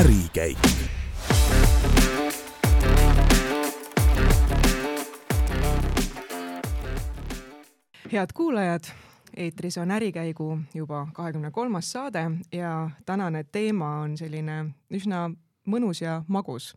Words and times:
ärikäik. 0.00 0.58
head 8.12 8.26
kuulajad, 8.34 8.84
eetris 9.36 9.78
on 9.78 9.90
Ärikäigu 9.90 10.58
juba 10.74 11.08
kahekümne 11.12 11.50
kolmas 11.50 11.92
saade 11.92 12.30
ja 12.52 12.90
tänane 13.06 13.44
teema 13.44 14.00
on 14.00 14.16
selline 14.16 14.64
üsna 14.90 15.30
mõnus 15.66 16.00
ja 16.02 16.22
magus. 16.28 16.74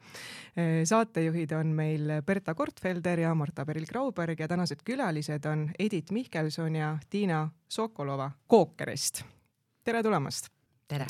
saatejuhid 0.83 1.51
on 1.51 1.67
meil 1.67 2.11
Berta 2.25 2.53
Kortfelder 2.53 3.19
ja 3.19 3.35
Marta 3.35 3.65
Peril-Grauberg 3.65 4.39
ja 4.39 4.47
tänased 4.47 4.83
külalised 4.83 5.45
on 5.45 5.69
Edith 5.79 6.11
Mihkelson 6.11 6.75
ja 6.75 6.97
Tiina 7.09 7.49
Sokolova 7.69 8.31
Kookerist. 8.47 9.23
tere 9.83 10.03
tulemast! 10.03 10.62
Tere 10.93 11.07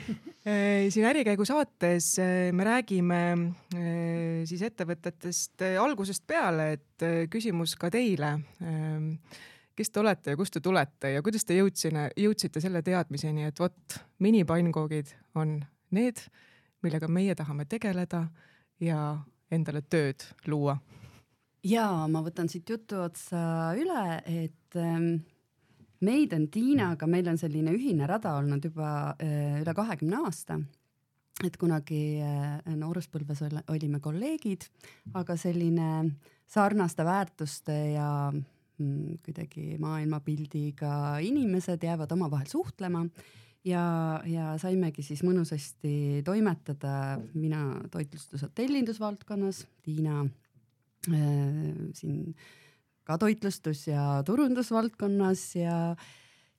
siin 0.92 1.06
Ärikäigu 1.08 1.46
saates 1.48 2.12
me 2.54 2.66
räägime 2.66 3.20
siis 4.46 4.62
ettevõtetest 4.66 5.64
algusest 5.82 6.22
peale, 6.26 6.68
et 6.76 7.06
küsimus 7.32 7.74
ka 7.80 7.90
teile. 7.90 8.36
kes 9.76 9.90
te 9.90 10.00
olete 10.00 10.34
ja 10.34 10.38
kust 10.38 10.54
te 10.54 10.62
tulete 10.62 11.10
ja 11.16 11.22
kuidas 11.22 11.44
te 11.44 11.58
jõudsine, 11.58 12.08
jõudsite 12.16 12.62
selle 12.62 12.82
teadmiseni, 12.86 13.48
et 13.50 13.58
vot 13.60 13.98
minipannkoogid 14.22 15.10
on 15.34 15.58
need, 15.90 16.22
millega 16.82 17.10
meie 17.10 17.34
tahame 17.34 17.66
tegeleda 17.66 18.26
ja 18.80 19.00
endale 19.50 19.82
tööd 19.82 20.22
luua? 20.46 20.78
ja 21.66 21.88
ma 22.10 22.22
võtan 22.22 22.50
siit 22.50 22.68
jutu 22.70 23.00
otsa 23.02 23.72
üle, 23.78 24.04
et 24.30 24.78
ähm, 24.78 25.26
meid 26.04 26.34
on 26.36 26.48
Tiinaga, 26.52 27.06
meil 27.08 27.28
on 27.30 27.38
selline 27.40 27.72
ühine 27.76 28.08
rada 28.08 28.36
olnud 28.40 28.64
juba 28.68 28.90
äh, 29.22 29.60
üle 29.62 29.74
kahekümne 29.74 30.24
aasta. 30.26 30.60
et 31.44 31.56
kunagi 31.60 32.18
äh, 32.24 32.76
nooruspõlves 32.76 33.42
olime 33.68 34.00
kolleegid, 34.00 34.64
aga 35.14 35.36
selline 35.36 36.16
sarnaste 36.48 37.04
väärtuste 37.04 37.74
ja 37.92 38.32
mm, 38.32 39.18
kuidagi 39.24 39.76
maailmapildiga 39.78 41.18
inimesed 41.20 41.82
jäävad 41.84 42.12
omavahel 42.16 42.48
suhtlema 42.48 43.04
ja, 43.66 43.84
ja 44.24 44.54
saimegi 44.60 45.04
siis 45.04 45.22
mõnusasti 45.26 46.22
toimetada, 46.24 47.18
mina 47.34 47.82
toitlustus- 47.92 48.46
ja 48.46 48.50
tellindusvaldkonnas, 48.54 49.66
Tiina 49.84 50.22
äh, 50.24 51.74
siin 51.94 52.34
ka 53.06 53.18
toitlustus- 53.22 53.86
ja 53.90 54.22
turundusvaldkonnas 54.26 55.44
ja, 55.60 55.78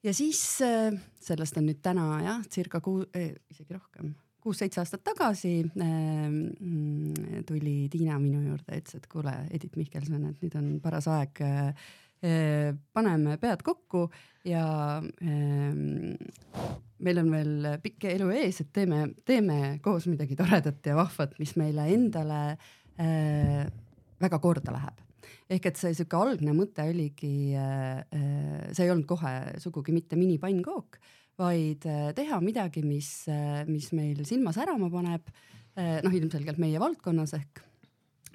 ja 0.03 0.13
siis 0.15 0.41
äh, 0.65 0.95
sellest 1.19 1.59
on 1.59 1.67
nüüd 1.69 1.81
täna 1.83 2.07
jah, 2.23 2.41
circa 2.51 2.81
kuu 2.83 3.03
eh,, 3.13 3.33
isegi 3.51 3.75
rohkem, 3.75 4.13
kuus-seitse 4.43 4.81
aastat 4.83 5.03
tagasi 5.07 5.53
äh, 5.67 7.43
tuli 7.47 7.77
Tiina 7.91 8.19
minu 8.21 8.45
juurde, 8.45 8.79
ütles, 8.79 8.99
et 8.99 9.07
kuule, 9.11 9.33
Edith 9.51 9.79
Mihkelson, 9.79 10.29
et 10.31 10.43
nüüd 10.45 10.59
on 10.59 10.75
paras 10.83 11.09
aeg 11.11 11.43
äh, 11.45 11.89
paneme 12.97 13.35
pead 13.37 13.61
kokku 13.61 14.07
ja 14.47 14.63
meil 16.97 17.19
on 17.21 17.29
veel 17.29 17.67
pikk 17.83 18.07
elu 18.09 18.31
ees, 18.39 18.63
et 18.63 18.71
teeme, 18.73 19.03
teeme 19.21 19.75
koos 19.85 20.07
midagi 20.09 20.33
toredat 20.39 20.89
ja 20.89 20.95
vahvat, 20.97 21.37
mis 21.37 21.53
meile 21.61 21.85
endale 21.93 22.39
väga 24.17 24.39
korda 24.41 24.73
läheb 24.73 25.06
ehk 25.49 25.69
et 25.69 25.79
see 25.79 25.93
sihuke 25.95 26.19
algne 26.19 26.53
mõte 26.55 26.85
oligi, 26.87 27.53
äh, 27.57 28.01
äh, 28.13 28.65
see 28.73 28.87
ei 28.87 28.93
olnud 28.93 29.07
kohe 29.09 29.33
sugugi 29.63 29.95
mitte 29.95 30.19
minipannkook, 30.19 30.99
vaid 31.39 31.85
äh, 31.89 32.09
teha 32.17 32.39
midagi, 32.43 32.83
mis, 32.85 33.11
mis 33.69 33.91
meil 33.97 34.23
silma 34.27 34.55
särama 34.55 34.91
paneb. 34.93 35.29
noh, 35.77 36.09
ilmselgelt 36.09 36.57
meie 36.57 36.79
valdkonnas 36.81 37.35
ehk 37.37 37.59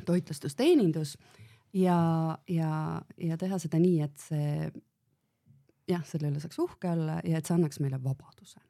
toitlustusteenindus 0.06 1.16
ja, 1.74 2.38
ja, 2.46 3.00
ja 3.18 3.38
teha 3.40 3.58
seda 3.58 3.80
nii, 3.82 3.96
et 4.04 4.22
see 4.22 4.68
jah, 5.90 6.04
selle 6.06 6.30
üle 6.30 6.38
saaks 6.38 6.60
uhke 6.62 6.92
olla 6.92 7.18
ja 7.26 7.40
et 7.40 7.48
see 7.48 7.56
annaks 7.56 7.80
meile 7.82 7.98
vabaduse. 7.98 8.62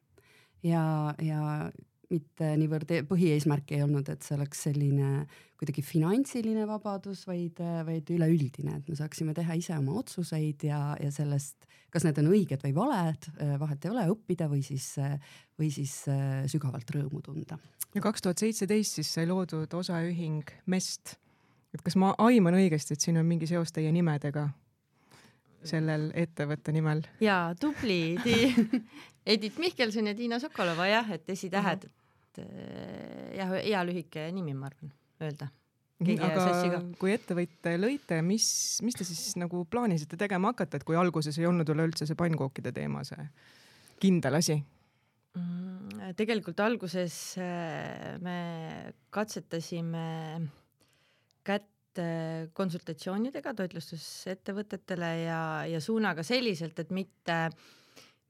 ja, 0.65 1.13
ja 1.21 1.69
mitte 2.13 2.53
niivõrd 2.61 2.93
e-, 2.93 3.03
põhieesmärk 3.09 3.73
ei 3.75 3.83
olnud, 3.85 4.09
et 4.13 4.23
see 4.25 4.37
oleks 4.37 4.67
selline 4.69 5.25
kuidagi 5.63 5.85
finantsiline 5.87 6.65
vabadus, 6.67 7.23
vaid, 7.29 7.61
vaid 7.87 8.09
üleüldine, 8.11 8.81
et 8.81 8.89
me 8.91 8.97
saaksime 8.99 9.35
teha 9.37 9.55
ise 9.59 9.77
oma 9.79 9.95
otsuseid 10.01 10.65
ja, 10.67 10.81
ja 10.99 11.11
sellest, 11.15 11.69
kas 11.95 12.07
need 12.07 12.19
on 12.19 12.33
õiged 12.33 12.65
või 12.67 12.75
valed, 12.75 13.29
vahet 13.63 13.87
ei 13.87 13.93
ole, 13.93 14.09
õppida 14.11 14.49
või 14.51 14.65
siis, 14.67 14.89
või 15.61 15.71
siis 15.75 16.01
sügavalt 16.51 16.91
rõõmu 16.97 17.23
tunda. 17.23 17.61
ja 17.95 18.03
kaks 18.03 18.27
tuhat 18.27 18.43
seitseteist 18.43 18.99
siis 18.99 19.13
sai 19.15 19.29
loodud 19.31 19.71
osaühing 19.79 20.51
Mest. 20.67 21.15
et 21.71 21.87
kas 21.87 21.95
ma 21.95 22.11
aiman 22.19 22.59
õigesti, 22.59 22.97
et 22.97 23.07
siin 23.07 23.23
on 23.23 23.29
mingi 23.29 23.47
seos 23.47 23.71
teie 23.71 23.93
nimedega? 23.95 24.49
sellel 25.63 26.11
ettevõtte 26.19 26.75
nimel. 26.75 27.05
jaa, 27.23 27.55
tubli 27.55 28.19
Edith 29.33 29.63
Mihkelson 29.63 30.11
ja 30.11 30.15
Tiina 30.19 30.43
Sokolova 30.43 30.89
jah, 30.91 31.11
et 31.15 31.31
esitähed 31.31 31.85
uh, 31.87 31.91
-huh 31.91 32.02
et 32.33 32.45
eh, 32.45 33.33
jah, 33.39 33.53
hea 33.59 33.83
lühike 33.87 34.29
nimi, 34.35 34.55
ma 34.57 34.71
arvan, 34.71 34.93
öelda. 35.23 35.49
aga 36.03 36.79
kui 36.99 37.13
ettevõtte 37.15 37.75
lõite, 37.79 38.21
mis, 38.27 38.47
mis 38.83 38.97
te 38.99 39.07
siis 39.07 39.37
nagu 39.39 39.65
plaanisite 39.71 40.19
tegema 40.19 40.53
hakata, 40.53 40.81
et 40.81 40.87
kui 40.89 40.99
alguses 40.99 41.39
ei 41.39 41.47
olnud 41.47 41.69
üleüldse 41.69 42.09
see 42.09 42.19
pannkookide 42.19 42.73
teema 42.75 43.05
see 43.07 43.27
kindel 44.03 44.41
asi? 44.41 44.59
Mm, 45.39 46.17
tegelikult 46.19 46.59
alguses 46.65 47.37
eh, 47.41 48.17
me 48.23 48.39
katsetasime 49.15 50.09
kätt 51.47 51.69
konsultatsioonidega 52.57 53.53
toitlustusettevõtetele 53.53 55.09
ja, 55.27 55.41
ja 55.69 55.81
suunaga 55.85 56.25
selliselt, 56.25 56.79
et 56.81 56.93
mitte 56.97 57.37
äh, 57.51 57.57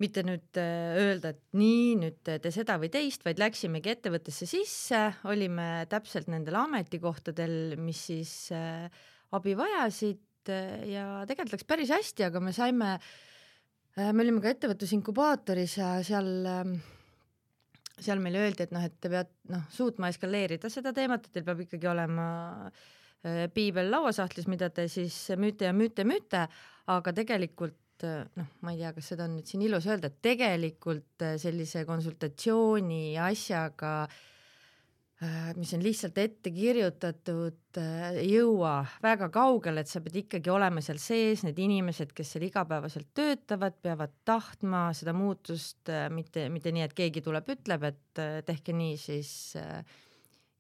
mitte 0.03 0.25
nüüd 0.27 0.59
äh, 0.61 0.97
öelda, 0.99 1.33
et 1.33 1.59
nii, 1.59 1.97
nüüd 2.01 2.21
tee 2.27 2.53
seda 2.55 2.79
või 2.83 2.91
teist, 2.93 3.25
vaid 3.27 3.41
läksimegi 3.41 3.93
ettevõttesse 3.95 4.49
sisse, 4.51 5.03
olime 5.31 5.87
täpselt 5.93 6.31
nendel 6.33 6.59
ametikohtadel, 6.63 7.77
mis 7.81 8.01
siis 8.11 8.33
äh, 8.57 8.89
abi 9.37 9.55
vajasid 9.59 10.53
äh, 10.53 10.87
ja 10.93 11.07
tegelikult 11.29 11.59
läks 11.59 11.69
päris 11.69 11.93
hästi, 11.95 12.27
aga 12.29 12.43
me 12.43 12.55
saime, 12.57 12.97
me 13.99 14.25
olime 14.25 14.41
ka 14.43 14.55
ettevõtlusinkubaatoris 14.55 15.77
ja 15.79 15.93
seal 16.07 16.33
ähm, 16.49 16.79
seal 18.03 18.23
meile 18.25 18.41
öeldi, 18.43 18.65
et 18.65 18.73
noh, 18.75 18.83
et 18.83 18.97
te 18.99 19.11
peate 19.13 19.53
noh, 19.53 19.69
suutma 19.71 20.11
eskaleerida 20.11 20.71
seda 20.73 20.95
teemat, 20.97 21.29
et 21.29 21.37
teil 21.37 21.47
peab 21.47 21.61
ikkagi 21.63 21.91
olema 21.91 22.27
piibel 23.55 23.87
lauasahtlis, 23.93 24.49
mida 24.51 24.67
te 24.75 24.89
siis 24.91 25.15
müüte 25.39 25.69
ja 25.69 25.75
müüte, 25.77 26.03
müüte, 26.09 26.41
aga 26.91 27.13
tegelikult 27.15 27.77
et 28.07 28.37
noh, 28.39 28.51
ma 28.65 28.75
ei 28.75 28.83
tea, 28.83 28.93
kas 28.97 29.13
seda 29.13 29.29
on 29.29 29.39
nüüd 29.39 29.49
siin 29.49 29.65
ilus 29.67 29.87
öelda, 29.91 30.11
et 30.11 30.21
tegelikult 30.25 31.25
äh, 31.25 31.39
sellise 31.41 31.85
konsultatsiooni 31.89 33.17
asjaga 33.21 33.93
äh, 34.07 35.51
mis 35.59 35.73
on 35.77 35.85
lihtsalt 35.85 36.21
ette 36.23 36.53
kirjutatud, 36.55 37.61
äh, 37.81 38.21
ei 38.23 38.29
jõua 38.35 38.75
väga 39.05 39.31
kaugele, 39.35 39.85
et 39.85 39.93
sa 39.93 40.03
pead 40.05 40.21
ikkagi 40.25 40.53
olema 40.53 40.85
seal 40.85 41.01
sees, 41.03 41.47
need 41.47 41.59
inimesed, 41.63 42.15
kes 42.17 42.35
seal 42.35 42.47
igapäevaselt 42.49 43.11
töötavad, 43.19 43.81
peavad 43.85 44.15
tahtma 44.29 44.89
seda 44.99 45.15
muutust, 45.17 45.93
mitte, 46.15 46.49
mitte 46.53 46.75
nii, 46.75 46.87
et 46.89 46.97
keegi 46.99 47.25
tuleb, 47.25 47.53
ütleb, 47.57 47.91
et 47.93 48.25
tehke 48.49 48.77
nii, 48.77 48.97
siis 49.01 49.35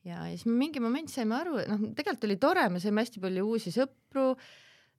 ja, 0.06 0.24
ja 0.26 0.34
siis 0.34 0.46
mingi 0.50 0.82
moment 0.82 1.10
saime 1.12 1.38
aru, 1.38 1.62
noh, 1.68 1.88
tegelikult 1.96 2.28
oli 2.28 2.38
tore, 2.42 2.66
me 2.72 2.82
saime 2.82 3.04
hästi 3.04 3.22
palju 3.22 3.46
uusi 3.54 3.72
sõpru 3.74 4.32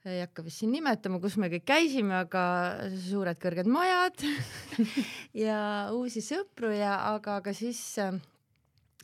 ei 0.10 0.20
hakka 0.20 0.44
vist 0.44 0.60
siin 0.62 0.74
nimetama, 0.76 1.20
kus 1.24 1.38
me 1.40 1.50
kõik 1.54 1.66
käisime, 1.70 2.16
aga 2.26 2.44
suured 3.06 3.40
kõrged 3.40 3.70
majad 3.72 4.26
ja 5.46 5.60
uusi 5.96 6.24
sõpru 6.26 6.74
ja 6.76 6.98
aga, 7.14 7.40
aga 7.40 7.54
siis, 7.56 7.80
äh, 8.04 8.18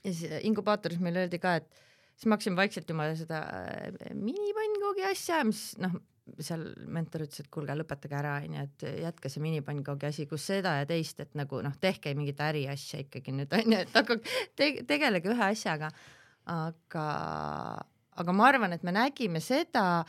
siis 0.03 0.25
inkubaatoris 0.49 0.99
meile 1.03 1.23
öeldi 1.23 1.39
ka, 1.39 1.55
et 1.61 1.81
siis 2.15 2.27
me 2.27 2.35
hakkasime 2.35 2.59
vaikselt 2.59 2.91
oma 2.91 3.07
seda 3.15 3.45
äh, 3.47 4.13
minipannkogi 4.17 5.07
asja, 5.07 5.41
mis 5.47 5.71
noh, 5.79 5.95
seal 6.43 6.65
mentor 6.91 7.23
ütles, 7.25 7.41
et 7.41 7.49
kuulge, 7.53 7.73
lõpetage 7.79 8.17
ära, 8.19 8.35
onju, 8.43 8.65
et 8.67 8.87
jätke 9.05 9.31
see 9.31 9.43
minipannkogi 9.43 10.09
asi, 10.09 10.27
kus 10.29 10.45
seda 10.51 10.75
ja 10.81 10.87
teist, 10.89 11.21
et 11.23 11.35
nagu 11.37 11.61
noh, 11.65 11.75
tehke 11.81 12.13
mingit 12.17 12.41
äriasja 12.43 13.03
ikkagi 13.05 13.33
nüüd 13.35 13.55
onju, 13.55 13.83
et 13.85 13.95
hakake 13.95 14.39
te, 14.59 14.71
tegelege 14.89 15.31
ühe 15.33 15.47
asjaga. 15.47 15.91
aga, 16.49 17.05
aga 18.19 18.33
ma 18.33 18.47
arvan, 18.49 18.73
et 18.73 18.83
me 18.83 18.93
nägime 18.95 19.41
seda, 19.43 20.03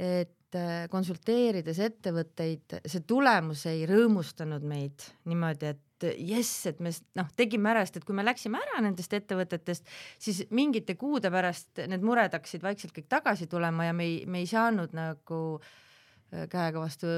et 0.00 0.56
äh, 0.56 0.86
konsulteerides 0.92 1.78
ettevõtteid, 1.84 2.80
see 2.88 3.04
tulemus 3.08 3.66
ei 3.70 3.84
rõõmustanud 3.88 4.64
meid 4.66 5.04
niimoodi, 5.28 5.74
et 5.74 6.06
jess, 6.16 6.64
et 6.70 6.80
me 6.80 6.92
noh, 7.18 7.28
tegime 7.36 7.72
ära, 7.74 7.82
sest 7.84 8.00
et 8.00 8.06
kui 8.08 8.16
me 8.16 8.24
läksime 8.24 8.60
ära 8.60 8.80
nendest 8.84 9.12
ettevõtetest, 9.16 9.90
siis 10.22 10.46
mingite 10.56 10.96
kuude 11.00 11.28
pärast 11.32 11.82
need 11.90 12.06
mured 12.06 12.32
hakkasid 12.36 12.64
vaikselt 12.64 12.94
kõik 12.96 13.10
tagasi 13.12 13.50
tulema 13.50 13.90
ja 13.90 13.96
me 13.96 14.08
ei, 14.08 14.16
me 14.24 14.40
ei 14.40 14.48
saanud 14.48 14.96
nagu 14.96 15.42
äh, 15.60 16.46
käega 16.50 16.80
vastu 16.80 17.10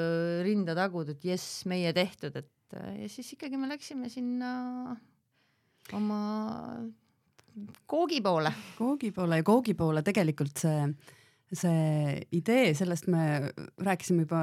rinda 0.42 0.74
taguda, 0.78 1.14
et 1.14 1.30
jess, 1.32 1.62
meie 1.70 1.94
tehtud, 1.96 2.42
et 2.42 2.78
äh, 2.80 3.04
ja 3.04 3.12
siis 3.12 3.30
ikkagi 3.36 3.60
me 3.60 3.70
läksime 3.70 4.10
sinna 4.12 4.50
oma 5.94 6.20
koogi 7.86 8.20
poole. 8.24 8.52
koogi 8.78 9.12
poole 9.12 9.40
ja 9.40 9.46
koogi 9.46 9.74
poole 9.78 10.02
tegelikult 10.02 10.62
see, 10.64 10.86
see 11.52 12.16
idee, 12.32 12.72
sellest 12.76 13.08
me 13.12 13.52
rääkisime 13.82 14.24
juba 14.24 14.42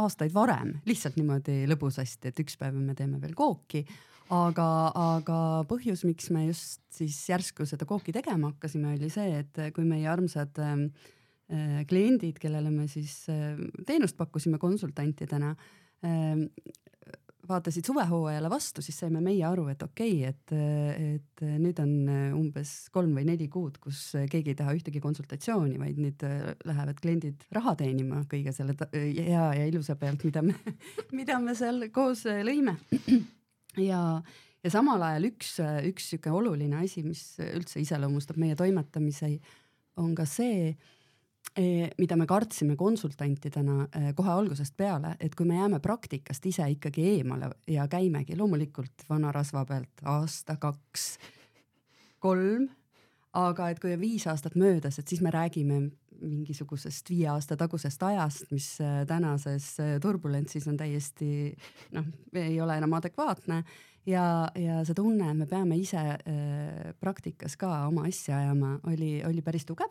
aastaid 0.00 0.34
varem, 0.34 0.74
lihtsalt 0.88 1.18
niimoodi 1.18 1.62
lõbusasti, 1.70 2.32
et 2.32 2.42
üks 2.42 2.58
päev 2.58 2.76
me 2.78 2.96
teeme 2.98 3.20
veel 3.22 3.36
kooki. 3.38 3.84
Aga, 4.34 4.66
aga 4.92 5.36
põhjus, 5.70 6.02
miks 6.04 6.28
me 6.34 6.44
just 6.50 6.82
siis 6.92 7.16
järsku 7.30 7.64
seda 7.68 7.86
kooki 7.88 8.12
tegema 8.12 8.50
hakkasime, 8.50 8.92
oli 8.98 9.08
see, 9.12 9.38
et 9.40 9.60
kui 9.72 9.86
meie 9.88 10.04
armsad 10.10 10.58
äh, 10.60 10.82
kliendid, 11.88 12.36
kellele 12.42 12.72
me 12.74 12.84
siis 12.92 13.22
äh, 13.32 13.56
teenust 13.88 14.18
pakkusime 14.18 14.60
konsultantidena 14.60 15.54
äh,, 16.04 16.44
vaatasid 17.48 17.86
suvehooajale 17.88 18.50
vastu, 18.50 18.82
siis 18.84 18.98
saime 19.00 19.20
meie 19.24 19.44
aru, 19.46 19.66
et 19.72 19.82
okei 19.84 20.18
okay,, 20.20 20.32
et, 20.32 20.52
et 21.18 21.44
nüüd 21.62 21.78
on 21.82 21.92
umbes 22.38 22.72
kolm 22.94 23.14
või 23.16 23.24
neli 23.28 23.48
kuud, 23.52 23.78
kus 23.82 24.02
keegi 24.30 24.52
ei 24.52 24.58
taha 24.58 24.74
ühtegi 24.76 25.02
konsultatsiooni, 25.04 25.78
vaid 25.80 26.00
nüüd 26.02 26.24
lähevad 26.68 27.00
kliendid 27.02 27.46
raha 27.56 27.74
teenima 27.80 28.24
kõige 28.30 28.52
selle 28.56 28.76
hea 28.92 29.46
ja 29.60 29.64
ilusa 29.68 29.96
pealt, 30.00 30.26
mida 30.28 30.44
me, 30.44 30.56
mida 31.18 31.38
me 31.42 31.56
seal 31.58 31.88
koos 31.94 32.26
lõime. 32.26 32.76
ja, 33.80 34.02
ja 34.64 34.74
samal 34.74 35.02
ajal 35.08 35.30
üks, 35.30 35.56
üks 35.88 36.12
sihuke 36.12 36.34
oluline 36.34 36.82
asi, 36.84 37.04
mis 37.06 37.24
üldse 37.48 37.80
iseloomustab 37.84 38.40
meie 38.40 38.58
toimetamisi, 38.58 39.38
on 39.98 40.14
ka 40.18 40.28
see 40.28 40.76
mida 41.98 42.16
me 42.16 42.26
kartsime 42.28 42.76
konsultantidena 42.78 43.86
eh, 43.96 44.10
kohe 44.16 44.30
algusest 44.30 44.76
peale, 44.78 45.14
et 45.20 45.34
kui 45.34 45.46
me 45.48 45.58
jääme 45.58 45.80
praktikast 45.82 46.46
ise 46.46 46.66
ikkagi 46.74 47.06
eemale 47.16 47.50
ja 47.66 47.88
käimegi 47.90 48.36
loomulikult 48.38 49.06
vana 49.08 49.32
rasva 49.34 49.64
pealt 49.66 50.04
aasta, 50.06 50.58
kaks, 50.60 51.08
kolm, 52.22 52.68
aga 53.38 53.70
et 53.72 53.80
kui 53.82 53.94
on 53.94 54.02
viis 54.02 54.26
aastat 54.30 54.54
möödas, 54.58 55.00
et 55.00 55.08
siis 55.08 55.22
me 55.24 55.34
räägime 55.34 55.80
mingisugusest 56.18 57.10
viie 57.10 57.28
aasta 57.30 57.56
tagusest 57.58 58.02
ajast, 58.02 58.48
mis 58.54 58.70
eh, 58.84 59.02
tänases 59.06 59.74
turbulentsis 60.02 60.66
on 60.70 60.78
täiesti 60.78 61.52
noh, 61.94 62.06
ei 62.38 62.60
ole 62.60 62.78
enam 62.78 62.98
adekvaatne. 62.98 63.62
Ja, 64.08 64.48
ja 64.56 64.78
see 64.88 64.96
tunne, 64.96 65.26
et 65.28 65.36
me 65.36 65.44
peame 65.44 65.76
ise 65.76 66.00
praktikas 66.96 67.58
ka 67.60 67.82
oma 67.90 68.06
asja 68.08 68.38
ajama, 68.38 68.78
oli, 68.88 69.18
oli 69.26 69.42
päris 69.44 69.66
tugev 69.68 69.90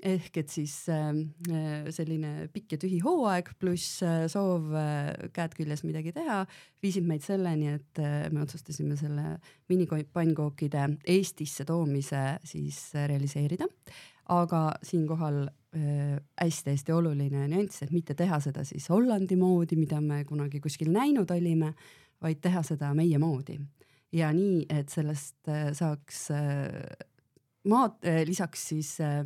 ehk 0.00 0.38
et 0.40 0.50
siis 0.50 0.74
ähm, 0.90 1.20
äh, 1.52 1.88
selline 1.94 2.48
pikk 2.52 2.74
ja 2.74 2.78
tühi 2.80 2.98
hooaeg 3.04 3.52
pluss 3.60 4.00
äh, 4.06 4.24
soov 4.30 4.72
äh, 4.78 5.12
käed 5.34 5.54
küljes 5.58 5.84
midagi 5.86 6.14
teha 6.16 6.42
viisid 6.82 7.06
meid 7.06 7.24
selleni, 7.24 7.74
et 7.76 8.00
me 8.32 8.42
otsustasime 8.42 8.96
selle 8.98 9.36
minipannkookkide 9.70 10.86
Eestisse 11.14 11.66
toomise 11.68 12.22
siis 12.44 12.88
realiseerida. 12.94 13.68
aga 14.32 14.72
siinkohal 14.86 15.44
hästi-hästi 15.72 16.92
oluline 16.94 17.46
nüanss, 17.50 17.82
et 17.82 17.90
mitte 17.90 18.14
teha 18.14 18.38
seda 18.40 18.62
siis 18.64 18.86
Hollandi 18.92 19.36
moodi, 19.36 19.76
mida 19.76 20.00
me 20.00 20.22
kunagi 20.24 20.60
kuskil 20.60 20.92
näinud 20.92 21.30
olime, 21.30 21.72
vaid 22.22 22.40
teha 22.40 22.62
seda 22.62 22.92
meie 22.94 23.18
moodi 23.18 23.58
ja 24.12 24.30
nii, 24.32 24.66
et 24.70 24.92
sellest 24.92 25.50
saaks 25.78 26.26
maad, 27.68 27.98
lisaks 28.26 28.68
siis 28.72 28.96
äh, 29.00 29.24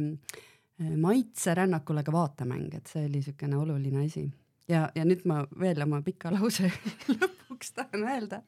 maitserännakule 0.79 2.03
ka 2.05 2.13
vaatemäng, 2.13 2.75
et 2.75 2.91
see 2.93 3.07
oli 3.07 3.21
niisugune 3.21 3.57
oluline 3.57 4.05
asi. 4.07 4.27
ja, 4.69 4.91
ja 4.95 5.05
nüüd 5.05 5.25
ma 5.25 5.43
veel 5.61 5.83
oma 5.83 6.03
pika 6.03 6.33
lause 6.35 6.71
lõpuks 7.15 7.73
tahan 7.77 8.05
öelda, 8.13 8.43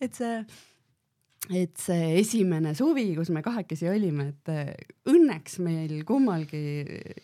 et 0.00 0.14
see 0.14 0.44
et 1.54 1.78
see 1.80 2.08
esimene 2.20 2.74
suvi, 2.76 3.06
kus 3.16 3.30
me 3.32 3.40
kahekesi 3.44 3.88
olime, 3.88 4.28
et 4.32 4.50
eh, 4.52 4.72
õnneks 5.08 5.58
meil 5.64 5.94
kummalgi 6.08 6.62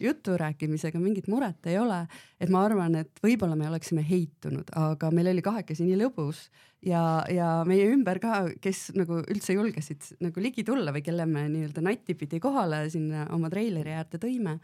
jutu 0.00 0.37
rääkimisega 0.40 1.00
mingit 1.02 1.28
muret 1.28 1.66
ei 1.69 1.78
ole. 1.81 2.05
et 2.40 2.52
ma 2.52 2.64
arvan, 2.64 2.94
et 3.02 3.20
võib-olla 3.25 3.56
me 3.56 3.69
oleksime 3.69 4.05
heitunud, 4.06 4.70
aga 4.76 5.11
meil 5.14 5.32
oli 5.32 5.44
kahekesi 5.44 5.87
nii 5.88 5.99
lõbus 6.05 6.46
ja, 6.84 7.25
ja 7.32 7.50
meie 7.69 7.90
ümber 7.93 8.20
ka, 8.22 8.44
kes 8.62 8.90
nagu 8.96 9.20
üldse 9.22 9.56
julgesid 9.56 10.14
nagu 10.25 10.40
ligi 10.40 10.64
tulla 10.64 10.94
või 10.94 11.05
kelle 11.05 11.26
me 11.28 11.46
nii-öelda 11.52 11.84
natipidi 11.84 12.40
kohale 12.40 12.84
sinna 12.93 13.28
oma 13.34 13.50
treileri 13.52 13.96
äärde 13.99 14.20
tõime 14.22 14.58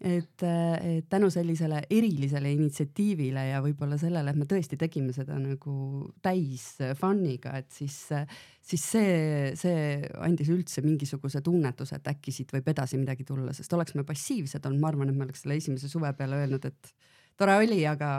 et, 0.00 0.42
et 0.44 1.06
tänu 1.08 1.30
sellisele 1.32 1.80
erilisele 1.90 2.50
initsiatiivile 2.52 3.46
ja 3.48 3.62
võib-olla 3.64 3.96
sellele, 4.00 4.32
et 4.32 4.40
me 4.40 4.48
tõesti 4.48 4.76
tegime 4.80 5.14
seda 5.16 5.38
nagu 5.40 5.76
täis 6.24 6.66
fun'iga, 7.00 7.54
et 7.62 7.70
siis, 7.72 7.96
siis 8.60 8.88
see, 8.92 9.14
see 9.56 9.86
andis 10.26 10.50
üldse 10.52 10.84
mingisuguse 10.84 11.40
tunnetuse, 11.44 11.96
et 11.96 12.10
äkki 12.12 12.34
siit 12.34 12.52
võib 12.52 12.68
edasi 12.74 13.00
midagi 13.00 13.24
tulla, 13.28 13.54
sest 13.56 13.72
oleks 13.72 13.96
me 13.96 14.04
passiivsed 14.08 14.68
olnud, 14.68 14.82
ma 14.82 14.92
arvan, 14.92 15.12
et 15.12 15.16
me 15.16 15.24
oleks 15.28 15.46
selle 15.46 15.56
esimese 15.62 15.88
suve 15.92 16.12
peale 16.18 16.42
öelnud, 16.42 16.68
et 16.68 16.92
tore 17.40 17.56
oli, 17.62 17.80
aga 17.88 18.18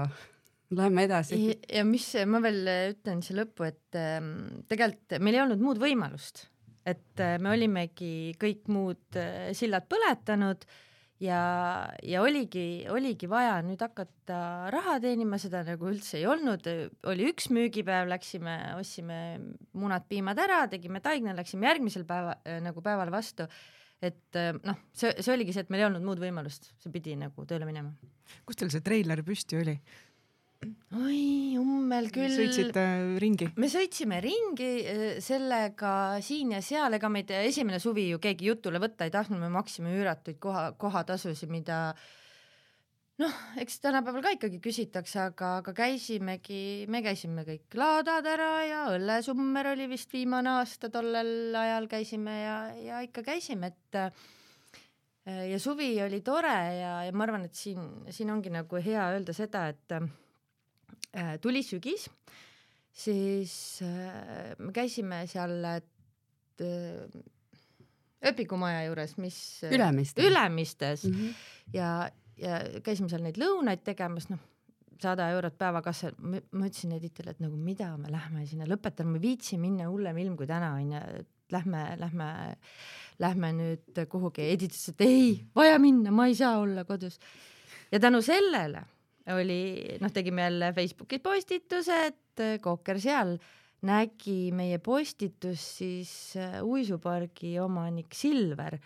Läheme 0.67 1.05
edasi. 1.07 1.37
ja 1.71 1.85
mis 1.87 2.09
ma 2.27 2.41
veel 2.43 2.65
ütlen 2.91 3.21
siia 3.23 3.37
lõppu, 3.37 3.63
et 3.69 3.95
ähm, 3.95 4.33
tegelikult 4.67 5.15
meil 5.23 5.37
ei 5.37 5.41
olnud 5.45 5.61
muud 5.63 5.79
võimalust, 5.79 6.41
et 6.83 7.23
äh, 7.23 7.37
me 7.39 7.53
olimegi 7.53 8.33
kõik 8.41 8.67
muud 8.75 9.15
äh, 9.15 9.53
sillad 9.55 9.87
põletanud 9.87 10.67
ja, 11.23 11.39
ja 12.05 12.21
oligi, 12.23 12.85
oligi 12.93 13.29
vaja 13.29 13.57
nüüd 13.65 13.81
hakata 13.81 14.39
raha 14.73 14.97
teenima, 15.03 15.39
seda 15.41 15.63
nagu 15.67 15.89
üldse 15.89 16.19
ei 16.19 16.27
olnud, 16.29 16.67
oli 17.09 17.29
üks 17.31 17.49
müügipäev, 17.53 18.09
läksime, 18.11 18.57
ostsime 18.77 19.19
munad-piimad 19.77 20.39
ära, 20.43 20.63
tegime 20.71 21.01
taigna, 21.03 21.35
läksime 21.37 21.69
järgmisel 21.69 22.05
päeva 22.09 22.37
nagu 22.63 22.85
päeval 22.85 23.13
vastu. 23.13 23.49
et 24.01 24.37
noh, 24.61 24.77
see, 24.93 25.09
see 25.25 25.33
oligi 25.33 25.55
see, 25.55 25.63
et 25.65 25.71
meil 25.73 25.81
ei 25.81 25.87
olnud 25.87 26.03
muud 26.05 26.19
võimalust, 26.21 26.69
see 26.83 26.93
pidi 26.93 27.15
nagu 27.17 27.47
tööle 27.49 27.65
minema. 27.65 27.95
kus 28.45 28.59
teil 28.59 28.69
see 28.73 28.85
treiler 28.85 29.23
püsti 29.25 29.57
oli? 29.61 29.79
Oi, 30.97 31.57
ummel 31.59 32.09
küll. 32.13 32.33
sõitsite 32.33 32.83
ringi? 33.21 33.49
me 33.59 33.69
sõitsime 33.71 34.19
ringi 34.23 34.69
äh, 34.83 35.07
sellega 35.23 36.17
siin 36.25 36.55
ja 36.55 36.61
seal, 36.65 36.97
ega 36.97 37.09
meid 37.13 37.31
esimene 37.35 37.79
suvi 37.83 38.09
ju 38.11 38.21
keegi 38.23 38.49
jutule 38.49 38.81
võtta 38.81 39.07
ei 39.07 39.13
tahtnud, 39.13 39.41
me 39.41 39.51
maksime 39.53 39.93
üüratuid 39.97 40.39
koha, 40.43 40.71
kohatasusid, 40.79 41.51
mida 41.53 41.79
noh, 43.21 43.37
eks 43.61 43.79
tänapäeval 43.83 44.25
ka 44.25 44.33
ikkagi 44.37 44.61
küsitakse, 44.63 45.21
aga, 45.29 45.57
aga 45.61 45.73
käisimegi, 45.77 46.61
me 46.89 47.03
käisime 47.05 47.45
kõik 47.47 47.77
laadad 47.77 48.25
ära 48.29 48.51
ja 48.65 48.81
õllesummer 48.95 49.73
oli 49.73 49.89
vist 49.91 50.13
viimane 50.13 50.57
aasta 50.57 50.89
tollel 50.93 51.55
ajal 51.57 51.89
käisime 51.91 52.41
ja, 52.41 52.57
ja 52.81 53.01
ikka 53.05 53.25
käisime, 53.25 53.73
et 53.73 54.01
äh, 54.01 55.49
ja 55.53 55.59
suvi 55.59 55.91
oli 56.01 56.21
tore 56.25 56.55
ja, 56.77 56.93
ja 57.05 57.11
ma 57.13 57.27
arvan, 57.27 57.49
et 57.49 57.57
siin, 57.57 58.07
siin 58.13 58.31
ongi 58.33 58.53
nagu 58.53 58.81
hea 58.81 59.11
öelda 59.13 59.35
seda, 59.35 59.67
et 59.73 59.99
tuli 61.41 61.63
sügis, 61.63 62.07
siis 62.97 63.53
äh, 63.85 64.53
me 64.59 64.73
käisime 64.75 65.23
seal 65.29 65.55
äh, 65.69 65.81
ööpikumaja 68.25 68.85
juures, 68.87 69.17
mis 69.21 69.39
Ülemistes, 69.69 70.25
Ülemistes 70.25 71.05
mm 71.05 71.13
-hmm. 71.13 71.33
ja, 71.73 71.89
ja 72.37 72.61
käisime 72.83 73.09
seal 73.09 73.23
neid 73.25 73.37
lõunaid 73.37 73.83
tegemas, 73.85 74.29
noh, 74.29 74.41
sada 75.01 75.29
eurot 75.29 75.57
päevakassa, 75.57 76.11
ma 76.17 76.65
ütlesin 76.65 76.95
Editile, 76.97 77.35
et 77.35 77.39
nagu 77.43 77.57
mida 77.57 77.91
me 77.97 78.11
lähme 78.11 78.45
sinna, 78.49 78.65
lõpetame, 78.65 79.13
ma 79.13 79.21
ei 79.21 79.27
viitsi 79.29 79.57
minna 79.61 79.89
hullem 79.89 80.17
ilm 80.17 80.37
kui 80.37 80.47
täna 80.49 80.73
onju, 80.73 81.01
et 81.19 81.53
lähme, 81.53 81.83
lähme, 81.99 82.57
lähme 83.19 83.51
nüüd 83.53 84.01
kuhugi. 84.09 84.41
Edith 84.41 84.73
ütles, 84.73 84.89
et 84.89 85.01
ei, 85.01 85.45
vaja 85.55 85.77
minna, 85.79 86.11
ma 86.11 86.27
ei 86.27 86.35
saa 86.35 86.57
olla 86.59 86.83
kodus. 86.83 87.19
ja 87.91 87.99
tänu 87.99 88.21
sellele 88.21 88.83
oli, 89.35 89.97
noh, 90.01 90.11
tegime 90.13 90.47
jälle 90.47 90.71
Facebookis 90.75 91.23
postituse, 91.23 92.01
et 92.11 92.43
Kooker 92.63 92.99
seal. 93.01 93.37
Nägi 93.87 94.49
meie 94.57 94.79
postitust 94.81 95.81
siis 95.83 96.11
äh, 96.39 96.57
uisupargi 96.65 97.57
omanik 97.61 98.15
Silver. 98.17 98.77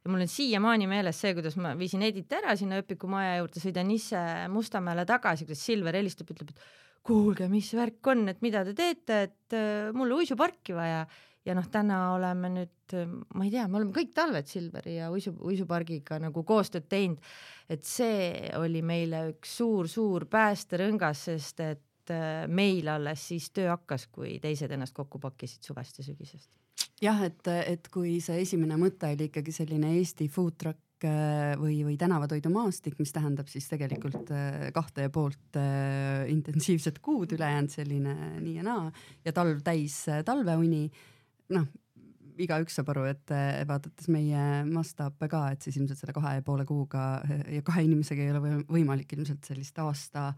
Ja 0.00 0.10
mul 0.10 0.24
on 0.24 0.30
siiamaani 0.32 0.88
meeles 0.90 1.20
see, 1.22 1.34
kuidas 1.36 1.58
ma 1.60 1.74
viisin 1.78 2.02
Edith 2.02 2.34
ära 2.34 2.56
sinna 2.58 2.80
ööpikumaja 2.80 3.36
juurde, 3.38 3.62
sõidan 3.62 3.90
ise 3.94 4.20
Mustamäele 4.50 5.04
tagasi, 5.06 5.46
kuidas 5.46 5.62
Silver 5.68 5.98
helistab, 6.00 6.32
ütleb, 6.32 6.50
et 6.50 6.64
kuulge, 7.06 7.46
mis 7.52 7.68
värk 7.76 8.10
on, 8.10 8.24
et 8.32 8.40
mida 8.42 8.64
te 8.66 8.74
teete, 8.76 9.20
et 9.28 9.56
äh, 9.56 9.90
mul 9.96 10.16
uisuparki 10.18 10.74
vaja 10.74 11.04
ja 11.46 11.56
noh, 11.56 11.66
täna 11.72 12.00
oleme 12.14 12.50
nüüd, 12.52 12.96
ma 13.34 13.46
ei 13.46 13.52
tea, 13.52 13.66
me 13.70 13.80
oleme 13.80 13.94
kõik 13.96 14.12
talved 14.16 14.48
Silveri 14.50 14.98
ja 14.98 15.10
uisu, 15.12 15.32
uisupargiga 15.46 16.20
nagu 16.20 16.44
koostööd 16.46 16.88
teinud. 16.90 17.20
et 17.70 17.84
see 17.86 18.50
oli 18.58 18.82
meile 18.82 19.28
üks 19.30 19.56
suur-suur 19.60 20.26
päästerõngas, 20.30 21.24
sest 21.30 21.62
et 21.64 22.12
äh, 22.12 22.44
meil 22.48 22.88
alles 22.92 23.28
siis 23.30 23.50
töö 23.54 23.70
hakkas, 23.70 24.08
kui 24.12 24.38
teised 24.42 24.70
ennast 24.70 24.94
kokku 24.96 25.20
pakkisid 25.22 25.64
suvest 25.64 26.00
ja 26.02 26.04
sügisest. 26.04 26.50
jah, 27.00 27.24
et, 27.24 27.40
et 27.48 27.88
kui 27.88 28.18
see 28.20 28.42
esimene 28.44 28.76
mõte 28.80 29.14
oli 29.14 29.30
ikkagi 29.30 29.54
selline 29.54 29.94
Eesti 29.96 30.28
food 30.28 30.58
truck 30.60 31.06
äh, 31.08 31.54
või, 31.60 31.78
või 31.86 31.96
tänavatoidumaastik, 31.96 32.98
mis 33.00 33.14
tähendab 33.16 33.48
siis 33.48 33.70
tegelikult 33.70 34.34
äh, 34.34 34.66
kahte 34.76 35.08
ja 35.08 35.14
poolt 35.14 35.56
intensiivset 36.28 37.00
kuud, 37.00 37.32
ülejäänud 37.32 37.72
selline 37.72 38.34
nii 38.42 38.58
ja 38.58 38.66
naa 38.66 38.92
ja 39.24 39.32
talv 39.32 39.64
täis 39.64 40.02
talveuni 40.26 40.90
noh, 41.54 41.66
igaüks 42.40 42.78
saab 42.78 42.92
aru, 42.94 43.04
et 43.10 43.32
vaadates 43.68 44.08
meie 44.12 44.44
mastaape 44.68 45.28
ka, 45.30 45.42
et 45.54 45.64
siis 45.64 45.76
ilmselt 45.80 46.00
selle 46.00 46.14
kahe 46.16 46.36
ja 46.38 46.44
poole 46.46 46.64
kuuga 46.68 47.20
ja 47.56 47.62
kahe 47.66 47.84
inimesega 47.86 48.24
ei 48.24 48.32
ole 48.34 48.54
võimalik 48.70 49.14
ilmselt 49.16 49.44
sellist 49.48 49.78
aasta, 49.82 50.30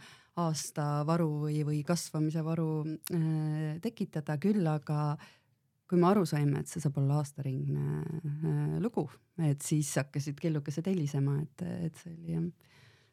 aasta 0.43 0.89
varu 1.09 1.31
või, 1.47 1.61
või 1.69 1.83
kasvamise 1.87 2.45
varu 2.47 2.71
äh, 2.89 3.79
tekitada, 3.85 4.39
küll 4.43 4.67
aga 4.69 5.15
kui 5.91 6.01
me 6.01 6.09
aru 6.09 6.25
saime, 6.29 6.63
et 6.63 6.71
see 6.71 6.83
saab 6.83 6.99
olla 7.03 7.21
aastaringne 7.21 7.87
äh, 8.01 8.79
lugu, 8.83 9.07
et 9.45 9.63
siis 9.65 9.93
hakkasid 10.01 10.41
kellukesed 10.41 10.89
helisema, 10.89 11.39
et, 11.45 11.67
et 11.91 12.01
see 12.03 12.15
oli 12.17 12.39
jah, 12.39 12.49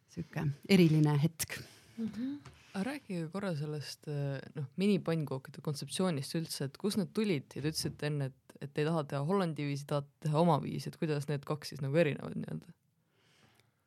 sihuke 0.10 0.48
eriline 0.72 1.20
hetk 1.22 1.60
mm. 1.60 2.08
-hmm 2.08 2.56
rääkige 2.86 3.28
korra 3.34 3.54
sellest 3.58 4.10
noh, 4.56 4.68
minipannkookide 4.82 5.64
kontseptsioonist 5.66 6.36
üldse, 6.40 6.70
et 6.70 6.78
kust 6.82 7.00
need 7.02 7.14
tulid 7.16 7.56
ja 7.56 7.64
te 7.64 7.72
ütlesite 7.72 8.10
enne, 8.10 8.30
et, 8.32 8.58
et 8.64 8.82
ei 8.82 8.88
taha 8.88 9.06
teha 9.14 9.24
Hollandi 9.28 9.68
viisi, 9.68 9.88
tahate 9.90 10.28
teha 10.28 10.42
oma 10.42 10.60
viisi, 10.64 10.92
et 10.92 11.00
kuidas 11.02 11.30
need 11.32 11.48
kaks 11.48 11.74
siis 11.74 11.86
nagu 11.86 11.98
erinevad 12.00 12.38
nii-öelda? 12.38 12.74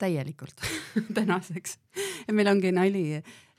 täielikult 0.02 0.64
tänaseks. 1.18 1.78
meil 2.34 2.50
ongi 2.50 2.72
nali, 2.74 3.04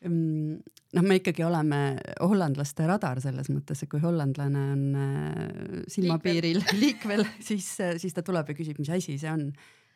mm, 0.03 0.57
noh, 0.97 1.05
me 1.05 1.19
ikkagi 1.19 1.45
oleme 1.45 1.79
hollandlaste 2.19 2.87
radar 2.89 3.21
selles 3.23 3.49
mõttes, 3.53 3.83
et 3.83 3.91
kui 3.91 4.01
hollandlane 4.03 4.65
on 4.73 4.83
äh, 4.99 5.77
silmapiiril 5.91 6.63
liikvel, 6.79 7.25
siis, 7.49 7.69
siis 8.01 8.15
ta 8.15 8.25
tuleb 8.25 8.51
ja 8.51 8.57
küsib, 8.57 8.81
mis 8.81 8.91
asi 8.93 9.17
see 9.21 9.31
on. 9.31 9.49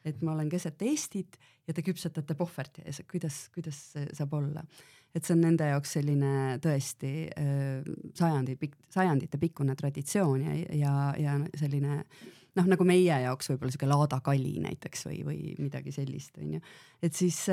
et 0.07 0.21
ma 0.23 0.37
olen 0.37 0.47
keset 0.47 0.81
Eestit 0.87 1.35
ja 1.67 1.73
te 1.75 1.83
küpsetate 1.83 2.35
pohverti 2.39 2.85
ees, 2.87 3.01
kuidas, 3.11 3.47
kuidas 3.51 3.81
saab 4.15 4.37
olla 4.37 4.63
et 5.15 5.25
see 5.25 5.35
on 5.35 5.43
nende 5.45 5.67
jaoks 5.69 5.95
selline 5.97 6.31
tõesti 6.63 7.11
sajandi 8.17 8.57
pikk, 8.59 8.75
sajandite 8.93 9.39
pikkune 9.41 9.75
traditsioon 9.77 10.43
ja, 10.43 10.57
ja, 10.75 10.93
ja 11.17 11.37
selline 11.57 12.01
noh, 12.57 12.69
nagu 12.69 12.87
meie 12.87 13.19
jaoks 13.23 13.51
võib-olla 13.51 13.73
sihuke 13.73 13.89
laadakali 13.89 14.55
näiteks 14.63 15.07
või, 15.09 15.19
või 15.27 15.41
midagi 15.61 15.93
sellist, 15.95 16.37
onju. 16.41 16.61
et 17.03 17.17
siis, 17.17 17.43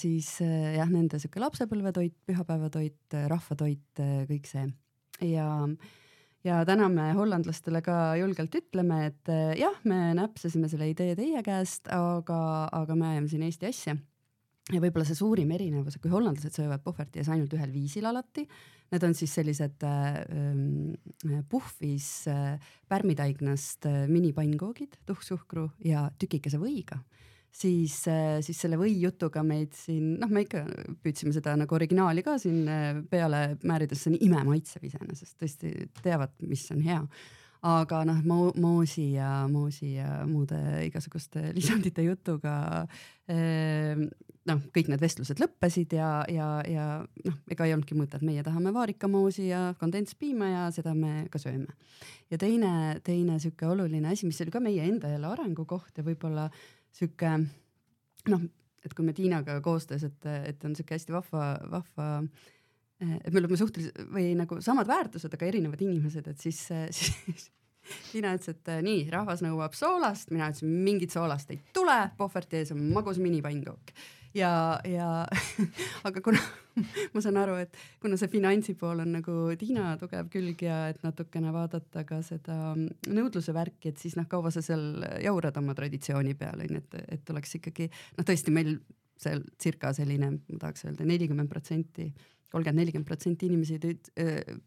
siis 0.00 0.30
jah, 0.40 0.88
nende 0.90 1.20
sihuke 1.22 1.42
lapsepõlvetoit, 1.42 2.16
pühapäevatoit, 2.28 3.18
rahvatoit, 3.32 4.04
kõik 4.30 4.48
see 4.50 4.66
ja 5.34 5.48
ja 6.44 6.58
täna 6.68 6.90
me 6.92 7.10
hollandlastele 7.16 7.80
ka 7.84 8.16
julgelt 8.20 8.56
ütleme, 8.58 9.06
et 9.08 9.30
jah, 9.60 9.78
me 9.88 10.12
näpsasime 10.18 10.68
selle 10.68 10.90
idee 10.92 11.14
teie 11.16 11.40
käest, 11.44 11.88
aga, 11.92 12.40
aga 12.72 12.98
me 12.98 13.14
ajame 13.14 13.32
siin 13.32 13.46
Eesti 13.46 13.70
asja 13.70 13.96
ja 14.72 14.80
võib-olla 14.80 15.04
see 15.04 15.18
suurim 15.18 15.50
erinevus, 15.52 15.98
kui 16.00 16.12
hollandlased 16.12 16.54
söövad 16.56 16.84
puhverti 16.84 17.20
ees 17.20 17.28
ainult 17.32 17.52
ühel 17.56 17.72
viisil 17.74 18.06
alati, 18.08 18.46
need 18.94 19.04
on 19.04 19.16
siis 19.16 19.34
sellised 19.36 19.84
äh, 19.84 20.22
äh 20.24 21.42
puhvis 21.50 22.28
äh, 22.32 22.56
pärmitaignast 22.88 23.88
äh, 23.90 24.04
minipannkoogid, 24.08 25.00
tuhksuhkru 25.06 25.68
ja 25.84 26.06
tükikese 26.18 26.60
võiga, 26.62 27.02
siis 27.54 28.00
äh,, 28.08 28.40
siis 28.44 28.60
selle 28.64 28.78
võijutuga 28.80 29.44
meid 29.46 29.76
siin, 29.76 30.16
noh, 30.22 30.32
me 30.32 30.46
ikka 30.46 30.64
püüdsime 31.04 31.34
seda 31.36 31.56
nagu 31.60 31.76
originaali 31.76 32.24
ka 32.24 32.38
siin 32.40 32.64
äh, 32.68 32.90
peale 33.10 33.46
määrida, 33.64 33.98
see 33.98 34.14
on 34.14 34.20
imemaitsev 34.30 34.88
iseenesest, 34.88 35.36
tõesti 35.40 35.74
teavad, 36.02 36.36
mis 36.48 36.66
on 36.74 36.84
hea. 36.84 37.00
Aga 37.64 38.02
noh, 38.04 38.18
moosi 38.60 39.14
ja 39.14 39.46
moosi 39.48 39.94
ja 39.94 40.18
muude 40.28 40.58
igasuguste 40.84 41.46
lisandite 41.56 42.04
jutuga 42.04 42.56
eh, 43.24 43.96
noh, 44.48 44.60
kõik 44.74 44.90
need 44.92 45.02
vestlused 45.02 45.40
lõppesid 45.40 45.94
ja, 45.96 46.08
ja, 46.30 46.48
ja 46.68 46.86
noh, 47.24 47.36
ega 47.50 47.66
ei 47.66 47.74
olnudki 47.74 47.96
mõtet, 47.96 48.24
meie 48.26 48.44
tahame 48.46 48.74
vaarikamoosi 48.74 49.48
ja 49.48 49.62
kondentspiima 49.80 50.50
ja 50.50 50.64
seda 50.74 50.94
me 50.96 51.24
ka 51.32 51.40
sööme. 51.40 51.72
ja 52.32 52.38
teine, 52.40 53.00
teine 53.04 53.38
sihuke 53.42 53.68
oluline 53.70 54.12
asi, 54.12 54.28
mis 54.28 54.40
oli 54.44 54.54
ka 54.54 54.62
meie 54.64 54.84
enda 54.84 55.12
jälle 55.12 55.30
arengukoht 55.30 55.98
ja 55.98 56.04
võib-olla 56.06 56.48
sihuke 56.94 57.38
noh, 58.30 58.44
et 58.84 58.94
kui 58.94 59.06
me 59.06 59.16
Tiinaga 59.16 59.60
koostöös, 59.64 60.04
et, 60.04 60.28
et 60.52 60.64
on 60.64 60.76
sihuke 60.76 60.98
hästi 60.98 61.14
vahva, 61.14 61.54
vahva 61.72 62.08
et 63.00 63.32
me 63.32 63.40
oleme 63.40 63.56
suhteliselt 63.58 64.12
või 64.12 64.32
nagu 64.38 64.60
samad 64.64 64.88
väärtused, 64.88 65.32
aga 65.34 65.48
erinevad 65.48 65.80
inimesed, 65.82 66.28
et 66.30 66.40
siis, 66.40 66.60
siis 66.94 67.48
Tiina 67.84 68.30
ütles, 68.32 68.48
et 68.48 68.68
nii, 68.80 69.08
rahvas 69.12 69.42
nõuab 69.44 69.74
soolast, 69.76 70.30
mina 70.32 70.46
ütlesin, 70.48 70.70
mingit 70.84 71.12
soolast 71.12 71.50
ei 71.52 71.58
tule, 71.76 71.96
pohverti 72.16 72.62
ees 72.62 72.72
on 72.72 72.80
magus 72.94 73.18
minipannkooke 73.20 73.96
ja, 74.34 74.80
ja 74.84 75.08
aga 76.08 76.22
kuna 76.24 76.40
ma 77.14 77.22
saan 77.22 77.38
aru, 77.38 77.56
et 77.62 77.76
kuna 78.02 78.18
see 78.18 78.30
finantsi 78.32 78.74
pool 78.78 79.02
on 79.04 79.14
nagu 79.18 79.36
Tiina 79.58 79.94
tugev 80.00 80.28
külg 80.32 80.64
ja 80.66 80.88
et 80.90 81.00
natukene 81.06 81.52
vaadata 81.54 82.04
ka 82.08 82.20
seda 82.26 82.74
nõudluse 82.74 83.54
värki, 83.54 83.92
et 83.92 84.02
siis 84.02 84.18
noh, 84.18 84.28
kaua 84.30 84.52
sa 84.54 84.62
seal 84.64 85.04
jaurad 85.22 85.56
oma 85.62 85.76
traditsiooni 85.78 86.34
peal 86.38 86.66
onju, 86.66 86.82
et, 86.82 87.00
et 87.18 87.34
oleks 87.34 87.58
ikkagi 87.60 87.88
noh, 88.18 88.26
tõesti 88.26 88.54
meil 88.54 88.76
seal 89.20 89.44
circa 89.62 89.92
selline, 89.94 90.32
ma 90.50 90.60
tahaks 90.60 90.88
öelda 90.88 91.06
nelikümmend 91.06 91.50
protsenti, 91.50 92.08
kolmkümmend, 92.50 92.80
nelikümmend 92.82 93.08
protsenti 93.08 93.46
inimesi 93.46 93.78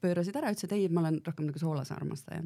pöörasid 0.02 0.36
ära, 0.40 0.54
ütlesid 0.56 0.76
ei, 0.78 0.88
ma 0.88 1.04
olen 1.04 1.20
rohkem 1.26 1.50
nagu 1.50 1.60
soolase 1.60 1.96
armastaja. 1.96 2.46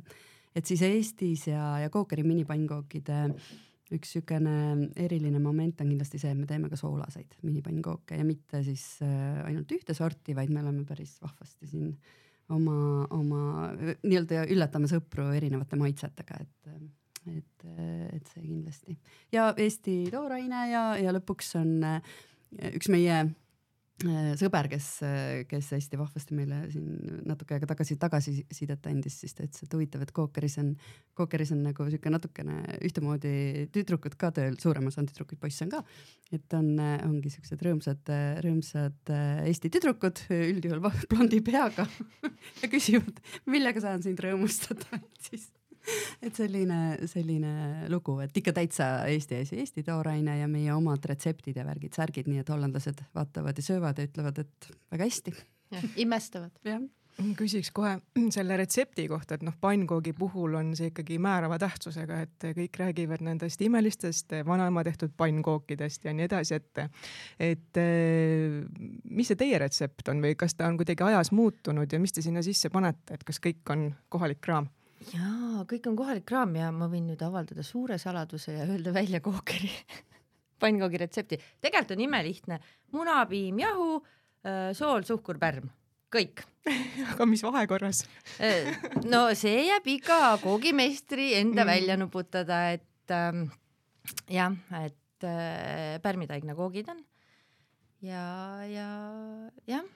et 0.56 0.66
siis 0.66 0.82
Eestis 0.82 1.46
ja, 1.48 1.78
ja 1.84 1.94
Kookeri 1.94 2.26
minipannkookkide 2.26 3.20
äh, 3.30 3.52
üks 3.92 4.16
niisugune 4.16 4.56
eriline 5.04 5.40
moment 5.44 5.82
on 5.84 5.92
kindlasti 5.92 6.20
see, 6.22 6.32
et 6.34 6.40
me 6.40 6.48
teeme 6.50 6.70
ka 6.72 6.80
soolaseid 6.80 7.38
minipанnkooke 7.44 8.18
ja 8.20 8.26
mitte 8.28 8.64
siis 8.66 8.86
äh, 9.06 9.42
ainult 9.46 9.72
ühte 9.76 9.96
sorti, 9.98 10.36
vaid 10.38 10.52
me 10.54 10.64
oleme 10.64 10.86
päris 10.88 11.18
vahvasti 11.24 11.70
siin 11.72 11.92
oma, 12.52 12.78
oma 13.16 13.42
nii-öelda 13.76 14.46
üllatame 14.52 14.90
sõpru 14.92 15.30
erinevate 15.36 15.80
maitsetega, 15.80 16.40
et, 16.42 16.74
et, 17.36 17.68
et 18.18 18.34
see 18.34 18.46
kindlasti. 18.46 18.98
ja 19.36 19.52
Eesti 19.58 19.98
tooraine 20.14 20.66
ja, 20.72 20.86
ja 21.02 21.16
lõpuks 21.16 21.56
on 21.60 21.78
äh, 21.88 22.18
üks 22.74 22.92
meie 22.92 23.24
sõber, 24.40 24.68
kes, 24.72 24.88
kes 25.50 25.70
hästi 25.76 26.00
vahvasti 26.00 26.36
meile 26.38 26.62
siin 26.72 27.22
natuke 27.28 27.56
aega 27.56 27.70
tagasi 27.70 27.98
tagasisidet 28.02 28.90
andis, 28.90 29.20
siis 29.24 29.36
ta 29.38 29.46
ütles, 29.46 29.64
et 29.66 29.76
huvitav, 29.78 30.04
et 30.06 30.14
Kookeris 30.16 30.58
on, 30.62 30.74
Kookeris 31.18 31.54
on 31.56 31.64
nagu 31.68 31.88
sihuke 31.90 32.14
natukene 32.14 32.60
ühtemoodi 32.88 33.68
tüdrukud 33.76 34.18
ka 34.20 34.32
tööl, 34.36 34.58
suurem 34.62 34.90
osa 34.90 35.02
on 35.04 35.10
tüdrukuid, 35.12 35.40
poisse 35.42 35.66
on 35.68 35.74
ka. 35.74 35.84
et 36.32 36.58
on, 36.58 36.74
ongi 37.08 37.32
siuksed 37.34 37.62
rõõmsad, 37.68 38.12
rõõmsad 38.46 39.14
äh, 39.14 39.46
Eesti 39.52 39.72
tüdrukud, 39.74 40.26
üldjuhul 40.32 40.84
blondi 41.12 41.42
peaga 41.46 41.88
ja 42.62 42.72
küsivad, 42.72 43.24
millega 43.50 43.84
saan 43.84 44.06
sind 44.06 44.22
rõõmustada, 44.24 45.02
et 45.02 45.26
siis 45.30 45.50
et 46.26 46.38
selline, 46.38 46.80
selline 47.10 47.90
lugu, 47.92 48.20
et 48.24 48.38
ikka 48.38 48.54
täitsa 48.58 48.92
Eesti 49.12 49.42
asi, 49.42 49.60
Eesti 49.64 49.84
tooraine 49.88 50.40
ja 50.40 50.48
meie 50.52 50.74
omad 50.76 51.06
retseptid 51.10 51.58
ja 51.58 51.66
värgid, 51.68 51.96
särgid, 51.98 52.30
nii 52.32 52.44
et 52.44 52.54
hollandlased 52.54 53.04
vaatavad 53.18 53.58
ja 53.58 53.68
söövad 53.72 54.00
ja 54.00 54.10
ütlevad, 54.10 54.42
et 54.46 54.72
väga 54.94 55.10
hästi. 55.10 55.36
imestavad. 56.04 56.52
jah 56.72 56.82
küsiks 57.38 57.72
kohe 57.76 57.96
selle 58.34 58.56
retsepti 58.60 59.06
kohta, 59.12 59.36
et 59.36 59.46
noh, 59.46 59.56
pannkoogi 59.62 60.14
puhul 60.18 60.56
on 60.60 60.72
see 60.78 60.92
ikkagi 60.92 61.18
määrava 61.22 61.58
tähtsusega, 61.62 62.22
et 62.26 62.48
kõik 62.58 62.80
räägivad 62.82 63.24
nendest 63.26 63.62
imelistest 63.66 64.36
vanaema 64.48 64.84
tehtud 64.88 65.14
pannkookidest 65.20 66.08
ja 66.08 66.16
nii 66.16 66.28
edasi, 66.30 66.60
et 66.60 66.84
et 67.52 67.82
mis 69.10 69.32
see 69.32 69.40
teie 69.40 69.60
retsept 69.62 70.12
on 70.14 70.24
või 70.24 70.38
kas 70.40 70.56
ta 70.58 70.70
on 70.72 70.80
kuidagi 70.80 71.06
ajas 71.12 71.34
muutunud 71.36 71.92
ja 71.92 72.00
mis 72.00 72.16
te 72.16 72.24
sinna 72.26 72.44
sisse 72.46 72.72
panete, 72.74 73.18
et 73.18 73.26
kas 73.28 73.42
kõik 73.44 73.76
on 73.76 73.90
kohalik 74.10 74.42
kraam? 74.42 74.70
Jaa, 75.10 75.66
kõik 75.70 75.90
on 75.90 75.98
kohalik 75.98 76.26
kraam 76.30 76.54
ja 76.58 76.70
ma 76.76 76.88
võin 76.92 77.08
nüüd 77.10 77.22
avaldada 77.26 77.64
suure 77.66 77.98
saladuse 78.02 78.54
ja 78.56 78.68
öelda 78.70 78.94
välja 78.94 79.22
kookeri 79.24 79.72
pannkoogi 80.62 81.02
retsepti. 81.02 81.40
tegelikult 81.62 81.96
on 81.96 82.06
imelihtne, 82.06 82.60
munapiim, 82.94 83.60
jahu, 83.64 84.02
äh, 84.46 84.72
sool, 84.78 85.06
suhkur, 85.08 85.40
pärm, 85.42 85.70
kõik. 86.14 86.44
Aga 87.14 87.26
mis 87.26 87.42
vahekorras? 87.44 88.04
Äh, 88.38 88.70
no 89.10 89.28
see 89.38 89.66
jääb 89.72 89.88
iga 89.90 90.38
koogimeistri 90.44 91.32
enda 91.40 91.64
mm. 91.64 91.72
välja 91.72 91.98
nuputada, 91.98 92.68
et 92.76 93.16
ähm, 93.16 93.48
jah, 94.30 94.54
et 94.84 95.26
äh, 95.26 95.98
pärmitaigne 96.04 96.56
koogid 96.58 96.94
on. 96.94 97.02
Ja, 98.06 98.62
ja 98.70 98.92
jah. 99.70 99.90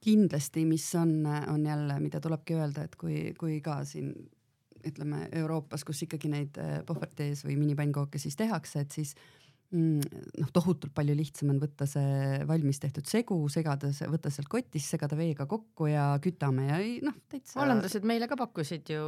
Kindlasti, 0.00 0.62
mis 0.64 0.86
on, 0.96 1.26
on 1.28 1.64
jälle, 1.66 1.98
mida 2.00 2.22
tulebki 2.24 2.54
öelda, 2.56 2.86
et 2.88 2.94
kui, 2.96 3.34
kui 3.36 3.58
ka 3.60 3.82
siin 3.84 4.14
ütleme 4.88 5.26
Euroopas, 5.42 5.84
kus 5.86 6.04
ikkagi 6.06 6.30
neid 6.32 6.58
äh, 6.60 6.80
pohvertees 6.86 7.44
või 7.46 7.58
minipannkooke 7.60 8.20
siis 8.22 8.38
tehakse, 8.38 8.84
et 8.84 8.98
siis 8.98 9.14
mm, 9.74 10.20
noh, 10.40 10.50
tohutult 10.54 10.92
palju 10.94 11.14
lihtsam 11.16 11.52
on 11.52 11.60
võtta 11.62 11.86
see 11.88 12.40
valmis 12.48 12.80
tehtud 12.82 13.06
segu, 13.08 13.36
segada 13.52 13.90
see, 13.94 14.08
võtta 14.10 14.32
sealt 14.32 14.50
kotist, 14.50 14.90
segada 14.90 15.18
veega 15.18 15.46
kokku 15.50 15.90
ja 15.90 16.06
kütame 16.22 16.66
ja 16.68 16.80
noh, 17.06 17.16
täitsa. 17.30 17.58
hollandlased 17.60 18.06
meile 18.08 18.28
ka 18.30 18.38
pakkusid 18.40 18.92
ju, 18.94 19.04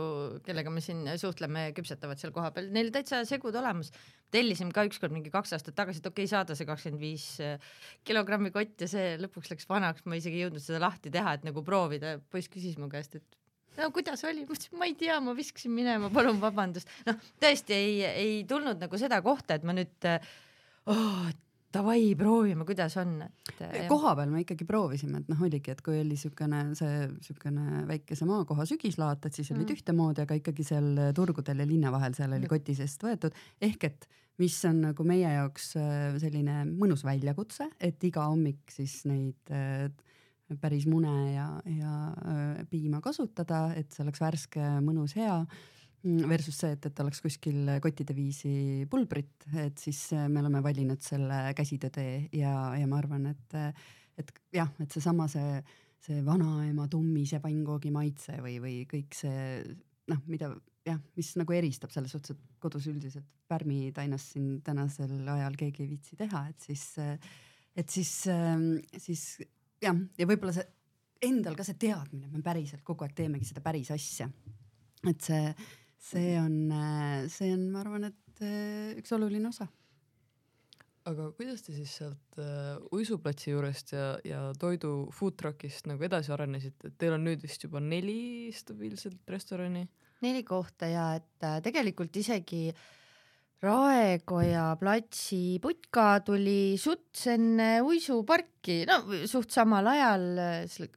kellega 0.47 0.73
me 0.73 0.85
siin 0.85 1.05
suhtleme, 1.21 1.69
küpsetavad 1.77 2.21
seal 2.23 2.35
kohapeal, 2.35 2.71
neil 2.75 2.93
täitsa 2.95 3.23
segud 3.29 3.57
olemas. 3.59 3.93
tellisime 4.33 4.73
ka 4.73 4.87
ükskord 4.89 5.15
mingi 5.15 5.33
kaks 5.33 5.57
aastat 5.59 5.77
tagasi, 5.79 6.01
et 6.03 6.09
okei 6.09 6.25
okay,, 6.25 6.31
saada 6.31 6.57
see 6.59 6.69
kakskümmend 6.69 7.03
viis 7.03 7.29
äh, 7.45 7.73
kilogrammi 8.09 8.55
kott 8.55 8.87
ja 8.87 8.91
see 8.91 9.17
lõpuks 9.21 9.53
läks 9.53 9.69
vanaks, 9.69 10.07
ma 10.07 10.19
isegi 10.19 10.41
ei 10.41 10.47
jõudnud 10.47 10.65
seda 10.65 10.83
lahti 10.87 11.13
teha, 11.13 11.37
et 11.39 11.47
nagu 11.49 11.65
proovida. 11.67 12.19
poiss 12.31 12.51
küsis 12.53 12.79
mu 12.81 12.89
käest, 12.93 13.19
et 13.19 13.42
no 13.79 13.91
kuidas 13.95 14.25
oli, 14.29 14.47
ma 14.47 14.57
ütlesin, 14.57 14.79
ma 14.81 14.89
ei 14.91 14.97
tea, 14.99 15.21
ma 15.25 15.37
viskasin 15.37 15.73
minema, 15.75 16.11
palun 16.15 16.41
vabandust. 16.43 16.91
noh, 17.09 17.31
tõesti 17.43 17.77
ei, 17.77 18.03
ei 18.11 18.35
tulnud 18.49 18.83
nagu 18.83 19.01
seda 19.01 19.23
kohta, 19.25 19.59
et 19.59 19.67
ma 19.67 19.75
nüüd 19.77 20.09
oh, 20.93 21.31
davai, 21.73 22.13
proovime, 22.19 22.67
kuidas 22.69 22.97
on, 23.01 23.19
et. 23.25 23.63
koha 23.91 24.15
peal 24.19 24.33
me 24.33 24.43
ikkagi 24.45 24.67
proovisime, 24.69 25.23
et 25.23 25.31
noh, 25.33 25.45
oligi, 25.47 25.73
et 25.73 25.85
kui 25.85 26.01
oli 26.03 26.19
siukene 26.21 26.65
see 26.79 27.07
siukene 27.25 27.85
väikese 27.89 28.29
maakoha 28.29 28.67
sügislaat, 28.69 29.29
et 29.29 29.39
siis 29.39 29.51
mm. 29.51 29.61
olid 29.61 29.77
ühtemoodi, 29.77 30.27
aga 30.27 30.41
ikkagi 30.41 30.67
seal 30.67 31.07
turgudel 31.17 31.65
ja 31.65 31.69
linna 31.69 31.93
vahel, 31.95 32.17
seal 32.19 32.37
oli 32.37 32.51
koti 32.51 32.77
seest 32.79 33.05
võetud 33.07 33.37
ehk 33.63 33.89
et 33.89 34.11
mis 34.41 34.57
on 34.69 34.81
nagu 34.89 35.05
meie 35.07 35.29
jaoks 35.29 35.75
äh, 35.81 36.15
selline 36.23 36.63
mõnus 36.71 37.05
väljakutse, 37.07 37.69
et 37.83 38.03
iga 38.09 38.27
hommik 38.31 38.73
siis 38.73 39.03
neid 39.09 39.53
äh, 39.53 39.89
päris 40.61 40.87
mune 40.91 41.13
ja, 41.35 41.47
ja 41.69 41.93
äh, 42.13 42.65
piima 42.71 43.03
kasutada, 43.05 43.69
et 43.79 43.93
see 43.93 44.05
oleks 44.05 44.23
värske, 44.23 44.65
mõnus, 44.85 45.17
hea. 45.19 45.39
Mm, 46.03 46.27
versus 46.27 46.57
see, 46.59 46.73
et, 46.75 46.87
et 46.89 47.01
oleks 47.05 47.21
kuskil 47.23 47.77
kottide 47.83 48.15
viisi 48.17 48.83
pulbrit, 48.91 49.47
et 49.63 49.79
siis 49.79 50.01
me 50.27 50.41
oleme 50.41 50.59
valinud 50.65 50.99
selle 51.05 51.53
käsitöö 51.55 51.95
tee 51.95 52.17
ja, 52.35 52.73
ja 52.75 52.89
ma 52.91 52.99
arvan, 52.99 53.29
et, 53.31 53.55
et 54.19 54.33
jah, 54.51 54.73
et 54.83 54.91
seesama 54.91 55.29
see, 55.31 55.61
see 56.03 56.25
vanaema 56.27 56.89
tummise 56.91 57.39
pannkoogi 57.45 57.95
maitse 57.95 58.35
või, 58.43 58.57
või 58.65 58.75
kõik 58.91 59.15
see 59.15 59.63
noh, 60.11 60.25
mida 60.27 60.51
jah, 60.87 60.99
mis 61.17 61.31
nagu 61.39 61.55
eristab 61.57 61.93
selles 61.95 62.13
suhtes, 62.15 62.35
et 62.35 62.61
kodus 62.63 62.87
üldiselt 62.91 63.29
pärmitainast 63.51 64.35
siin 64.35 64.61
tänasel 64.65 65.15
ajal 65.35 65.57
keegi 65.59 65.85
ei 65.85 65.93
viitsi 65.95 66.19
teha, 66.19 66.45
et 66.51 66.67
siis, 66.67 66.85
et 67.79 67.93
siis, 67.93 68.13
siis 69.07 69.25
jah, 69.83 69.99
ja 70.19 70.29
võib-olla 70.29 70.55
see 70.57 70.69
endal 71.23 71.57
ka 71.59 71.67
see 71.67 71.79
teadmine, 71.81 72.27
et 72.27 72.35
me 72.35 72.43
päriselt 72.45 72.83
kogu 72.87 73.07
aeg 73.07 73.15
teemegi 73.19 73.47
seda 73.49 73.63
päris 73.65 73.93
asja. 73.95 74.29
et 75.09 75.23
see, 75.23 75.53
see 76.11 76.35
on, 76.41 76.57
see 77.31 77.53
on, 77.55 77.69
ma 77.71 77.83
arvan, 77.85 78.11
et 78.11 78.45
üks 78.99 79.15
oluline 79.15 79.51
osa. 79.51 79.69
aga 81.07 81.29
kuidas 81.35 81.65
te 81.67 81.75
siis 81.75 81.95
sealt 81.99 82.39
uh, 82.39 82.79
uisuplatsi 82.95 83.51
juurest 83.51 83.95
ja, 83.95 84.07
ja 84.27 84.43
toidu 84.59 85.09
food 85.15 85.35
truck'ist 85.39 85.89
nagu 85.91 86.03
edasi 86.07 86.31
arenesite, 86.35 86.91
et 86.91 86.99
teil 86.99 87.17
on 87.17 87.27
nüüd 87.27 87.43
vist 87.43 87.67
juba 87.67 87.83
neli 87.83 88.51
stabiilset 88.55 89.19
restorani? 89.31 89.87
neli 90.23 90.45
kohta 90.47 90.87
ja 90.87 91.09
et 91.19 91.47
äh, 91.47 91.59
tegelikult 91.63 92.15
isegi 92.19 92.69
äh, 92.71 92.83
Raekoja 93.63 94.73
platsi 94.81 95.61
putka 95.63 96.17
tuli 96.27 96.75
suts 96.83 97.29
enne 97.31 97.77
uisuparki, 97.87 98.81
no 98.91 98.97
suht 99.31 99.55
samal 99.55 99.87
ajal, 99.93 100.25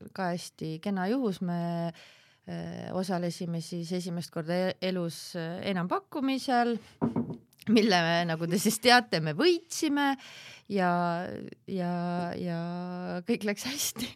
ka 0.10 0.32
hästi 0.32 0.80
kena 0.82 1.06
juhus, 1.12 1.44
me 1.46 1.60
äh, 1.86 2.90
osalesime 2.98 3.62
siis 3.62 3.92
esimest 4.00 4.34
korda 4.34 4.58
e-, 4.58 4.74
elus 4.90 5.20
enampakkumisel, 5.38 6.74
mille 7.76 8.02
me, 8.08 8.18
nagu 8.32 8.50
te 8.50 8.58
siis 8.62 8.82
teate, 8.82 9.22
me 9.22 9.38
võitsime 9.38 10.16
ja, 10.74 10.92
ja, 11.70 11.94
ja 12.34 12.60
kõik 13.30 13.46
läks 13.46 13.70
hästi 13.70 14.10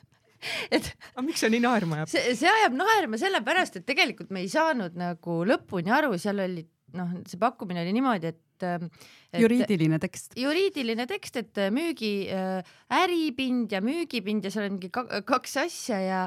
et 0.74 0.90
aga 1.14 1.28
miks 1.30 1.46
see 1.46 1.54
nii 1.54 1.62
naerma 1.62 2.02
ajab? 2.02 2.10
see, 2.10 2.34
see 2.42 2.50
ajab 2.50 2.74
naerma 2.82 3.22
sellepärast, 3.22 3.78
et 3.78 3.86
tegelikult 3.86 4.34
me 4.34 4.42
ei 4.42 4.50
saanud 4.50 4.98
nagu 4.98 5.44
lõpuni 5.46 5.94
aru, 5.94 6.16
seal 6.18 6.42
olid 6.42 6.73
noh, 6.98 7.12
see 7.28 7.40
pakkumine 7.40 7.82
oli 7.84 7.94
niimoodi, 7.96 8.32
et, 8.32 8.66
ähm, 8.66 8.88
et 9.32 9.42
juriidiline 9.42 10.00
tekst. 10.02 10.34
juriidiline 10.38 11.06
tekst, 11.10 11.38
et 11.42 11.62
äh, 11.62 11.70
müügi 11.74 12.14
äh, 12.32 12.74
äripind 13.02 13.74
ja 13.74 13.82
müügipind 13.84 14.46
ja 14.46 14.52
seal 14.54 14.68
on 14.68 14.78
mingi 14.78 14.92
kaks 14.94 15.56
asja 15.64 16.00
ja 16.02 16.26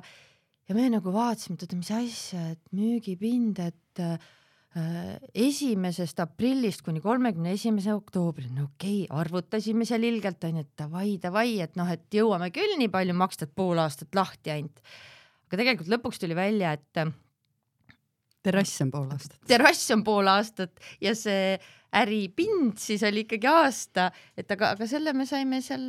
ja 0.67 0.75
me 0.75 0.87
nagu 0.91 1.13
vaatasime, 1.15 1.55
et 1.55 1.67
oota, 1.67 1.79
mis 1.79 1.91
asja, 1.95 2.49
et 2.53 2.63
müügipind, 2.75 3.61
et 3.63 4.03
äh, 4.03 4.17
esimesest 5.33 6.19
aprillist 6.21 6.83
kuni 6.85 7.01
kolmekümne 7.01 7.53
esimese 7.55 7.93
oktoobrini, 7.95 8.53
no 8.59 8.67
okei 8.67 9.05
okay,, 9.05 9.19
arvutasime 9.21 9.87
seal 9.89 10.03
ilgelt 10.05 10.43
onju, 10.43 10.65
et 10.65 10.73
davai, 10.83 11.13
davai, 11.23 11.61
et 11.63 11.79
noh, 11.79 11.87
et 11.89 12.19
jõuame 12.19 12.51
küll 12.55 12.75
nii 12.81 12.91
palju 12.93 13.15
maksta, 13.17 13.47
et 13.47 13.55
pool 13.57 13.79
aastat 13.81 14.13
lahti 14.17 14.53
ainult. 14.53 14.83
aga 15.47 15.61
tegelikult 15.63 15.93
lõpuks 15.95 16.21
tuli 16.21 16.35
välja, 16.37 16.75
et 16.75 17.07
terrass 18.45 18.81
on 18.85 18.91
pool 18.93 19.09
aastat. 19.11 19.39
terrass 19.47 19.91
on 19.95 20.03
pool 20.07 20.29
aastat 20.31 20.79
ja 21.03 21.15
see 21.17 21.57
äripind 21.95 22.75
siis 22.81 23.03
oli 23.07 23.23
ikkagi 23.23 23.47
aasta, 23.49 24.09
et 24.37 24.49
aga, 24.51 24.73
aga 24.75 24.87
selle 24.89 25.13
me 25.15 25.25
saime 25.27 25.61
seal, 25.63 25.85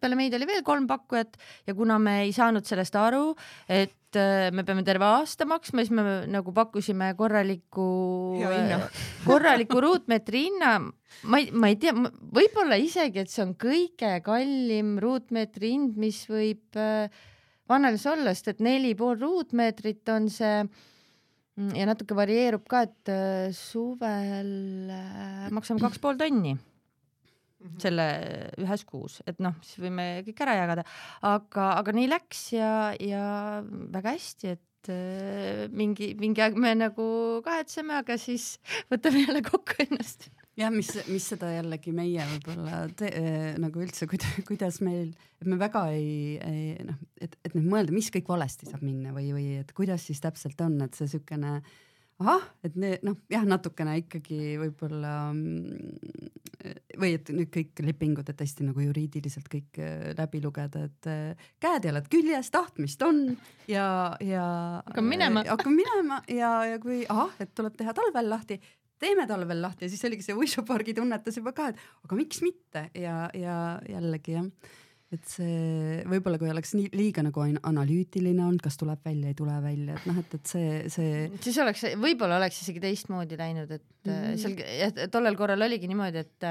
peale 0.00 0.18
meid 0.18 0.34
oli 0.36 0.48
veel 0.48 0.62
kolm 0.66 0.86
pakkujat 0.90 1.38
ja 1.68 1.74
kuna 1.76 1.96
me 2.02 2.20
ei 2.26 2.34
saanud 2.36 2.66
sellest 2.68 2.96
aru, 3.00 3.32
et 3.64 4.18
äh, 4.20 4.50
me 4.52 4.64
peame 4.68 4.84
terve 4.86 5.08
aasta 5.08 5.48
maksma, 5.48 5.84
siis 5.84 5.94
me 5.96 6.04
nagu 6.30 6.52
pakkusime 6.56 7.12
korralikku, 7.18 7.88
korraliku 9.30 9.80
ruutmeetri 9.86 10.44
hinna. 10.50 10.76
ma 11.24 11.40
ei, 11.40 11.48
ma 11.52 11.72
ei 11.72 11.80
tea, 11.80 11.96
võib-olla 11.96 12.78
isegi, 12.80 13.24
et 13.24 13.32
see 13.32 13.44
on 13.46 13.56
kõige 13.60 14.12
kallim 14.26 14.98
ruutmeetri 15.02 15.74
hind, 15.74 15.98
mis 16.00 16.22
võib 16.30 16.80
äh, 16.80 17.08
Vannelis 17.70 18.02
olla, 18.10 18.32
sest 18.34 18.56
et 18.56 18.64
neli 18.66 18.96
pool 18.98 19.14
ruutmeetrit 19.20 20.08
on 20.10 20.24
see 20.32 20.64
Mm, 20.64 20.88
ja 21.58 21.86
natuke 21.88 22.16
varieerub 22.16 22.66
ka, 22.70 22.84
et 22.88 23.12
äh, 23.12 23.50
suvel 23.56 24.90
äh, 24.94 25.48
maksame 25.54 25.82
kaks 25.82 26.00
pool 26.02 26.18
tonni 26.20 26.54
mhm. 26.54 27.76
selle 27.82 28.08
ühes 28.60 28.84
kuus, 28.88 29.20
et 29.28 29.40
noh, 29.42 29.56
siis 29.66 29.82
võime 29.84 30.08
kõik 30.26 30.42
ära 30.46 30.56
jagada, 30.62 30.86
aga, 31.26 31.70
aga 31.82 31.96
nii 31.96 32.10
läks 32.10 32.44
ja, 32.56 32.74
ja 32.96 33.24
väga 33.66 34.16
hästi, 34.16 34.56
et 34.56 34.92
äh, 34.94 35.64
mingi, 35.74 36.14
mingi 36.20 36.44
aeg 36.44 36.58
me 36.60 36.74
nagu 36.78 37.08
kahetseme, 37.46 38.00
aga 38.00 38.18
siis 38.20 38.54
võtame 38.92 39.26
jälle 39.26 39.44
kokku 39.46 39.82
ennast 39.86 40.30
jah, 40.60 40.72
mis, 40.74 40.92
mis 41.08 41.26
seda 41.32 41.50
jällegi 41.54 41.92
meie 41.96 42.24
võib-olla 42.34 42.84
eh, 43.08 43.58
nagu 43.60 43.82
üldse, 43.82 44.08
kuidas, 44.08 44.80
meil, 44.84 45.12
et 45.40 45.50
me 45.50 45.58
väga 45.60 45.86
ei, 45.96 46.38
ei 46.44 46.74
noh, 46.86 46.98
et, 47.20 47.36
et 47.44 47.54
nüüd 47.56 47.68
mõelda, 47.72 47.94
mis 47.96 48.10
kõik 48.12 48.30
valesti 48.30 48.70
saab 48.70 48.84
minna 48.86 49.14
või, 49.16 49.30
või 49.36 49.46
et 49.60 49.72
kuidas 49.76 50.08
siis 50.10 50.20
täpselt 50.22 50.60
on, 50.64 50.78
et 50.84 50.98
see 50.98 51.08
siukene 51.10 51.58
ahah, 52.20 52.44
et 52.66 52.76
noh, 52.76 53.16
jah, 53.32 53.44
natukene 53.48 53.96
ikkagi 54.02 54.58
võib-olla 54.60 55.14
mm, 55.32 56.30
või 57.00 57.14
et 57.16 57.30
nüüd 57.32 57.48
kõik 57.52 57.80
lepingud, 57.84 58.28
et 58.28 58.42
hästi 58.44 58.66
nagu 58.68 58.84
juriidiliselt 58.84 59.48
kõik 59.50 59.80
eh, 59.80 60.10
läbi 60.18 60.42
lugeda, 60.44 60.84
et 60.90 61.08
eh, 61.10 61.46
käed-jalad 61.62 62.10
küljes, 62.12 62.52
tahtmist 62.52 63.00
on 63.06 63.22
ja, 63.70 63.86
ja 64.24 64.44
hakkame 64.84 65.16
minema, 65.16 65.44
hakkame 65.54 65.80
minema 65.80 66.20
ja, 66.28 66.52
ja 66.74 66.82
kui 66.82 67.02
ahah, 67.08 67.32
et 67.40 67.54
tuleb 67.56 67.78
teha 67.80 67.96
talvel 67.96 68.28
lahti, 68.32 68.60
teeme 69.00 69.26
talvel 69.30 69.62
lahti. 69.64 69.86
Ja 69.86 69.92
siis 69.92 70.04
oligi 70.08 70.26
see 70.26 70.36
uisupargi 70.36 70.94
tunnetus 70.96 71.40
juba 71.40 71.54
ka, 71.56 71.70
et 71.72 72.06
aga 72.06 72.18
miks 72.18 72.42
mitte? 72.44 72.86
Ja, 72.98 73.24
ja 73.36 73.56
jällegi 73.88 74.36
jah, 74.36 74.48
et 75.10 75.26
see 75.26 76.02
võib-olla 76.10 76.38
kui 76.38 76.50
oleks 76.52 76.74
nii 76.78 76.90
liiga 76.94 77.24
nagu 77.26 77.42
analüütiline 77.42 78.44
olnud, 78.46 78.62
kas 78.62 78.78
tuleb 78.80 79.02
välja, 79.04 79.32
ei 79.32 79.38
tule 79.38 79.56
välja, 79.62 79.96
et 79.98 80.10
noh, 80.10 80.20
et, 80.22 80.36
et 80.38 80.52
see, 80.52 80.82
see. 80.92 81.24
siis 81.42 81.58
oleks, 81.64 81.86
võib-olla 81.98 82.38
oleks 82.38 82.60
isegi 82.62 82.82
teistmoodi 82.82 83.40
läinud, 83.40 83.78
et 83.78 83.86
mm 83.86 83.88
seal 84.40 85.08
tollel 85.12 85.36
korral 85.36 85.60
oligi 85.66 85.88
niimoodi, 85.90 86.22
et 86.22 86.46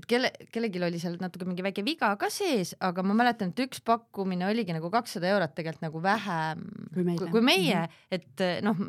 et 0.00 0.06
kelle, 0.08 0.30
kellelgi 0.54 0.80
oli 0.82 0.98
seal 1.02 1.16
natuke 1.20 1.46
mingi 1.46 1.64
väike 1.66 1.84
viga 1.86 2.10
ka 2.18 2.30
sees, 2.32 2.72
aga 2.82 3.04
ma 3.06 3.14
mäletan, 3.18 3.52
et 3.52 3.62
üks 3.66 3.82
pakkumine 3.86 4.48
oligi 4.48 4.74
nagu 4.74 4.90
kakssada 4.92 5.28
eurot 5.34 5.54
tegelikult 5.56 5.84
nagu 5.84 6.02
vähem 6.04 6.64
kui, 6.94 7.04
meile. 7.04 7.30
kui 7.34 7.44
meie. 7.44 7.82
Mm, 7.84 8.18
et 8.18 8.44
noh, 8.66 8.80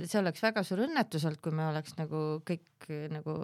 see 0.00 0.20
oleks 0.20 0.42
väga 0.42 0.64
suur 0.66 0.84
õnnetus 0.86 1.26
olnud, 1.28 1.42
kui 1.44 1.54
me 1.56 1.68
oleks 1.68 1.96
nagu 1.98 2.22
kõik 2.48 2.88
nagu 3.12 3.36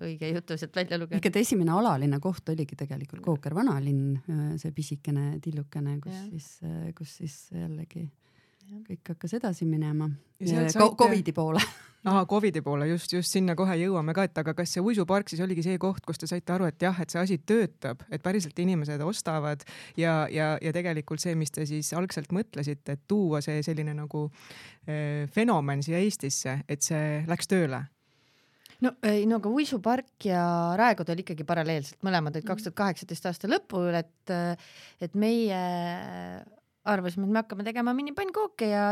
õige 0.00 0.30
jutu 0.32 0.56
sealt 0.56 0.76
välja 0.76 0.98
lugenud. 0.98 1.20
ikka, 1.20 1.32
et 1.32 1.42
esimene 1.42 1.74
alaline 1.76 2.20
koht 2.24 2.48
oligi 2.52 2.78
tegelikult 2.78 3.22
Kooker 3.24 3.54
vanalinn, 3.56 4.16
see 4.60 4.72
pisikene 4.76 5.34
tillukene, 5.44 5.98
kus 6.00 6.16
ja. 6.16 6.24
siis, 6.30 6.48
kus 6.96 7.16
siis 7.20 7.36
jällegi 7.52 8.06
kõik 8.86 9.14
hakkas 9.14 9.34
edasi 9.38 9.66
minema. 9.68 10.10
Covidi 10.98 11.32
poole. 11.36 11.62
Aa, 12.08 12.24
Covidi 12.24 12.62
poole, 12.64 12.86
just, 12.88 13.12
just 13.12 13.34
sinna 13.34 13.52
kohe 13.58 13.74
jõuame 13.76 14.14
ka, 14.16 14.24
et 14.24 14.38
aga 14.40 14.54
kas 14.56 14.72
see 14.72 14.80
uisupark 14.80 15.28
siis 15.28 15.42
oligi 15.44 15.66
see 15.66 15.76
koht, 15.80 16.00
kus 16.08 16.16
te 16.22 16.28
saite 16.30 16.54
aru, 16.54 16.70
et 16.70 16.80
jah, 16.80 16.96
et 17.02 17.12
see 17.12 17.20
asi 17.20 17.36
töötab, 17.44 18.06
et 18.08 18.22
päriselt 18.24 18.56
inimesed 18.62 19.02
ostavad 19.04 19.66
ja, 20.00 20.24
ja, 20.32 20.54
ja 20.64 20.72
tegelikult 20.72 21.20
see, 21.20 21.34
mis 21.36 21.52
te 21.52 21.66
siis 21.68 21.92
algselt 21.92 22.32
mõtlesite, 22.32 22.96
et 22.96 23.02
tuua 23.10 23.42
see 23.44 23.60
selline 23.66 23.92
nagu 23.98 24.30
eh, 24.86 25.26
fenomen 25.34 25.84
siia 25.84 26.00
Eestisse, 26.00 26.62
et 26.64 26.86
see 26.86 27.20
läks 27.28 27.50
tööle? 27.52 27.82
No 28.80 28.94
ei 29.04 29.26
no 29.28 29.36
aga 29.36 29.50
uisupark 29.52 30.24
ja 30.24 30.42
Raekoda 30.80 31.12
oli 31.12 31.20
ikkagi 31.26 31.44
paralleelselt, 31.44 31.98
mõlemad 32.06 32.38
olid 32.38 32.48
kaks 32.48 32.64
tuhat 32.64 32.78
kaheksateist 32.78 33.28
aasta 33.28 33.50
lõpul, 33.50 33.92
et 33.98 34.32
et 35.04 35.20
meie 35.20 35.60
arvasime, 36.88 37.26
et 37.26 37.34
me 37.34 37.42
hakkame 37.42 37.66
tegema 37.66 37.92
minipанnkooke 37.96 38.70
ja 38.70 38.84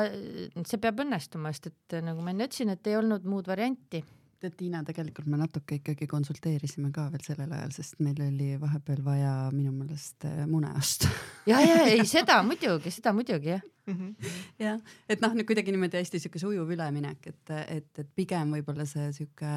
see 0.67 0.81
peab 0.83 1.03
õnnestuma, 1.05 1.53
sest 1.55 1.71
et 1.71 1.99
nagu 2.05 2.23
ma 2.25 2.35
enne 2.35 2.49
ütlesin, 2.49 2.73
et 2.75 2.91
ei 2.91 2.99
olnud 2.99 3.27
muud 3.29 3.49
varianti. 3.49 4.03
tead, 4.39 4.55
Tiina, 4.55 4.85
tegelikult 4.87 5.27
me 5.27 5.39
natuke 5.41 5.81
ikkagi 5.81 6.07
konsulteerisime 6.07 6.93
ka 6.95 7.09
veel 7.11 7.25
sellel 7.25 7.53
ajal, 7.57 7.73
sest 7.75 7.99
meil 8.05 8.21
oli 8.23 8.53
vahepeal 8.61 9.03
vaja 9.03 9.33
minu 9.51 9.73
meelest 9.75 10.29
äh, 10.29 10.45
mune 10.47 10.71
osta 10.79 11.11
ja, 11.49 11.59
ja 11.65 11.83
ei 11.89 12.05
seda 12.17 12.39
muidugi, 12.47 12.93
seda 12.95 13.13
muidugi 13.17 13.57
jah 13.57 13.65
mm. 13.87 13.95
-hmm. 13.95 14.33
jah, 14.63 14.81
et 15.09 15.25
noh, 15.25 15.35
nüüd 15.35 15.49
kuidagi 15.49 15.75
niimoodi 15.75 15.99
hästi 15.99 16.23
siukene 16.23 16.53
ujuv 16.53 16.71
üleminek, 16.77 17.27
et, 17.27 17.55
et, 17.67 17.93
et 17.99 18.11
pigem 18.15 18.55
võib-olla 18.55 18.87
see 18.87 19.11
sihuke 19.17 19.55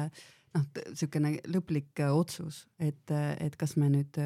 noh, 0.56 0.66
siukene 0.98 1.36
lõplik 1.46 2.02
otsus, 2.10 2.66
et, 2.80 3.12
et 3.38 3.56
kas 3.60 3.76
me 3.76 3.92
nüüd 3.92 4.18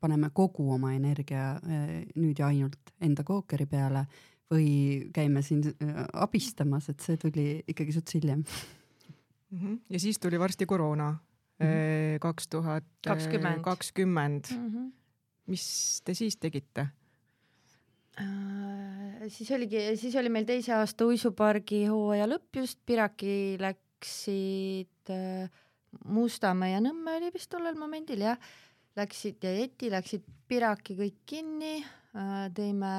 paneme 0.00 0.30
kogu 0.34 0.68
oma 0.74 0.92
energia 0.94 1.56
nüüd 2.14 2.38
ja 2.38 2.48
ainult 2.48 2.92
enda 3.00 3.24
kookeri 3.26 3.66
peale 3.66 4.04
või 4.48 5.08
käime 5.12 5.42
siin 5.42 5.64
abistamas, 6.12 6.88
et 6.88 7.00
see 7.04 7.18
tuli 7.20 7.48
ikkagi 7.68 7.92
suts 7.92 8.14
hiljem 8.14 8.44
mm. 8.44 9.58
-hmm. 9.58 9.80
ja 9.90 10.00
siis 10.00 10.18
tuli 10.18 10.38
varsti 10.40 10.66
koroona 10.66 11.10
mhm. 11.12 12.20
kaks 12.20 12.48
tuhat 12.48 12.84
kakskümmend. 13.64 14.54
Mhm. 14.54 14.88
mis 15.46 16.02
te 16.04 16.14
siis 16.14 16.36
tegite? 16.36 16.88
Äh, 18.18 19.28
siis 19.30 19.50
oligi, 19.54 19.78
siis 19.96 20.16
oli 20.18 20.30
meil 20.32 20.46
teise 20.48 20.72
aasta 20.74 21.06
uisupargi 21.06 21.84
hooaja 21.86 22.26
lõpp 22.26 22.58
just, 22.58 22.80
Piraki 22.86 23.54
läksid 23.62 25.12
äh, 25.14 25.46
Mustamäe 26.04 26.72
ja 26.72 26.80
Nõmme 26.82 27.14
oli 27.20 27.30
vist 27.34 27.50
tollel 27.52 27.78
momendil 27.78 28.24
jah, 28.26 28.40
läksid 28.98 29.44
ja 29.46 29.54
Jeti 29.54 29.90
läksid 29.92 30.26
Piraki 30.48 30.96
kõik 30.98 31.22
kinni 31.28 31.78
äh,, 31.80 32.48
tõime, 32.56 32.92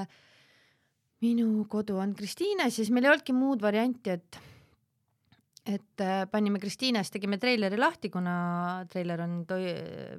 minu 1.26 1.66
kodu 1.72 1.98
on 2.00 2.14
Kristiines, 2.18 2.78
siis 2.80 2.92
meil 2.94 3.08
ei 3.08 3.14
olnudki 3.14 3.36
muud 3.36 3.64
varianti, 3.66 4.16
et 4.16 4.40
et 5.70 6.02
äh, 6.02 6.24
panime 6.32 6.58
Kristiines, 6.58 7.12
tegime 7.14 7.38
treileri 7.38 7.78
lahti, 7.78 8.10
kuna 8.10 8.86
treiler 8.90 9.22
on 9.22 9.44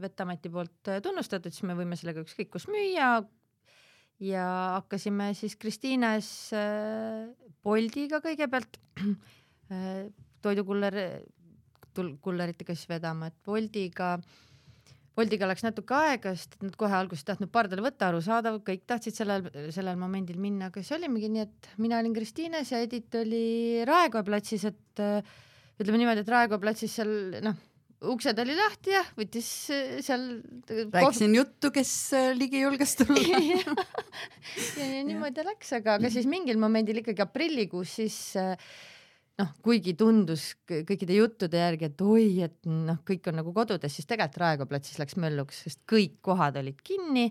Veteameti 0.02 0.50
poolt 0.52 0.90
äh, 0.92 1.00
tunnustatud, 1.02 1.50
siis 1.54 1.66
me 1.66 1.74
võime 1.78 1.98
sellega 1.98 2.22
ükskõik 2.22 2.52
kus 2.52 2.68
müüa, 2.70 3.16
ja 4.20 4.46
hakkasime 4.76 5.32
siis 5.34 5.56
Kristiines 5.60 6.28
äh, 6.56 7.30
Boltiga 7.64 8.20
kõigepealt 8.24 8.78
äh, 9.00 10.06
toidukuller, 10.44 10.96
kulleritega 11.96 12.76
siis 12.76 12.88
vedama, 12.88 13.30
et 13.30 13.38
Boltiga, 13.44 14.14
Boltiga 15.18 15.48
läks 15.50 15.64
natuke 15.66 15.96
aega, 15.96 16.32
sest 16.38 16.54
nad 16.62 16.76
kohe 16.78 16.94
alguses 16.96 17.24
ei 17.24 17.32
tahtnud 17.32 17.50
pardale 17.52 17.82
võtta, 17.84 18.08
arusaadav, 18.08 18.60
kõik 18.66 18.84
tahtsid 18.88 19.16
sellel, 19.16 19.48
sellel 19.74 19.98
momendil 20.00 20.38
minna, 20.40 20.70
aga 20.70 20.82
siis 20.82 20.94
olimegi 20.96 21.32
nii, 21.34 21.46
et 21.48 21.72
mina 21.82 21.98
olin 22.00 22.14
Kristiines 22.16 22.70
ja 22.70 22.82
Edith 22.84 23.18
oli 23.18 23.82
Raekoja 23.88 24.26
platsis, 24.26 24.68
et 24.70 25.02
äh, 25.02 25.34
ütleme 25.80 26.00
niimoodi, 26.00 26.22
et 26.22 26.30
Raekoja 26.30 26.62
platsis 26.62 26.94
seal 27.00 27.12
noh 27.42 27.58
uksed 28.08 28.38
oli 28.40 28.54
lahti 28.56 28.94
ja 28.94 29.02
võttis 29.16 29.48
äh, 29.74 29.98
seal. 30.04 30.22
rääkisin 30.92 31.34
juttu, 31.36 31.70
kes 31.74 31.92
äh, 32.16 32.30
ligi 32.36 32.62
julges 32.62 32.96
tulla 33.00 33.20
ja, 33.28 33.40
ja, 33.60 34.86
ja 34.86 35.02
niimoodi 35.04 35.44
läks, 35.44 35.74
aga, 35.76 35.98
aga 36.00 36.12
siis 36.12 36.28
mingil 36.30 36.60
momendil 36.60 37.02
ikkagi 37.02 37.24
aprillikuus 37.24 37.98
siis 38.00 38.16
äh, 38.40 38.54
noh, 39.40 39.52
kuigi 39.64 39.94
tundus 39.98 40.50
kõikide 40.68 41.16
juttude 41.16 41.60
järgi, 41.60 41.90
et 41.90 42.02
oi, 42.04 42.26
et 42.46 42.58
noh, 42.68 43.00
kõik 43.06 43.30
on 43.30 43.40
nagu 43.40 43.54
kodudes, 43.56 43.94
siis 43.96 44.08
tegelikult 44.08 44.42
Raekoja 44.44 44.70
platsis 44.70 45.00
läks 45.00 45.16
mölluks, 45.20 45.64
sest 45.66 45.82
kõik 45.90 46.18
kohad 46.26 46.58
olid 46.60 46.80
kinni 46.86 47.30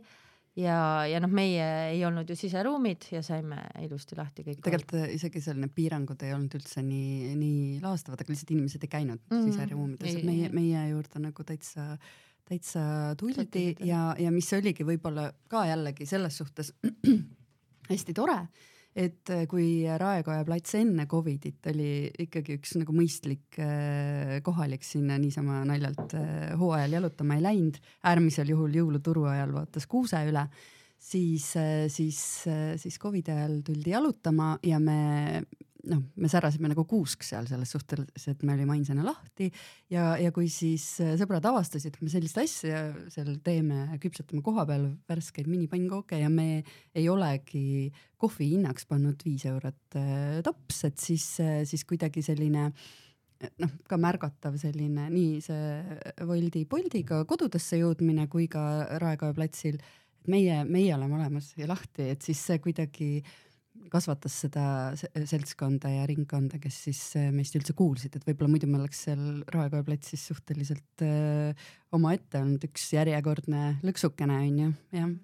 ja, 0.60 0.78
ja 1.10 1.20
noh, 1.24 1.32
meie 1.32 1.66
ei 1.94 2.02
olnud 2.08 2.30
ju 2.30 2.38
siseruumid 2.40 3.10
ja 3.14 3.22
saime 3.26 3.62
ilusti 3.84 4.18
lahti 4.18 4.46
kõik. 4.48 4.62
tegelikult 4.66 4.96
kohad. 4.96 5.14
isegi 5.16 5.44
seal 5.44 5.60
need 5.62 5.74
piirangud 5.76 6.26
ei 6.26 6.34
olnud 6.36 6.58
üldse 6.60 6.84
nii, 6.86 7.36
nii 7.40 7.84
laastavad, 7.84 8.24
aga 8.24 8.34
lihtsalt 8.34 8.56
inimesed 8.56 8.88
ei 8.88 8.94
käinud 8.96 9.22
mm 9.22 9.38
-hmm. 9.38 9.52
siseruumides, 9.52 10.16
et 10.16 10.28
meie, 10.28 10.50
meie 10.54 10.88
juurde 10.94 11.24
nagu 11.24 11.46
täitsa, 11.46 11.92
täitsa 12.50 12.82
tuldi 13.20 13.76
ja, 13.86 14.16
ja 14.20 14.32
mis 14.36 14.50
oligi 14.58 14.88
võib-olla 14.88 15.30
ka 15.48 15.66
jällegi 15.70 16.10
selles 16.10 16.38
suhtes 16.38 16.74
hästi 17.92 18.14
tore 18.14 18.42
et 18.98 19.30
äh, 19.30 19.46
kui 19.50 19.86
Raekoja 19.86 20.44
plats 20.48 20.74
enne 20.80 21.06
Covidit 21.10 21.70
oli 21.72 22.10
ikkagi 22.26 22.58
üks 22.58 22.76
nagu 22.80 22.96
mõistlik 22.96 23.60
äh, 23.62 24.40
kohalik 24.46 24.86
sinna 24.86 25.20
niisama 25.22 25.62
naljalt 25.70 26.16
äh, 26.18 26.52
hooajal 26.60 26.98
jalutama 26.98 27.38
ei 27.38 27.46
läinud, 27.46 27.80
äärmisel 28.10 28.54
juhul 28.56 28.80
jõuluturu 28.82 29.28
ajal 29.30 29.54
vaatas 29.60 29.88
kuuse 29.90 30.24
üle, 30.30 30.46
siis, 31.00 31.52
siis, 31.94 32.20
siis 32.82 33.00
Covidi 33.00 33.32
ajal 33.32 33.60
tuldi 33.68 33.94
jalutama 33.94 34.56
ja 34.68 34.82
me 34.84 35.44
noh, 35.88 36.02
me 36.20 36.30
särasime 36.32 36.70
nagu 36.72 36.84
kuusk 36.88 37.24
seal 37.24 37.48
selles 37.50 37.72
suhtes, 37.72 38.26
et 38.32 38.44
me 38.48 38.56
olime 38.56 38.76
ainsana 38.76 39.06
lahti. 39.06 39.50
Ja, 39.92 40.12
ja 40.20 40.32
kui 40.36 40.50
siis 40.52 40.86
äh, 41.04 41.14
sõbrad 41.20 41.46
avastasid, 41.48 41.96
et 41.96 42.06
me 42.06 42.12
sellist 42.12 42.40
asja 42.42 42.82
seal 43.12 43.38
teeme, 43.46 43.86
küpsetame 44.04 44.44
koha 44.46 44.66
peal 44.70 44.90
värskeid 45.10 45.50
minipannkoke 45.52 46.20
ja 46.20 46.32
me 46.32 46.64
ei 46.94 47.08
olegi 47.12 47.90
kohvi 48.20 48.52
hinnaks 48.56 48.90
pannud 48.90 49.24
viis 49.26 49.46
eurot 49.50 50.00
äh, 50.00 50.40
tops, 50.46 50.84
et 50.90 51.00
siis, 51.00 51.30
äh, 51.44 51.62
siis 51.70 51.86
kuidagi 51.88 52.24
selline 52.26 52.70
noh, 53.64 53.76
ka 53.88 54.00
märgatav 54.02 54.58
selline 54.60 55.08
nii 55.14 55.40
see 55.44 56.00
Woldi 56.28 56.66
Boltiga 56.68 57.24
kodudesse 57.28 57.80
jõudmine 57.80 58.28
kui 58.32 58.50
ka 58.52 59.00
Raekoja 59.00 59.38
platsil, 59.38 59.80
et 60.20 60.28
meie, 60.28 60.66
meie 60.68 60.92
oleme 60.98 61.16
olemas 61.22 61.54
ja 61.56 61.70
lahti, 61.72 62.10
et 62.12 62.26
siis 62.26 62.42
see 62.50 62.60
kuidagi 62.60 63.14
äh, 63.22 63.38
kasvatas 63.92 64.36
seda 64.46 64.64
seltskonda 64.98 65.92
ja 65.94 66.04
ringkonda, 66.10 66.60
kes 66.62 66.82
siis 66.88 67.00
äh, 67.20 67.30
meist 67.36 67.56
üldse 67.58 67.76
kuulsid, 67.78 68.18
et 68.18 68.28
võib-olla 68.28 68.52
muidu 68.54 68.70
me 68.70 68.80
oleks 68.80 69.06
seal 69.08 69.24
Raekoja 69.54 69.86
platsis 69.88 70.26
suhteliselt 70.30 71.06
öö, 71.06 71.50
äh, 71.50 71.72
omaette 71.96 72.42
olnud 72.44 72.68
üks 72.70 72.90
järjekordne 72.96 73.80
lõksukene 73.86 74.38
onju, 74.50 74.70
jah. 74.96 75.16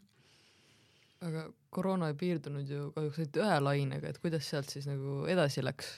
aga 1.28 1.46
koroona 1.76 2.10
ei 2.12 2.18
piirdunud 2.20 2.72
ju 2.72 2.90
kahjuks 2.96 3.22
ainult 3.22 3.40
ühe 3.44 3.62
lainega, 3.68 4.12
et 4.12 4.20
kuidas 4.24 4.50
sealt 4.50 4.72
siis 4.72 4.88
nagu 4.90 5.24
edasi 5.32 5.66
läks? 5.66 5.92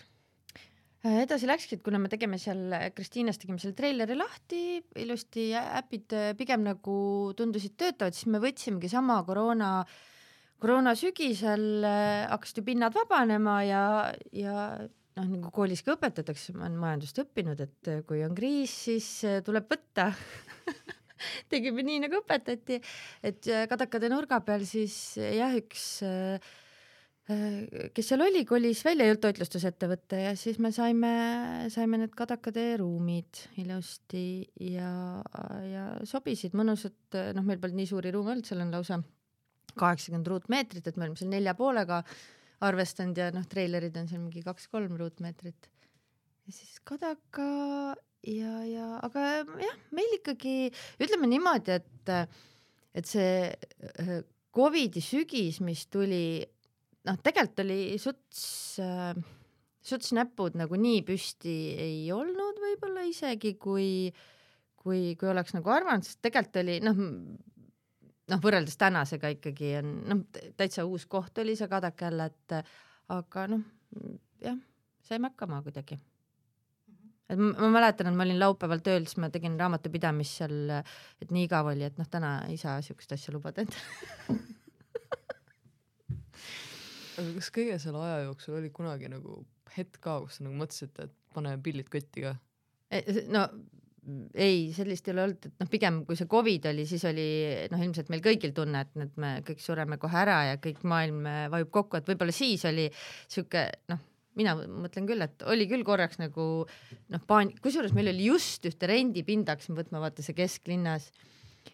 Äh, 1.05 1.21
edasi 1.23 1.47
läkski, 1.49 1.77
et 1.77 1.85
kuna 1.85 2.01
me 2.01 2.11
tegime 2.11 2.41
seal 2.41 2.75
Kristiinas 2.97 3.39
tegime 3.39 3.61
selle 3.63 3.77
treileri 3.77 4.17
lahti 4.17 4.81
ilusti, 5.03 5.49
äpid 5.55 6.17
pigem 6.39 6.67
nagu 6.67 6.99
tundusid 7.37 7.77
töötavad, 7.79 8.17
siis 8.17 8.31
me 8.33 8.43
võtsimegi 8.43 8.91
sama 8.91 9.21
koroona 9.27 9.79
äh, 9.85 10.05
koroona 10.61 10.93
sügisel 10.97 11.85
äh, 11.85 12.27
hakkasid 12.31 12.61
ju 12.61 12.67
pinnad 12.67 12.95
vabanema 12.97 13.57
ja, 13.65 13.81
ja 14.33 14.55
noh, 15.17 15.25
nagu 15.29 15.51
koolis 15.53 15.83
ka 15.85 15.95
õpetatakse, 15.97 16.55
ma 16.57 16.65
olen 16.67 16.77
majandust 16.81 17.21
õppinud, 17.21 17.61
et 17.63 17.91
äh, 17.93 18.03
kui 18.07 18.23
on 18.25 18.37
kriis, 18.37 18.73
siis 18.87 19.09
äh, 19.27 19.41
tuleb 19.45 19.69
võtta. 19.71 20.11
Tegime 21.51 21.81
nii 21.81 22.03
nagu 22.03 22.19
õpetati, 22.19 22.77
et 23.25 23.47
kadakate 23.69 24.09
nurga 24.13 24.37
peal 24.45 24.67
siis 24.69 25.17
jah, 25.17 25.55
üks 25.57 26.03
kes 27.97 28.05
seal 28.05 28.21
oli, 28.23 28.43
kolis 28.47 28.83
välja 28.85 29.17
toitlustusettevõte 29.19 30.19
ja 30.21 30.35
siis 30.37 30.61
me 30.63 30.69
saime, 30.71 31.09
saime 31.73 32.03
need 32.03 32.13
kadakade 32.15 32.69
ruumid 32.79 33.41
ilusti 33.59 34.45
ja, 34.69 34.93
ja 35.65 35.89
sobisid. 36.07 36.53
Mõnusad, 36.55 36.95
noh, 37.35 37.49
meil 37.49 37.59
polnud 37.59 37.81
nii 37.81 37.89
suuri 37.89 38.13
ruume 38.13 38.35
olnud, 38.35 38.47
seal 38.47 38.61
on 38.63 38.71
lausa 38.77 39.01
kaheksakümmend 39.79 40.29
ruutmeetrit, 40.31 40.87
et 40.87 40.97
me 40.97 41.07
oleme 41.07 41.19
seal 41.19 41.31
nelja 41.31 41.55
poolega 41.57 42.01
arvestanud 42.67 43.17
ja 43.19 43.29
noh, 43.35 43.45
treilerid 43.49 43.97
on 43.99 44.09
seal 44.09 44.23
mingi 44.23 44.43
kaks-kolm 44.45 44.97
ruutmeetrit. 44.99 45.69
ja 46.47 46.55
siis 46.55 46.79
Kadaka 46.87 47.47
ja, 48.27 48.53
ja 48.65 48.89
aga 49.05 49.25
jah, 49.61 49.79
meil 49.95 50.17
ikkagi 50.17 50.57
ütleme 51.03 51.29
niimoodi, 51.29 51.77
et, 51.77 52.13
et 52.97 53.09
see 53.09 53.31
äh, 53.53 54.19
Covidi 54.57 55.03
sügis, 55.05 55.59
mis 55.61 55.85
tuli, 55.93 56.41
noh, 57.05 57.17
tegelikult 57.21 57.65
oli 57.67 57.81
suts 58.01 58.45
äh, 58.81 59.13
suts 59.87 60.13
näpud 60.15 60.57
nagu 60.59 60.77
nii 60.79 61.03
püsti 61.07 61.53
ei 61.79 61.99
olnud 62.13 62.59
võib-olla 62.61 63.05
isegi 63.07 63.53
kui, 63.61 64.09
kui, 64.79 65.13
kui 65.19 65.29
oleks 65.31 65.55
nagu 65.55 65.71
arvanud, 65.73 66.05
sest 66.07 66.21
tegelikult 66.25 66.61
oli 66.63 66.79
noh, 66.83 66.99
noh, 68.31 68.41
võrreldes 68.43 68.77
tänasega 68.79 69.31
ikkagi 69.37 69.73
on 69.81 69.93
noh, 70.09 70.25
täitsa 70.59 70.85
uus 70.87 71.07
koht 71.09 71.37
oli 71.43 71.55
see 71.59 71.69
Kadak 71.71 72.01
jälle, 72.07 72.29
et 72.31 72.57
aga 73.13 73.47
noh, 73.53 73.63
jah, 74.43 74.57
saime 75.07 75.31
hakkama 75.31 75.61
kuidagi. 75.65 75.99
et 77.29 77.39
ma, 77.39 77.53
ma 77.59 77.71
mäletan, 77.79 78.11
et 78.11 78.17
ma 78.17 78.27
olin 78.27 78.39
laupäeval 78.39 78.83
tööl, 78.85 79.07
siis 79.07 79.19
ma 79.21 79.31
tegin 79.33 79.59
raamatupidamist 79.59 80.43
seal, 80.43 80.57
et 81.21 81.31
nii 81.31 81.47
igav 81.47 81.71
oli, 81.71 81.87
et 81.87 81.97
noh, 81.99 82.07
täna 82.11 82.39
ei 82.51 82.57
saa 82.61 82.81
siukest 82.85 83.15
asja 83.17 83.35
lubada 83.35 83.65
endale 83.65 84.37
aga 87.17 87.29
kas 87.39 87.49
kõige 87.53 87.77
selle 87.81 88.01
aja 88.03 88.25
jooksul 88.27 88.59
oli 88.59 88.69
kunagi 88.73 89.09
nagu 89.11 89.41
hetk 89.77 89.99
ka, 90.01 90.19
kus 90.23 90.39
te 90.39 90.45
nagu 90.45 90.57
mõtlesite, 90.59 91.07
et 91.07 91.15
paneme 91.35 91.59
pillid 91.63 91.89
kotti 91.93 92.25
ka? 92.25 92.35
E, 92.93 93.01
no 93.31 93.47
ei, 94.33 94.71
sellist 94.75 95.07
ei 95.07 95.13
ole 95.15 95.23
olnud, 95.25 95.47
et 95.49 95.63
noh, 95.63 95.69
pigem 95.71 96.01
kui 96.07 96.17
see 96.19 96.29
Covid 96.31 96.69
oli, 96.71 96.85
siis 96.87 97.03
oli 97.09 97.27
noh, 97.71 97.81
ilmselt 97.83 98.11
meil 98.13 98.23
kõigil 98.23 98.53
tunne, 98.55 98.83
et 98.85 98.99
nüüd 98.99 99.17
me 99.19 99.31
kõik 99.47 99.63
sureme 99.63 99.99
kohe 100.01 100.21
ära 100.21 100.37
ja 100.51 100.59
kõik 100.63 100.83
maailm 100.87 101.25
äh, 101.27 101.47
vajub 101.51 101.73
kokku, 101.79 101.99
et 101.99 102.07
võib-olla 102.07 102.35
siis 102.35 102.63
oli 102.69 102.87
sihuke 103.27 103.67
noh, 103.91 104.03
mina 104.37 104.53
mõtlen 104.55 105.07
küll, 105.09 105.25
et 105.25 105.43
oli 105.49 105.67
küll 105.69 105.85
korraks 105.87 106.21
nagu 106.21 106.45
noh, 106.67 107.23
paan-, 107.29 107.55
kusjuures 107.63 107.95
meil 107.97 108.13
oli 108.13 108.29
just 108.29 108.65
ühte 108.69 108.89
rendipinda 108.89 109.55
hakkasime 109.55 109.81
võtma, 109.81 110.03
vaata 110.03 110.25
see 110.25 110.37
kesklinnas 110.37 111.09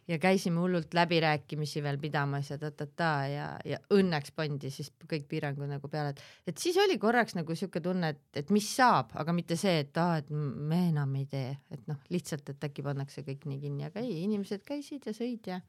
ja 0.07 0.17
käisime 0.21 0.61
hullult 0.61 0.93
läbirääkimisi 0.93 1.83
veel 1.83 1.97
pidamas 2.01 2.49
ja 2.51 2.57
ta-ta-ta 2.61 3.11
ja, 3.31 3.47
ja 3.65 3.79
õnneks 3.93 4.33
pandi 4.35 4.71
siis 4.73 4.91
kõik 5.09 5.27
piirangud 5.31 5.69
nagu 5.69 5.89
peale, 5.91 6.13
et, 6.13 6.23
et 6.47 6.57
siis 6.61 6.77
oli 6.81 6.97
korraks 7.01 7.37
nagu 7.37 7.55
sihuke 7.55 7.81
tunne, 7.83 8.13
et, 8.15 8.23
et 8.43 8.53
mis 8.55 8.67
saab, 8.75 9.13
aga 9.19 9.35
mitte 9.35 9.57
see, 9.59 9.79
et 9.85 10.01
aa, 10.01 10.19
et 10.23 10.29
me 10.33 10.87
enam 10.89 11.15
ei 11.19 11.25
tee, 11.29 11.55
et 11.73 11.87
noh, 11.89 12.01
lihtsalt, 12.13 12.53
et 12.53 12.69
äkki 12.69 12.85
pannakse 12.85 13.25
kõik 13.27 13.47
nii 13.49 13.61
kinni, 13.63 13.87
aga 13.89 14.03
ei, 14.03 14.23
inimesed 14.27 14.65
käisid 14.67 15.09
ja 15.09 15.15
sõid 15.15 15.49
ja, 15.53 15.61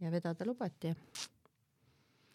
ja 0.00 0.14
vedada 0.14 0.46
lubati. 0.48 0.94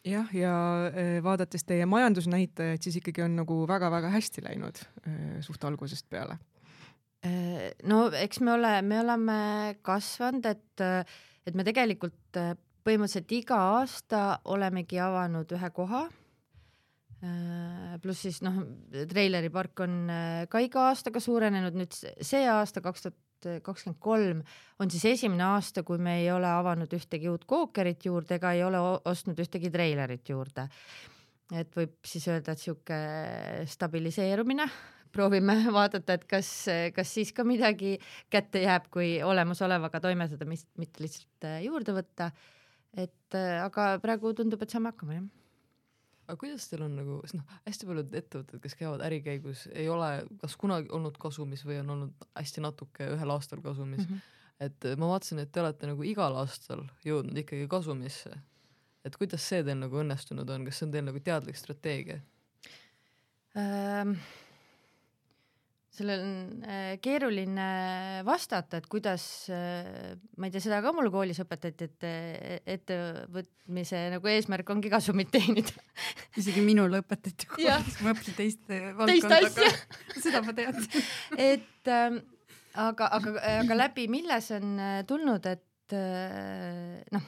Jah, 0.07 0.29
ja 0.33 0.53
äh, 0.87 1.17
vaadates 1.23 1.65
teie 1.67 1.85
majandusnäitajaid, 1.89 2.81
siis 2.83 3.01
ikkagi 3.01 3.25
on 3.25 3.35
nagu 3.41 3.63
väga-väga 3.67 4.13
hästi 4.13 4.45
läinud 4.45 4.79
äh, 4.79 5.41
suht 5.45 5.65
algusest 5.67 6.07
peale 6.09 6.39
no 7.89 7.99
eks 8.15 8.39
me 8.39 8.53
ole, 8.53 8.73
me 8.85 9.01
oleme 9.01 9.37
kasvanud, 9.83 10.45
et, 10.47 10.83
et 11.47 11.57
me 11.57 11.65
tegelikult 11.67 12.39
äh, 12.39 12.53
põhimõtteliselt 12.87 13.33
iga 13.35 13.59
aasta 13.75 14.23
olemegi 14.49 15.01
avanud 15.03 15.51
ühe 15.57 15.71
koha. 15.75 16.05
Äh, 17.19 17.97
pluss 17.99 18.23
siis 18.23 18.39
noh, 18.45 18.61
treileripark 19.11 19.83
on 19.83 19.97
ka 20.49 20.61
iga 20.63 20.85
aastaga 20.93 21.19
suurenenud, 21.23 21.75
nüüd 21.75 21.97
see 21.97 22.45
aasta, 22.47 22.83
kaks 22.85 23.07
tuhat 23.07 23.25
kakskümmend 23.63 23.99
kolm 24.03 24.39
on 24.83 24.89
siis 24.91 25.05
esimene 25.13 25.45
aasta, 25.45 25.83
kui 25.87 25.95
me 25.95 26.17
ei 26.19 26.25
ole 26.31 26.47
avanud 26.51 26.91
ühtegi 26.91 27.29
uut 27.31 27.45
kookerit 27.47 28.03
juurde 28.03 28.35
ega 28.35 28.51
ei 28.51 28.65
ole 28.65 28.81
ostnud 29.07 29.39
ühtegi 29.39 29.71
treilerit 29.71 30.27
juurde. 30.27 30.67
et 31.55 31.71
võib 31.75 31.95
siis 32.05 32.27
öelda, 32.27 32.51
et 32.51 32.59
sihuke 32.59 32.97
stabiliseerumine 33.65 34.67
proovime 35.15 35.57
vaadata, 35.79 36.19
et 36.19 36.27
kas, 36.29 36.51
kas 36.95 37.15
siis 37.17 37.33
ka 37.35 37.45
midagi 37.47 37.97
kätte 38.33 38.63
jääb, 38.63 38.87
kui 38.93 39.17
olemasolevaga 39.25 40.01
toimetada, 40.03 40.47
mis, 40.49 40.65
mitte 40.79 41.03
lihtsalt 41.03 41.49
äh, 41.49 41.59
juurde 41.65 41.95
võtta. 41.97 42.31
et 42.97 43.37
äh, 43.37 43.59
aga 43.63 43.91
praegu 44.01 44.33
tundub, 44.33 44.61
et 44.63 44.73
saame 44.73 44.93
hakkama, 44.93 45.19
jah 45.19 45.27
aga 46.29 46.37
kuidas 46.37 46.67
teil 46.69 46.83
on 46.85 46.93
nagu, 46.93 47.15
sest 47.25 47.39
noh, 47.39 47.53
hästi 47.65 47.87
paljud 47.89 48.11
ettevõtted, 48.19 48.61
kes 48.61 48.75
käivad 48.77 49.01
ärikäigus, 49.01 49.63
ei 49.73 49.87
ole 49.89 50.09
kas 50.43 50.53
kunagi 50.61 50.91
olnud 50.93 51.15
kasumis 51.21 51.63
või 51.65 51.79
on 51.81 51.89
olnud 51.95 52.27
hästi 52.37 52.61
natuke 52.61 53.07
ühel 53.15 53.33
aastal 53.33 53.63
kasumis 53.65 54.03
mm. 54.03 54.11
-hmm. 54.11 54.67
et 54.67 54.89
äh, 54.91 54.97
ma 54.97 55.09
vaatasin, 55.09 55.41
et 55.41 55.51
te 55.51 55.63
olete 55.63 55.89
nagu 55.89 56.05
igal 56.05 56.37
aastal 56.37 56.85
jõudnud 57.05 57.37
ikkagi 57.41 57.65
kasumisse. 57.71 58.35
et 59.05 59.17
kuidas 59.17 59.47
see 59.49 59.63
teil 59.63 59.79
nagu 59.79 60.03
õnnestunud 60.03 60.49
on, 60.53 60.67
kas 60.69 60.77
see 60.77 60.85
on 60.85 60.93
teil 60.93 61.07
nagu 61.09 61.19
teadlik 61.19 61.57
strateegia 61.57 62.19
ähm,? 63.57 64.19
Sellele 65.89 66.23
on 66.23 66.63
äh, 66.63 66.97
keeruline 67.01 67.67
vastata, 68.25 68.77
et 68.79 68.87
kuidas, 68.91 69.23
äh, 69.53 70.15
ma 70.37 70.47
ei 70.47 70.53
tea, 70.53 70.61
seda 70.63 70.81
ka 70.85 70.93
mulle 70.95 71.11
koolis 71.13 71.41
õpetati, 71.41 71.87
et 71.89 72.05
äh, 72.07 72.59
ettevõtmise 72.75 74.03
nagu 74.13 74.29
eesmärk 74.29 74.69
ongi 74.69 74.91
kasumit 74.93 75.31
teenida. 75.33 75.73
isegi 76.39 76.61
minule 76.65 77.01
õpetati 77.01 77.49
koolis, 77.49 77.97
ma 78.05 78.13
õppisin 78.13 78.37
teist 78.37 78.69
valdkonda, 78.69 79.71
seda 80.25 80.43
ma 80.45 80.55
teadsin 80.57 81.09
et 81.49 81.91
ähm, 81.95 82.21
aga, 82.77 83.09
aga, 83.17 83.33
aga 83.63 83.79
läbi 83.81 84.05
mille 84.11 84.37
see 84.45 84.59
on 84.61 84.77
tulnud, 85.09 85.49
et 85.49 85.97
noh 87.15 87.25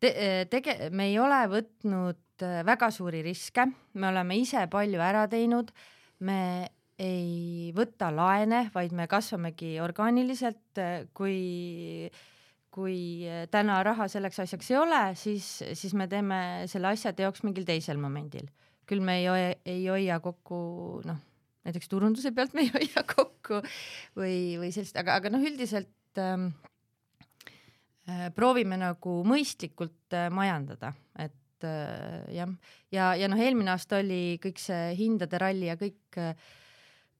te, 0.00 0.12
tege-, 0.52 0.90
me 0.92 1.08
ei 1.08 1.16
ole 1.20 1.40
võtnud 1.48 2.44
väga 2.68 2.90
suuri 2.92 3.24
riske, 3.24 3.66
me 4.00 4.12
oleme 4.12 4.36
ise 4.40 4.66
palju 4.72 5.00
ära 5.04 5.24
teinud, 5.32 5.72
me 6.24 6.40
ei 7.00 7.70
võta 7.76 8.10
laene, 8.12 8.66
vaid 8.74 8.92
me 8.96 9.06
kasvamegi 9.08 9.78
orgaaniliselt, 9.80 10.80
kui 11.16 12.10
kui 12.70 13.26
täna 13.50 13.80
raha 13.82 14.06
selleks 14.10 14.44
asjaks 14.44 14.68
ei 14.70 14.76
ole, 14.78 15.00
siis, 15.18 15.46
siis 15.74 15.94
me 15.98 16.06
teeme 16.10 16.68
selle 16.70 16.92
asja 16.92 17.12
teoks 17.16 17.42
mingil 17.46 17.66
teisel 17.66 17.98
momendil. 17.98 18.46
küll 18.90 19.02
me 19.06 19.20
ei, 19.20 19.56
ei 19.70 19.84
hoia 19.86 20.16
kokku, 20.22 20.56
noh, 21.06 21.18
näiteks 21.66 21.90
turunduse 21.90 22.32
pealt 22.34 22.56
me 22.58 22.64
ei 22.64 22.72
hoia 22.78 23.04
kokku 23.06 23.60
või, 24.18 24.58
või 24.58 24.70
sellist, 24.74 24.96
aga, 24.98 25.18
aga 25.20 25.30
noh, 25.30 25.44
üldiselt 25.46 26.18
ähm, 26.18 26.48
äh, 28.10 28.28
proovime 28.34 28.78
nagu 28.80 29.20
mõistlikult 29.26 30.16
äh, 30.16 30.26
majandada, 30.34 30.90
et 31.22 31.66
äh, 31.66 32.24
jah, 32.34 32.56
ja, 32.94 33.12
ja 33.18 33.30
noh, 33.30 33.38
eelmine 33.38 33.74
aasta 33.74 34.00
oli 34.02 34.40
kõik 34.42 34.58
see 34.62 34.90
hindade 34.98 35.38
ralli 35.42 35.70
ja 35.70 35.78
kõik 35.78 36.18
äh, 36.18 36.50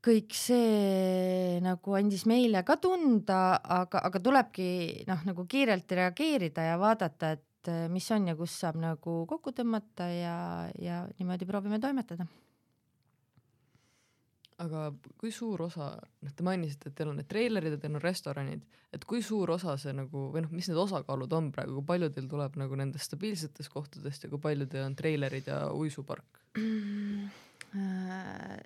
kõik 0.05 0.35
see 0.37 1.61
nagu 1.65 1.95
andis 1.99 2.25
meile 2.29 2.65
ka 2.67 2.79
tunda, 2.81 3.61
aga, 3.61 4.03
aga 4.09 4.23
tulebki 4.25 4.71
noh, 5.09 5.25
nagu 5.29 5.47
kiirelt 5.51 5.93
reageerida 5.99 6.71
ja 6.71 6.77
vaadata, 6.81 7.35
et 7.37 7.71
eh, 7.73 7.87
mis 7.93 8.07
on 8.17 8.31
ja 8.31 8.37
kus 8.39 8.57
saab 8.63 8.81
nagu 8.81 9.23
kokku 9.29 9.53
tõmmata 9.57 10.09
ja, 10.13 10.37
ja 10.81 11.03
niimoodi 11.19 11.49
proovime 11.49 11.81
toimetada. 11.83 12.29
aga 14.61 14.91
kui 15.17 15.31
suur 15.33 15.63
osa, 15.65 15.95
noh, 16.21 16.33
te 16.37 16.45
mainisite, 16.45 16.91
et 16.91 16.97
teil 16.97 17.09
on 17.09 17.17
need 17.17 17.29
treilerid 17.29 17.77
ja 17.77 17.81
teil 17.81 17.95
on 17.97 18.03
restoranid, 18.05 18.65
et 18.93 19.05
kui 19.09 19.23
suur 19.25 19.55
osa 19.55 19.77
see 19.81 19.95
nagu 19.97 20.27
või 20.35 20.45
noh, 20.45 20.53
mis 20.53 20.69
need 20.69 20.81
osakaalud 20.81 21.33
on 21.37 21.49
praegu, 21.53 21.79
kui 21.79 21.89
palju 21.93 22.11
teil 22.17 22.29
tuleb 22.29 22.59
nagu 22.61 22.77
nendest 22.77 23.09
stabiilsetest 23.09 23.73
kohtadest 23.73 24.25
ja 24.25 24.33
kui 24.33 24.41
palju 24.41 24.69
teil 24.69 24.85
on 24.89 24.97
treilerid 24.97 25.49
ja 25.49 25.63
uisupark 25.77 26.45
mm,? 26.57 27.31
Äh, 27.71 28.59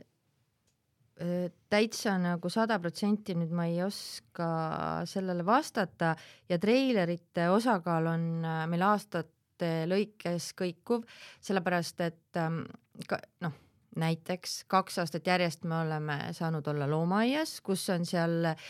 täitsa 1.70 2.16
nagu 2.18 2.50
sada 2.50 2.80
protsenti 2.82 3.36
nüüd 3.38 3.52
ma 3.54 3.68
ei 3.70 3.78
oska 3.84 4.46
sellele 5.06 5.44
vastata 5.46 6.14
ja 6.50 6.58
treilerite 6.58 7.46
osakaal 7.54 8.08
on 8.10 8.24
äh, 8.42 8.64
meil 8.70 8.82
aastate 8.82 9.84
lõikes 9.86 10.50
kõikuv, 10.58 11.04
sellepärast 11.44 12.02
et 12.02 12.40
ähm, 12.40 12.64
ka 13.06 13.20
noh, 13.46 13.54
näiteks 14.00 14.64
kaks 14.70 14.98
aastat 15.04 15.30
järjest 15.30 15.62
me 15.70 15.78
oleme 15.84 16.18
saanud 16.34 16.66
olla 16.72 16.88
loomaaias, 16.90 17.60
kus 17.62 17.86
on 17.94 18.06
seal, 18.10 18.50
äh, 18.50 18.66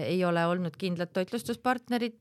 ei 0.00 0.24
ole 0.24 0.46
olnud 0.48 0.78
kindlat 0.80 1.12
toitlustuspartnerit. 1.12 2.18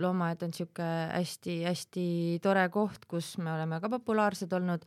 Loomaaed 0.00 0.40
on 0.42 0.50
sihuke 0.56 0.82
hästi-hästi 1.12 2.40
tore 2.42 2.64
koht, 2.74 3.04
kus 3.06 3.36
me 3.38 3.52
oleme 3.52 3.76
ka 3.78 3.92
populaarsed 3.92 4.50
olnud 4.56 4.82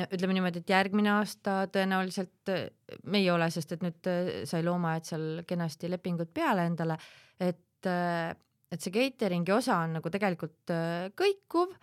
ütleme 0.00 0.36
niimoodi, 0.36 0.62
et 0.62 0.72
järgmine 0.72 1.12
aasta 1.18 1.62
tõenäoliselt 1.72 2.52
äh, 2.52 2.64
me 3.04 3.20
ei 3.20 3.28
ole, 3.32 3.48
sest 3.52 3.76
et 3.76 3.84
nüüd 3.84 4.08
äh, 4.08 4.30
sai 4.48 4.64
loomaaed 4.64 5.08
seal 5.08 5.26
kenasti 5.48 5.90
lepingud 5.92 6.32
peale 6.34 6.66
endale, 6.70 6.96
et, 7.40 7.84
äh, 7.90 8.32
et 8.72 8.80
see 8.80 8.94
catering'i 8.94 9.52
osa 9.52 9.82
on 9.84 9.98
nagu 9.98 10.12
tegelikult 10.12 10.72
kõikuv, 11.18 11.76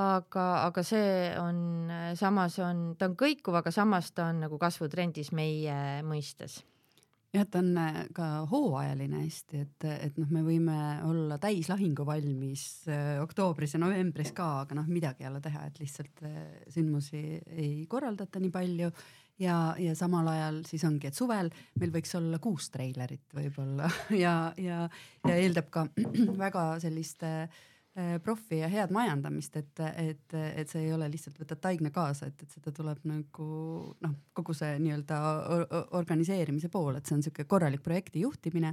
aga, 0.00 0.46
aga 0.64 0.84
see 0.86 1.14
on, 1.36 1.62
samas 2.16 2.56
on, 2.64 2.84
ta 2.96 3.10
on 3.10 3.16
kõikuv, 3.20 3.60
aga 3.60 3.74
samas 3.74 4.14
ta 4.16 4.30
on 4.32 4.46
nagu 4.46 4.60
kasvutrendis 4.60 5.34
meie 5.36 5.76
mõistes 6.08 6.62
jah, 7.32 7.46
ta 7.48 7.62
on 7.62 7.72
äh, 7.80 7.98
ka 8.14 8.26
hooajaline 8.50 9.22
hästi, 9.24 9.62
et, 9.64 9.86
et 10.08 10.20
noh, 10.20 10.28
me 10.34 10.42
võime 10.46 10.76
olla 11.08 11.38
täislahingu 11.42 12.04
valmis 12.06 12.66
äh, 12.92 13.16
oktoobris 13.22 13.76
ja 13.76 13.82
novembris 13.82 14.34
ka, 14.36 14.48
aga 14.66 14.76
noh, 14.78 14.88
midagi 14.92 15.24
ei 15.24 15.30
ole 15.30 15.40
teha, 15.44 15.66
et 15.68 15.80
lihtsalt 15.82 16.22
äh, 16.28 16.38
sündmusi 16.72 17.24
ei 17.56 17.74
korraldata 17.90 18.42
nii 18.42 18.54
palju. 18.54 18.92
Ja, 19.40 19.72
ja 19.80 19.94
samal 19.98 20.28
ajal 20.28 20.58
siis 20.68 20.84
ongi, 20.86 21.08
et 21.08 21.16
suvel 21.16 21.48
meil 21.80 21.90
võiks 21.90 22.12
olla 22.14 22.36
kuus 22.38 22.68
treilerit 22.70 23.32
võib-olla 23.34 23.88
ja, 24.24 24.52
ja, 24.60 24.84
ja 25.24 25.38
eeldab 25.40 25.70
ka 25.72 25.86
väga 26.44 26.66
sellist 26.84 27.24
äh, 27.26 27.48
Äh, 27.92 28.14
profi 28.24 28.56
ja 28.56 28.70
head 28.72 28.88
majandamist, 28.94 29.56
et, 29.60 29.80
et, 30.00 30.32
et 30.32 30.70
see 30.70 30.86
ei 30.86 30.94
ole 30.96 31.10
lihtsalt 31.12 31.36
võtad 31.36 31.58
taigna 31.60 31.90
kaasa, 31.92 32.30
et, 32.30 32.40
et 32.40 32.54
seda 32.54 32.72
tuleb 32.72 33.02
nagu 33.04 33.48
noh, 34.00 34.14
kogu 34.32 34.54
see 34.56 34.78
nii-öelda 34.80 35.18
organiseerimise 35.98 36.70
pool, 36.72 36.96
et 36.96 37.04
see 37.04 37.18
on 37.18 37.20
niisugune 37.20 37.50
korralik 37.50 37.84
projekti 37.84 38.22
juhtimine, 38.24 38.72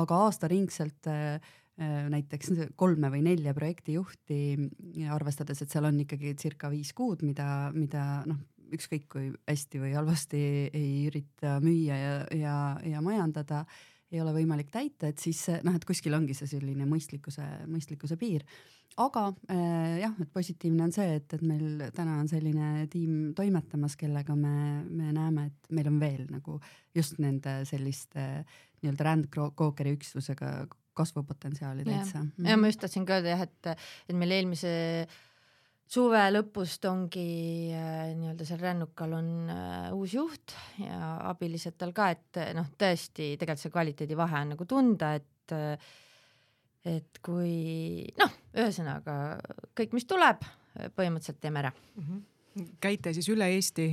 aga 0.00 0.22
aastaringselt 0.30 1.10
äh, 1.12 1.52
äh, 1.76 1.98
näiteks 2.14 2.54
kolme 2.80 3.12
või 3.12 3.20
nelja 3.28 3.52
projektijuhti, 3.52 4.40
arvestades, 5.12 5.60
et 5.60 5.76
seal 5.76 5.90
on 5.90 6.00
ikkagi 6.06 6.32
circa 6.40 6.72
viis 6.72 6.96
kuud, 6.96 7.20
mida, 7.20 7.68
mida 7.76 8.22
noh, 8.24 8.40
ükskõik 8.72 9.10
kui 9.12 9.28
hästi 9.44 9.82
või 9.84 9.92
halvasti 9.92 10.40
ei 10.72 11.04
ürita 11.10 11.58
müüa 11.60 12.00
ja, 12.00 12.16
ja, 12.32 12.56
ja 12.94 13.04
majandada 13.04 13.66
ei 14.14 14.22
ole 14.22 14.34
võimalik 14.36 14.70
täita, 14.74 15.10
et 15.10 15.20
siis 15.22 15.40
noh, 15.66 15.74
et 15.74 15.84
kuskil 15.86 16.14
ongi 16.16 16.36
see 16.36 16.48
selline 16.50 16.86
mõistlikkuse, 16.88 17.44
mõistlikkuse 17.70 18.18
piir. 18.20 18.44
aga 18.96 19.26
äh, 19.50 19.98
jah, 20.04 20.14
et 20.22 20.30
positiivne 20.32 20.86
on 20.86 20.94
see, 20.94 21.16
et, 21.18 21.34
et 21.34 21.42
meil 21.42 21.82
täna 21.96 22.20
on 22.22 22.30
selline 22.30 22.86
tiim 22.92 23.34
toimetamas, 23.34 23.96
kellega 23.98 24.36
me, 24.38 24.84
me 24.86 25.10
näeme, 25.12 25.48
et 25.50 25.74
meil 25.74 25.90
on 25.90 25.98
veel 26.00 26.24
nagu 26.30 26.60
just 26.94 27.18
nende 27.18 27.62
selliste 27.66 28.44
nii-öelda 28.82 29.10
rändkookeri 29.10 29.96
üksusega 29.98 30.54
kasvupotentsiaali 30.94 31.84
täitsa. 31.84 32.22
ja 32.38 32.56
ma 32.56 32.70
just 32.70 32.84
tahtsin 32.84 33.06
ka 33.06 33.18
öelda 33.18 33.34
jah, 33.34 33.46
et, 33.48 33.86
et 34.08 34.14
meil 34.14 34.36
eelmise 34.36 34.74
äh, 35.02 35.22
suve 35.86 36.22
lõpust 36.32 36.86
ongi 36.88 37.72
äh, 37.74 38.14
nii-öelda 38.16 38.46
seal 38.48 38.62
rännukal 38.62 39.12
on 39.18 39.28
äh, 39.52 39.92
uus 39.94 40.14
juht 40.16 40.56
ja 40.80 41.18
abilised 41.30 41.76
tal 41.78 41.92
ka, 41.96 42.10
et 42.14 42.40
noh, 42.56 42.72
tõesti 42.78 43.34
tegelikult 43.40 43.62
see 43.62 43.74
kvaliteedivahe 43.74 44.42
on 44.44 44.54
nagu 44.56 44.68
tunda, 44.68 45.14
et 45.20 45.30
et 46.84 47.18
kui 47.24 48.04
noh, 48.20 48.32
ühesõnaga 48.56 49.36
kõik, 49.76 49.92
mis 49.96 50.06
tuleb, 50.08 50.40
põhimõtteliselt 50.96 51.40
teeme 51.40 51.60
ära 51.60 51.70
mm. 51.72 52.02
-hmm. 52.02 52.70
käite 52.80 53.12
siis 53.12 53.28
üle 53.32 53.48
Eesti? 53.52 53.88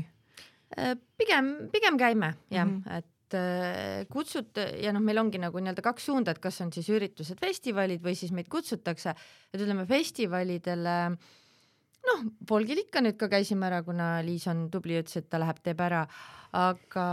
Äh, 0.80 0.96
pigem, 1.18 1.68
pigem 1.72 1.98
käime 2.00 2.34
jah 2.50 2.66
mm, 2.66 2.84
-hmm. 2.86 2.98
et 2.98 3.34
äh, 3.36 4.08
kutsut- 4.08 4.60
ja 4.84 4.94
noh, 4.94 5.02
meil 5.04 5.20
ongi 5.20 5.38
nagu 5.38 5.60
nii-öelda 5.60 5.82
kaks 5.82 6.06
suunda, 6.06 6.32
et 6.32 6.40
kas 6.40 6.62
on 6.62 6.72
siis 6.72 6.88
üritused, 6.90 7.40
festivalid 7.40 8.02
või 8.04 8.16
siis 8.16 8.32
meid 8.32 8.48
kutsutakse, 8.48 9.14
et 9.54 9.62
ütleme 9.62 9.86
festivalidele 9.86 11.18
noh, 12.10 12.22
Volgil 12.50 12.84
ikka 12.84 13.02
nüüd 13.04 13.18
ka 13.20 13.30
käisime 13.32 13.68
ära, 13.70 13.82
kuna 13.86 14.14
Liis 14.26 14.48
on 14.52 14.68
tubli, 14.74 15.00
ütles, 15.00 15.22
et 15.22 15.30
ta 15.32 15.40
läheb, 15.42 15.60
teeb 15.64 15.82
ära 15.86 16.06
aga, 16.52 17.06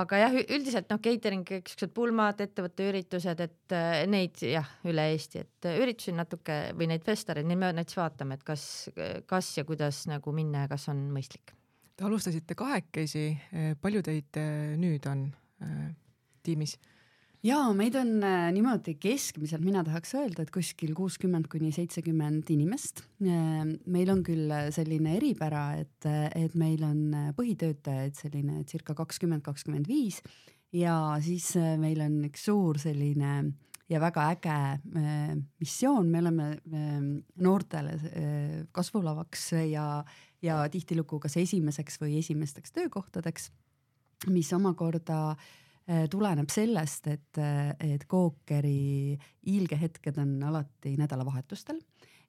aga 0.00 0.20
jah, 0.20 0.36
üldiselt 0.54 0.90
noh, 0.92 1.00
catering, 1.02 1.46
siuksed 1.48 1.92
pulmad, 1.96 2.40
ettevõtte 2.44 2.88
üritused, 2.90 3.40
et 3.44 3.76
neid 4.10 4.42
jah, 4.44 4.68
üle 4.88 5.08
Eesti, 5.14 5.44
et 5.44 5.70
üritusi 5.72 6.14
natuke 6.16 6.58
või 6.78 6.90
neid 6.92 7.06
festareid, 7.06 7.48
neid 7.48 7.60
me 7.60 7.72
näiteks 7.78 7.98
vaatame, 7.98 8.38
et 8.38 8.44
kas, 8.46 8.64
kas 9.30 9.54
ja 9.56 9.64
kuidas 9.68 10.04
nagu 10.10 10.34
minna 10.36 10.66
ja 10.66 10.72
kas 10.74 10.88
on 10.92 11.06
mõistlik. 11.14 11.54
Te 11.98 12.06
alustasite 12.06 12.54
kahekesi, 12.58 13.24
palju 13.82 14.04
teid 14.06 14.38
nüüd 14.78 15.08
on 15.10 15.26
tiimis? 16.46 16.76
Ja 17.46 17.58
meid 17.76 17.96
on 17.98 18.18
äh, 18.26 18.48
niimoodi 18.54 18.96
keskmiselt, 19.00 19.62
mina 19.64 19.84
tahaks 19.86 20.14
öelda, 20.18 20.42
et 20.42 20.52
kuskil 20.54 20.94
kuuskümmend 20.96 21.48
kuni 21.50 21.70
seitsekümmend 21.74 22.50
inimest 22.54 23.04
äh,. 23.22 23.62
meil 23.86 24.12
on 24.12 24.24
küll 24.26 24.50
äh, 24.50 24.68
selline 24.74 25.14
eripära, 25.18 25.70
et, 25.82 26.08
et 26.34 26.56
meil 26.58 26.82
on 26.86 27.32
põhitöötajaid 27.38 28.18
selline 28.18 28.64
circa 28.70 28.96
kakskümmend, 28.98 29.44
kakskümmend 29.46 29.88
viis 29.90 30.20
ja 30.74 31.16
siis 31.24 31.54
meil 31.80 32.02
on 32.04 32.18
üks 32.28 32.48
suur 32.48 32.80
selline 32.82 33.36
ja 33.88 34.00
väga 34.02 34.26
äge 34.34 34.58
missioon, 35.62 36.10
me 36.10 36.24
oleme 36.24 36.50
äh, 36.58 36.98
noortele 37.44 38.66
kasvulavaks 38.74 39.52
ja, 39.70 39.86
ja 40.42 40.58
tihtilugu 40.72 41.22
kas 41.22 41.38
esimeseks 41.40 42.02
või 42.02 42.18
esimesteks 42.18 42.74
töökohtadeks, 42.74 43.48
mis 44.34 44.50
omakorda 44.52 45.22
Äh, 45.36 45.67
tuleneb 46.10 46.50
sellest, 46.52 47.06
et, 47.08 47.38
äh, 47.40 47.70
et 47.80 48.04
Cookeri 48.08 49.16
hiilgehetked 49.46 50.18
on 50.20 50.36
alati 50.50 50.96
nädalavahetustel. 51.00 51.80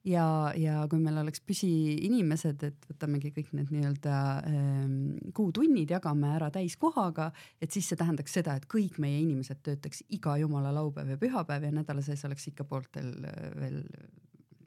Ja, 0.08 0.52
ja 0.56 0.86
kui 0.88 0.96
meil 1.02 1.18
oleks 1.20 1.42
püsiinimesed, 1.44 2.62
et 2.64 2.86
võtamegi 2.88 3.34
kõik 3.36 3.50
need 3.52 3.68
nii-öelda 3.74 4.14
ähm, 4.48 4.94
kuutunnid, 5.36 5.92
jagame 5.92 6.30
ära 6.38 6.48
täiskohaga, 6.54 7.26
et 7.60 7.76
siis 7.76 7.90
see 7.90 8.00
tähendaks 8.00 8.32
seda, 8.38 8.54
et 8.56 8.64
kõik 8.64 8.96
meie 9.02 9.18
inimesed 9.20 9.60
töötaks 9.66 10.00
iga 10.16 10.38
jumala 10.40 10.72
laupäev 10.72 11.12
ja 11.12 11.20
pühapäev 11.20 11.68
ja 11.68 11.74
nädala 11.82 12.00
sees 12.06 12.24
oleks 12.24 12.48
ikka 12.48 12.64
pooltel 12.64 13.12
äh, 13.28 13.52
veel 13.60 13.82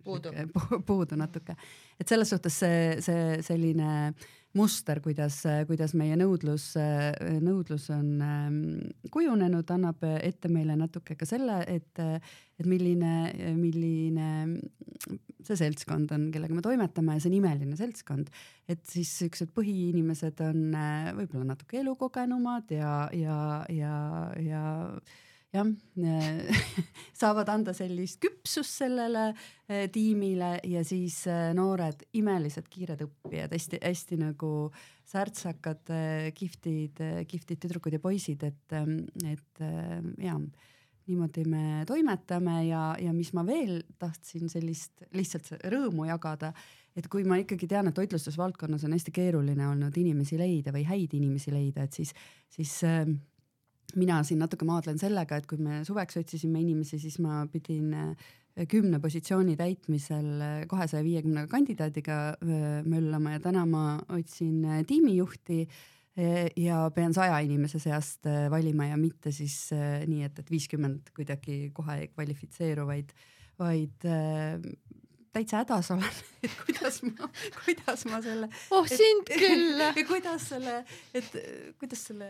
puudu, 0.04 0.32
puudu 0.88 1.20
natuke. 1.20 1.56
et 2.00 2.08
selles 2.08 2.30
suhtes 2.30 2.62
see, 2.64 3.02
see 3.04 3.42
selline 3.46 4.14
muster, 4.54 5.00
kuidas, 5.02 5.40
kuidas 5.66 5.96
meie 5.98 6.14
nõudlus, 6.20 6.76
nõudlus 7.42 7.88
on 7.94 8.10
ähm, 8.22 8.60
kujunenud, 9.12 9.66
annab 9.74 10.06
ette 10.20 10.52
meile 10.54 10.76
natuke 10.78 11.18
ka 11.18 11.26
selle, 11.26 11.64
et, 11.66 12.04
et 12.60 12.70
milline, 12.70 13.16
milline 13.58 14.28
see 15.44 15.58
seltskond 15.60 16.14
on, 16.16 16.30
kellega 16.34 16.56
me 16.56 16.64
toimetame 16.64 17.18
ja 17.18 17.24
see 17.24 17.32
on 17.32 17.38
imeline 17.40 17.78
seltskond. 17.80 18.30
et 18.70 18.84
siis 18.88 19.10
siuksed 19.24 19.52
põhiinimesed 19.56 20.40
on 20.46 20.78
äh, 20.78 21.12
võib-olla 21.18 21.50
natuke 21.54 21.82
elukogenumad 21.82 22.72
ja, 22.72 22.94
ja, 23.18 23.38
ja, 23.74 23.98
ja 24.40 24.64
jah 25.54 25.70
saavad 27.22 27.50
anda 27.54 27.74
sellist 27.78 28.20
küpsust 28.24 28.82
sellele 28.82 29.28
eh, 29.68 29.86
tiimile 29.94 30.56
ja 30.70 30.84
siis 30.88 31.22
eh, 31.30 31.52
noored 31.56 32.08
imelised 32.18 32.68
kiired 32.72 33.04
õppijad, 33.06 33.54
hästi-hästi 33.54 34.20
nagu 34.24 34.52
särtsakad, 35.14 35.94
eh, 35.94 36.28
kihvtid, 36.36 37.02
kihvtid 37.30 37.62
tüdrukud 37.62 37.94
ja 37.94 38.02
poisid, 38.02 38.46
et, 38.48 38.78
et 39.30 39.66
ja 40.24 40.38
niimoodi 41.04 41.44
me 41.52 41.84
toimetame 41.88 42.62
ja, 42.70 42.94
ja 43.00 43.12
mis 43.14 43.34
ma 43.36 43.44
veel 43.46 43.82
tahtsin 44.00 44.48
sellist 44.50 45.04
lihtsalt 45.14 45.52
rõõmu 45.70 46.08
jagada, 46.08 46.54
et 46.96 47.10
kui 47.12 47.28
ma 47.28 47.38
ikkagi 47.42 47.68
tean, 47.70 47.90
et 47.90 47.98
toitlustusvaldkonnas 47.98 48.88
on 48.88 48.96
hästi 48.96 49.14
keeruline 49.14 49.68
olnud 49.68 49.98
inimesi 50.00 50.40
leida 50.40 50.74
või 50.74 50.88
häid 50.88 51.14
inimesi 51.20 51.54
leida, 51.54 51.86
et 51.86 52.00
siis, 52.00 52.16
siis 52.56 52.80
mina 54.00 54.22
siin 54.26 54.42
natuke 54.44 54.66
maadlen 54.68 55.00
sellega, 55.02 55.38
et 55.38 55.48
kui 55.50 55.60
me 55.62 55.82
suveks 55.88 56.18
otsisime 56.22 56.62
inimesi, 56.64 57.00
siis 57.02 57.20
ma 57.24 57.44
pidin 57.52 57.94
äh, 57.98 58.32
kümne 58.70 59.00
positsiooni 59.04 59.56
täitmisel 59.60 60.30
äh, 60.42 60.54
kahesaja 60.70 61.06
viiekümne 61.06 61.48
kandidaadiga 61.52 62.20
äh, 62.34 62.64
möllama 62.86 63.36
ja 63.36 63.44
täna 63.44 63.66
ma 63.70 63.88
otsin 64.14 64.86
tiimijuhti 64.88 65.66
ja 66.62 66.92
pean 66.94 67.10
saja 67.10 67.40
inimese 67.42 67.80
seast 67.82 68.28
valima 68.54 68.86
ja 68.86 68.98
mitte 69.02 69.32
siis 69.34 69.72
nii, 69.74 70.28
et, 70.28 70.44
et 70.44 70.52
viiskümmend 70.54 71.10
kuidagi 71.18 71.72
kohe 71.74 71.96
ei 72.04 72.12
kvalifitseeru, 72.12 72.86
vaid, 72.86 73.10
vaid 73.58 74.06
täitsa 75.34 75.62
hädas 75.64 75.90
olen, 75.94 76.20
et 76.46 76.58
kuidas 76.66 77.00
ma, 77.08 77.30
kuidas 77.64 78.06
ma 78.10 78.20
selle. 78.26 78.50
oh 78.76 78.88
sind 78.90 79.30
küll. 79.32 79.82
kuidas 80.10 80.50
selle, 80.54 80.76
et 81.16 81.38
kuidas 81.82 82.06
selle 82.10 82.30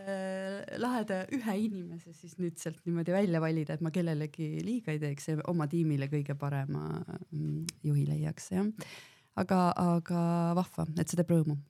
laheda 0.80 1.24
ühe 1.36 1.58
inimese 1.66 2.14
siis 2.16 2.38
nüüd 2.40 2.56
sealt 2.60 2.80
niimoodi 2.88 3.14
välja 3.14 3.42
valida, 3.44 3.76
et 3.76 3.84
ma 3.84 3.92
kellelegi 3.94 4.48
liiga 4.64 4.94
ei 4.94 5.02
teeks 5.02 5.30
ja 5.32 5.38
oma 5.52 5.68
tiimile 5.70 6.08
kõige 6.12 6.36
parema 6.38 6.86
mm, 7.02 7.60
juhi 7.84 8.08
leiaks, 8.08 8.50
jah. 8.56 8.72
aga, 9.40 9.60
aga 9.98 10.24
vahva, 10.60 10.88
et 10.98 11.08
see 11.08 11.20
teeb 11.20 11.36
rõõmu 11.36 11.60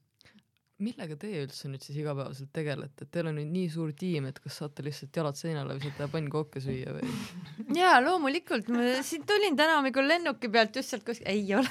millega 0.85 1.17
teie 1.21 1.43
üldse 1.45 1.71
nüüd 1.71 1.83
siis 1.85 1.97
igapäevaselt 2.03 2.51
tegelete, 2.55 3.07
et 3.07 3.13
teil 3.15 3.31
on 3.31 3.39
nüüd 3.39 3.51
nii 3.55 3.71
suur 3.73 3.95
tiim, 3.99 4.29
et 4.31 4.39
kas 4.45 4.61
saate 4.61 4.85
lihtsalt 4.87 5.17
jalad 5.19 5.39
seinale 5.39 5.77
visata 5.79 6.07
ja 6.07 6.11
pannkooke 6.13 6.63
süüa 6.65 6.95
või? 6.97 7.11
jaa, 7.81 7.97
loomulikult, 8.05 8.71
ma 8.75 9.01
siin 9.07 9.27
tulin 9.29 9.59
täna 9.59 9.79
hommikul 9.81 10.09
lennuki 10.11 10.53
pealt 10.53 10.77
just 10.79 10.95
sealt 10.95 11.07
kuskilt, 11.09 11.29
ei 11.33 11.45
ole 11.57 11.69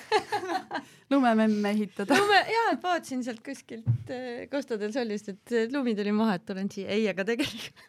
lumememme 1.14 1.74
ehitada. 1.78 2.18
lume, 2.20 2.42
jaa, 2.58 2.68
et 2.76 2.84
vaatasin 2.84 3.24
sealt 3.26 3.44
kuskilt 3.46 4.14
äh, 4.14 4.44
Costa 4.52 4.80
del 4.82 4.96
Solist, 4.96 5.32
et 5.34 5.74
lumi 5.74 5.96
tuli 5.98 6.16
maha, 6.16 6.40
et 6.40 6.48
tulen 6.50 6.72
siia, 6.74 6.92
ei, 6.94 7.08
aga 7.14 7.28
tegelikult 7.30 7.88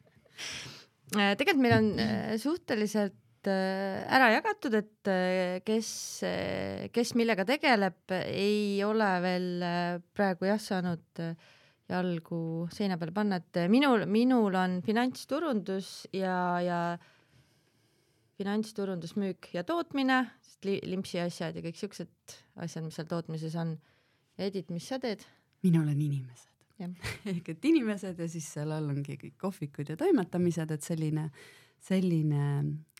äh, 1.16 1.34
tegelikult 1.40 1.64
meil 1.64 1.78
on 1.80 1.92
äh, 2.04 2.32
suhteliselt 2.42 3.18
Äh, 3.46 4.04
ära 4.08 4.30
jagatud, 4.32 4.74
et 4.78 5.08
äh, 5.10 5.60
kes, 5.66 5.88
äh, 6.24 6.88
kes 6.94 7.14
millega 7.18 7.44
tegeleb, 7.48 8.12
ei 8.24 8.78
ole 8.86 9.08
veel 9.24 9.48
praegu 10.16 10.48
jah 10.48 10.60
saanud 10.60 11.20
jalgu 11.90 12.38
seina 12.72 12.96
peale 12.96 13.12
panna, 13.12 13.40
et 13.42 13.66
minul, 13.68 14.06
minul 14.08 14.56
on 14.56 14.78
finantsturundus 14.84 16.06
ja, 16.16 16.36
ja 16.64 16.78
finantsturundus, 18.40 19.16
müük 19.20 19.50
ja 19.52 19.64
tootmine, 19.68 20.22
limpsi 20.64 21.20
asjad 21.20 21.58
ja 21.58 21.64
kõik 21.66 21.76
siuksed 21.76 22.38
asjad, 22.64 22.86
mis 22.86 22.96
seal 22.96 23.10
tootmises 23.10 23.58
on. 23.60 23.74
Edith, 24.40 24.72
mis 24.72 24.88
sa 24.88 24.98
teed? 25.02 25.26
minul 25.64 25.86
on 25.88 26.00
inimesed. 26.00 26.48
ehk 27.30 27.46
et 27.52 27.68
inimesed 27.68 28.18
ja 28.18 28.26
siis 28.28 28.48
seal 28.56 28.72
all 28.74 28.88
ongi 28.90 29.14
kõik 29.20 29.36
kohvikud 29.40 29.92
ja 29.92 29.96
toimetamised, 30.00 30.72
et 30.74 30.84
selline 30.84 31.28
äh, 31.28 31.52
selline 31.84 32.44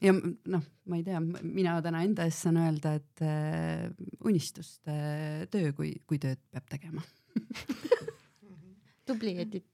ja 0.05 0.13
noh, 0.15 0.65
ma 0.91 0.99
ei 0.99 1.05
tea, 1.07 1.21
mina 1.43 1.77
täna 1.85 2.03
enda 2.05 2.27
eest 2.29 2.45
saan 2.45 2.59
öelda, 2.61 2.95
et 2.99 3.23
äh, 3.25 3.87
unistuste 4.29 4.93
äh, 4.93 5.45
töö, 5.53 5.73
kui, 5.77 5.95
kui 6.09 6.21
tööd 6.23 6.41
peab 6.53 6.69
tegema 6.73 7.05
tubli, 9.09 9.35
Edith. 9.41 9.71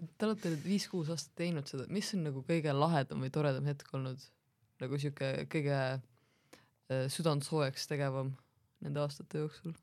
Te 0.00 0.24
olete 0.28 0.52
nüüd 0.52 0.62
viis-kuus 0.64 1.10
aastat 1.12 1.34
teinud 1.40 1.68
seda, 1.68 1.84
mis 1.92 2.08
on 2.16 2.24
nagu 2.28 2.44
kõige 2.46 2.72
lahedam 2.76 3.20
või 3.24 3.32
toredam 3.32 3.66
hetk 3.68 3.88
olnud, 3.96 4.22
nagu 4.80 5.00
sihuke 5.00 5.32
kõige 5.52 5.76
äh, 5.76 7.06
südant 7.12 7.44
soojaks 7.46 7.88
tegevam 7.90 8.34
nende 8.84 9.02
aastate 9.02 9.42
jooksul 9.42 9.76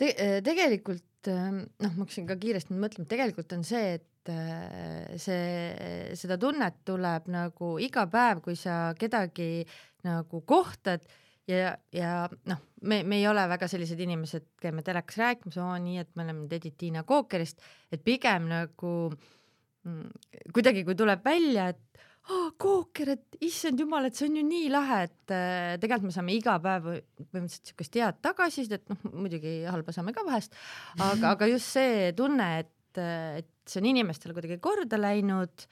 Te? 0.00 0.14
tegelikult 0.46 1.28
ähm, 1.28 1.64
noh, 1.82 1.92
ma 1.92 2.06
hakkasin 2.06 2.28
ka 2.30 2.38
kiiresti 2.40 2.72
mõtlema, 2.72 3.08
tegelikult 3.10 3.52
on 3.52 3.66
see, 3.68 3.98
et 3.98 4.06
Äh, 4.28 5.16
see, 5.16 6.12
seda 6.18 6.36
tunnet 6.36 6.82
tuleb 6.84 7.30
nagu 7.32 7.72
iga 7.80 8.04
päev, 8.10 8.42
kui 8.44 8.56
sa 8.58 8.92
kedagi 8.98 9.64
nagu 10.04 10.42
kohtad 10.44 11.06
ja, 11.48 11.72
ja 11.94 12.12
noh, 12.50 12.60
me, 12.84 13.00
me 13.08 13.16
ei 13.16 13.26
ole 13.30 13.46
väga 13.48 13.68
sellised 13.70 14.00
inimesed, 14.04 14.50
käime 14.60 14.84
telekas 14.84 15.16
rääkimas, 15.20 15.56
oo 15.62 15.72
nii, 15.80 16.02
et 16.02 16.10
me 16.14 16.26
oleme 16.26 16.44
nüüd 16.44 16.52
Edith 16.58 16.76
Tiina 16.80 17.04
Kookerist, 17.08 17.64
et 17.88 18.02
pigem 18.04 18.50
nagu 18.50 18.92
mm, 19.08 20.10
kuidagi, 20.52 20.84
kui 20.84 20.98
tuleb 20.98 21.24
välja, 21.24 21.70
et 21.72 22.04
oh, 22.28 22.50
kooker, 22.60 23.14
et 23.16 23.38
issand 23.48 23.80
jumal, 23.80 24.04
et 24.04 24.18
see 24.18 24.28
on 24.28 24.36
ju 24.36 24.44
nii 24.46 24.68
lahe, 24.72 24.98
et 25.08 25.34
äh, 25.34 25.78
tegelikult 25.80 26.10
me 26.10 26.18
saame 26.18 26.36
iga 26.36 26.58
päev 26.62 26.90
põhimõtteliselt 26.90 27.72
siukest 27.72 27.96
head 28.02 28.20
tagasisidet, 28.28 28.84
noh 28.92 29.16
muidugi 29.16 29.62
halba 29.64 29.96
saame 29.96 30.12
ka 30.12 30.26
vahest, 30.28 30.52
aga, 30.98 31.32
aga 31.32 31.50
just 31.54 31.72
see 31.72 32.12
tunne, 32.20 32.50
et 32.60 32.74
et, 32.90 33.02
et 33.42 33.50
see 33.70 33.82
on 33.82 33.90
inimestele 33.92 34.36
kuidagi 34.36 34.60
korda 34.62 34.98
läinud 35.00 35.68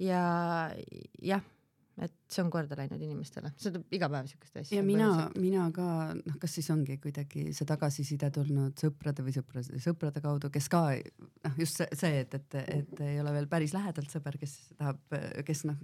ja 0.00 0.22
jah 1.20 1.44
et 2.00 2.12
see 2.32 2.40
on 2.42 2.50
korda 2.52 2.76
läinud 2.78 3.00
inimestele, 3.02 3.50
see 3.60 3.72
tuleb 3.74 3.96
iga 3.96 4.08
päev 4.12 4.28
siukest 4.30 4.60
asja. 4.60 4.78
ja 4.78 4.84
mina, 4.86 5.08
mina 5.40 5.66
ka, 5.74 5.86
noh, 6.16 6.36
kas 6.40 6.54
siis 6.56 6.70
ongi 6.72 6.96
kuidagi 7.02 7.50
see 7.56 7.68
tagasiside 7.68 8.30
tulnud 8.34 8.78
sõprade 8.80 9.24
või 9.26 9.34
sõprade, 9.36 9.80
sõprade 9.84 10.22
kaudu, 10.24 10.52
kes 10.54 10.70
ka 10.72 10.84
noh, 10.96 11.58
just 11.60 11.82
see, 11.82 11.90
see, 12.00 12.22
et, 12.24 12.38
et, 12.38 12.56
et 12.78 13.04
ei 13.04 13.20
ole 13.20 13.34
veel 13.36 13.50
päris 13.50 13.74
lähedalt 13.76 14.12
sõber, 14.12 14.38
kes 14.40 14.56
tahab, 14.78 15.02
kes 15.46 15.64
noh, 15.68 15.76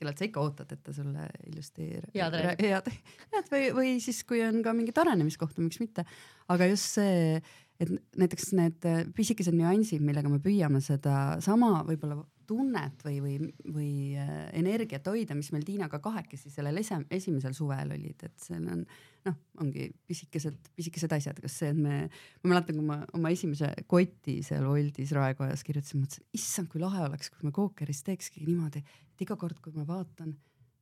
kellelt 0.00 0.18
sa 0.18 0.26
ikka 0.26 0.42
ootad, 0.42 0.74
et 0.74 0.82
ta 0.82 0.94
sulle 0.96 1.28
ilusti 1.52 1.90
head 2.16 2.38
räägib. 2.40 2.92
head 3.34 3.50
või, 3.52 3.64
või 3.76 3.96
siis, 4.02 4.22
kui 4.26 4.42
on 4.46 4.62
ka 4.64 4.74
mingit 4.76 4.98
arenemiskohta, 4.98 5.62
miks 5.62 5.78
mitte. 5.82 6.06
aga 6.50 6.70
just 6.72 6.96
see, 6.96 7.36
et 7.80 7.90
näiteks 8.20 8.52
need 8.58 8.90
pisikesed 9.16 9.56
nüansid, 9.56 10.02
millega 10.04 10.28
me 10.28 10.40
püüame 10.42 10.82
sedasama 10.84 11.80
võib-olla 11.88 12.18
tunnet 12.50 13.04
või, 13.06 13.20
või, 13.22 13.36
või 13.70 13.90
äh, 14.18 14.48
energiat 14.58 15.06
hoida, 15.06 15.36
mis 15.38 15.52
meil 15.54 15.64
Tiinaga 15.66 16.00
kahekesi 16.02 16.50
sellel 16.50 16.80
ese, 16.80 16.98
esimesel 17.14 17.54
suvel 17.56 17.94
olid, 17.94 18.24
et 18.26 18.42
seal 18.42 18.66
on 18.72 18.82
noh, 19.28 19.36
ongi 19.62 19.86
pisikesed, 20.10 20.56
pisikesed 20.78 21.14
asjad, 21.14 21.38
kas 21.44 21.60
see, 21.62 21.70
et 21.70 21.78
me, 21.78 22.00
ma 22.42 22.54
mäletan, 22.54 22.80
kui 22.80 22.88
ma 22.88 22.98
oma 23.16 23.30
esimese 23.34 23.70
koti 23.90 24.40
seal 24.46 24.66
Woldis 24.66 25.14
Raekojas 25.14 25.62
kirjutasin, 25.66 26.02
mõtlesin, 26.02 26.26
issand, 26.36 26.70
kui 26.72 26.82
lahe 26.82 27.04
oleks, 27.06 27.30
kui 27.30 27.46
me 27.46 27.54
Cookeris 27.54 28.02
teekski 28.08 28.42
niimoodi, 28.48 28.82
et 28.82 29.26
iga 29.26 29.38
kord, 29.38 29.60
kui 29.62 29.76
ma 29.76 29.86
vaatan 29.86 30.34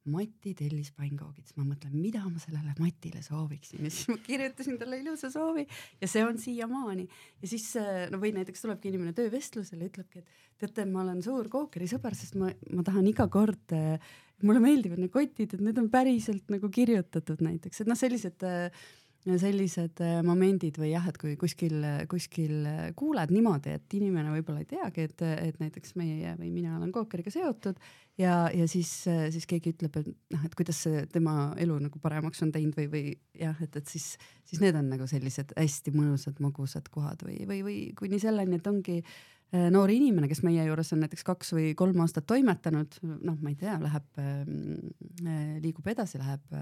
Mati 0.09 0.55
tellis 0.59 0.91
pannkoogid, 0.97 1.47
siis 1.49 1.59
ma 1.59 1.67
mõtlen, 1.69 1.95
mida 1.97 2.25
ma 2.27 2.41
sellele 2.43 2.75
Matile 2.81 3.23
sooviksin. 3.25 3.85
Ja 3.87 3.93
siis 3.95 4.11
ma 4.11 4.19
kirjutasin 4.25 4.79
talle 4.81 5.01
ilusa 5.03 5.31
soovi 5.33 5.67
ja 6.01 6.11
see 6.11 6.25
on 6.27 6.39
siiamaani. 6.41 7.09
ja 7.43 7.51
siis 7.51 7.71
no 8.13 8.21
või 8.23 8.33
näiteks 8.37 8.65
tulebki 8.65 8.93
inimene 8.93 9.15
töövestlusele, 9.17 9.91
ütlebki, 9.91 10.25
et 10.25 10.65
teate, 10.65 10.87
ma 10.91 11.05
olen 11.05 11.21
suur 11.25 11.49
kookeri 11.53 11.89
sõber, 11.91 12.17
sest 12.19 12.39
ma, 12.39 12.51
ma 12.75 12.85
tahan 12.87 13.07
iga 13.11 13.29
kord 13.33 13.77
äh, 13.77 13.99
mulle 14.47 14.63
meeldivad 14.63 15.01
need 15.03 15.13
kotid, 15.15 15.55
et 15.55 15.63
need 15.65 15.79
on 15.81 15.89
päriselt 15.93 16.51
nagu 16.53 16.71
kirjutatud 16.73 17.43
näiteks, 17.45 17.83
et 17.83 17.91
noh, 17.91 17.99
sellised 17.99 18.45
äh, 18.47 18.87
sellised 19.27 20.01
äh, 20.05 20.19
momendid 20.25 20.79
või 20.81 20.93
jah, 20.93 21.07
et 21.11 21.19
kui 21.21 21.35
kuskil, 21.41 21.83
kuskil 22.09 22.67
kuuled 22.97 23.33
niimoodi, 23.35 23.75
et 23.77 23.97
inimene 23.99 24.33
võib-olla 24.33 24.63
ei 24.63 24.69
teagi, 24.71 25.09
et, 25.09 25.25
et 25.49 25.59
näiteks 25.61 25.97
meie 25.99 26.35
või 26.39 26.53
mina 26.55 26.77
olen 26.79 26.93
Kookeriga 26.95 27.33
seotud 27.35 27.81
ja, 28.19 28.49
ja 28.55 28.69
siis, 28.71 28.91
siis 29.05 29.49
keegi 29.51 29.75
ütleb, 29.75 29.99
et 30.01 30.11
noh, 30.35 30.45
et 30.47 30.55
kuidas 30.59 30.83
see 30.87 31.03
tema 31.13 31.51
elu 31.61 31.81
nagu 31.89 32.01
paremaks 32.03 32.43
on 32.47 32.53
teinud 32.55 32.79
või, 32.79 32.87
või 32.93 33.03
jah, 33.39 33.59
et, 33.65 33.75
et 33.81 33.91
siis, 33.91 34.13
siis 34.49 34.63
need 34.63 34.79
on 34.79 34.89
nagu 34.95 35.09
sellised 35.11 35.53
hästi 35.59 35.95
mõnusad, 35.97 36.39
magusad 36.45 36.89
kohad 36.95 37.27
või, 37.27 37.43
või, 37.51 37.61
või 37.67 37.81
kuni 37.99 38.23
selleni, 38.23 38.63
et 38.63 38.71
ongi 38.71 39.01
äh, 39.03 39.69
noor 39.75 39.93
inimene, 39.93 40.31
kes 40.31 40.45
meie 40.47 40.65
juures 40.71 40.95
on 40.97 41.05
näiteks 41.05 41.27
kaks 41.27 41.55
või 41.59 41.75
kolm 41.79 42.07
aastat 42.07 42.27
toimetanud, 42.31 43.01
noh, 43.19 43.39
ma 43.43 43.53
ei 43.53 43.61
tea, 43.61 43.77
läheb, 43.83 44.09
äh, 44.23 45.63
liigub 45.63 45.91
edasi, 45.91 46.23
läheb 46.23 46.59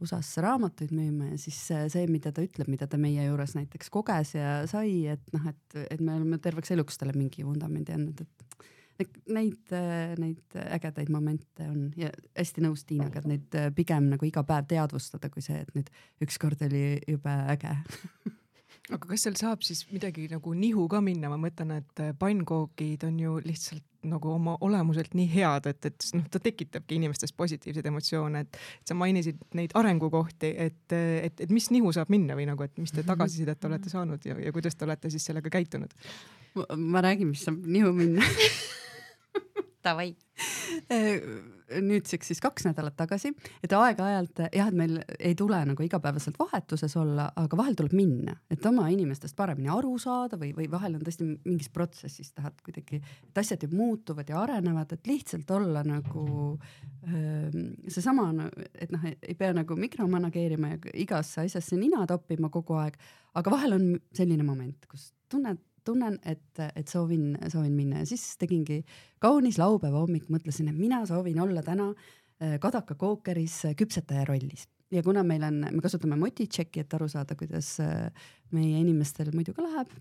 USA-sse 0.00 0.42
raamatuid 0.44 0.92
müüma 0.96 1.32
ja 1.32 1.38
siis 1.40 1.58
see, 1.68 2.04
mida 2.10 2.32
ta 2.34 2.44
ütleb, 2.44 2.70
mida 2.72 2.88
ta 2.90 2.98
meie 3.00 3.24
juures 3.26 3.54
näiteks 3.56 3.92
koges 3.92 4.34
ja 4.36 4.60
sai, 4.70 5.04
et 5.12 5.32
noh, 5.36 5.50
et, 5.50 5.80
et 5.86 6.00
me 6.00 6.16
oleme 6.16 6.40
terveks 6.42 6.72
eluks 6.76 7.00
talle 7.00 7.16
mingi 7.16 7.44
vundamendi 7.46 7.94
andnud, 7.96 8.22
et 8.24 9.20
neid, 9.32 9.74
neid 10.20 10.58
ägedaid 10.60 11.12
momente 11.12 11.68
on 11.68 11.88
ja 11.96 12.10
hästi 12.36 12.64
nõus 12.64 12.84
Tiinaga, 12.88 13.22
et 13.22 13.30
neid 13.30 13.58
pigem 13.76 14.10
nagu 14.12 14.28
iga 14.28 14.44
päev 14.46 14.68
teadvustada, 14.70 15.30
kui 15.32 15.44
see, 15.44 15.62
et 15.62 15.72
nüüd 15.76 15.88
ükskord 16.26 16.60
oli 16.68 16.84
jube 17.08 17.36
äge. 17.54 17.76
Aga 18.90 19.06
kas 19.06 19.22
seal 19.24 19.36
saab 19.38 19.62
siis 19.62 19.84
midagi 19.92 20.26
nagu 20.32 20.52
nihu 20.56 20.88
ka 20.90 21.00
minna, 21.04 21.30
ma 21.30 21.38
mõtlen, 21.40 21.76
et 21.78 22.02
pannkoogid 22.18 23.06
on 23.06 23.20
ju 23.22 23.36
lihtsalt 23.44 23.86
nagu 24.08 24.32
oma 24.32 24.56
olemuselt 24.64 25.14
nii 25.14 25.28
head, 25.34 25.66
et, 25.70 25.86
et 25.90 26.08
noh, 26.16 26.24
ta 26.32 26.40
tekitabki 26.42 26.96
inimestes 26.96 27.34
positiivseid 27.36 27.86
emotsioone, 27.90 28.44
et 28.46 28.60
sa 28.88 28.96
mainisid 28.96 29.40
neid 29.58 29.74
arengukohti, 29.76 30.54
et, 30.66 30.96
et, 30.96 31.44
et 31.46 31.52
mis 31.52 31.70
nihu 31.74 31.92
saab 31.92 32.12
minna 32.12 32.36
või 32.38 32.48
nagu, 32.48 32.64
et 32.64 32.80
mis 32.80 32.92
te 32.94 33.04
tagasisidet 33.06 33.68
olete 33.68 33.92
saanud 33.92 34.24
ja, 34.24 34.38
ja 34.40 34.52
kuidas 34.56 34.78
te 34.78 34.88
olete 34.88 35.12
siis 35.12 35.28
sellega 35.28 35.52
käitunud? 35.52 35.92
ma 36.76 37.02
räägin, 37.04 37.28
mis 37.30 37.44
saab 37.46 37.60
nihu 37.66 37.92
minna 37.94 38.24
Davai. 39.84 40.12
Äh, 40.90 41.20
nüüdseks 41.78 42.30
siis 42.30 42.40
kaks 42.42 42.64
nädalat 42.66 42.96
tagasi, 42.98 43.30
et 43.62 43.72
aeg-ajalt 43.74 44.42
jah, 44.50 44.70
et 44.70 44.76
meil 44.76 44.98
ei 45.18 45.34
tule 45.38 45.58
nagu 45.68 45.84
igapäevaselt 45.84 46.38
vahetuses 46.40 46.96
olla, 46.98 47.28
aga 47.38 47.58
vahel 47.58 47.76
tuleb 47.78 47.94
minna, 47.96 48.34
et 48.50 48.64
oma 48.66 48.88
inimestest 48.90 49.36
paremini 49.38 49.70
aru 49.72 49.94
saada 50.02 50.38
või, 50.40 50.50
või 50.56 50.66
vahel 50.72 50.98
on 50.98 51.04
tõesti 51.06 51.28
mingis 51.28 51.70
protsessis 51.74 52.32
tahad 52.34 52.58
kuidagi, 52.66 53.00
et 53.30 53.42
asjad 53.42 53.64
ju 53.64 53.70
muutuvad 53.74 54.30
ja 54.30 54.40
arenevad, 54.42 54.96
et 54.96 55.10
lihtsalt 55.10 55.50
olla 55.54 55.84
nagu 55.86 56.26
ähm, 57.06 57.72
seesama, 57.88 58.30
et 58.74 58.90
noh, 58.94 59.06
ei 59.06 59.38
pea 59.38 59.54
nagu 59.56 59.78
mikromanageerima 59.78 60.74
ja 60.74 60.82
igasse 61.06 61.46
asjasse 61.46 61.78
nina 61.78 62.06
toppima 62.10 62.50
kogu 62.52 62.78
aeg, 62.82 62.98
aga 63.38 63.54
vahel 63.54 63.78
on 63.78 63.90
selline 64.16 64.46
moment, 64.46 64.90
kus 64.90 65.12
tunned 65.30 65.62
tunnen, 65.90 66.18
et, 66.24 66.62
et 66.76 66.88
soovin, 66.88 67.34
soovin 67.50 67.74
minna. 67.76 68.04
Ja 68.04 68.10
siis 68.10 68.24
tegingi 68.40 68.80
kaunis 69.22 69.58
laupäeva 69.60 70.04
hommik, 70.04 70.28
mõtlesin, 70.32 70.70
et 70.70 70.78
mina 70.78 71.02
soovin 71.08 71.40
olla 71.42 71.64
täna 71.66 71.90
äh, 71.92 72.58
Kadaka 72.62 72.96
Kookeris 72.98 73.64
äh, 73.68 73.76
küpsetaja 73.78 74.24
rollis. 74.30 74.68
Ja 74.90 75.04
kuna 75.06 75.22
meil 75.26 75.44
on, 75.46 75.60
me 75.70 75.82
kasutame 75.82 76.18
motitšeki, 76.18 76.82
et 76.82 76.96
aru 76.98 77.06
saada, 77.10 77.36
kuidas 77.38 77.76
äh, 77.84 78.08
meie 78.54 78.80
inimestel 78.82 79.30
muidu 79.34 79.54
ka 79.54 79.66
läheb, 79.66 79.92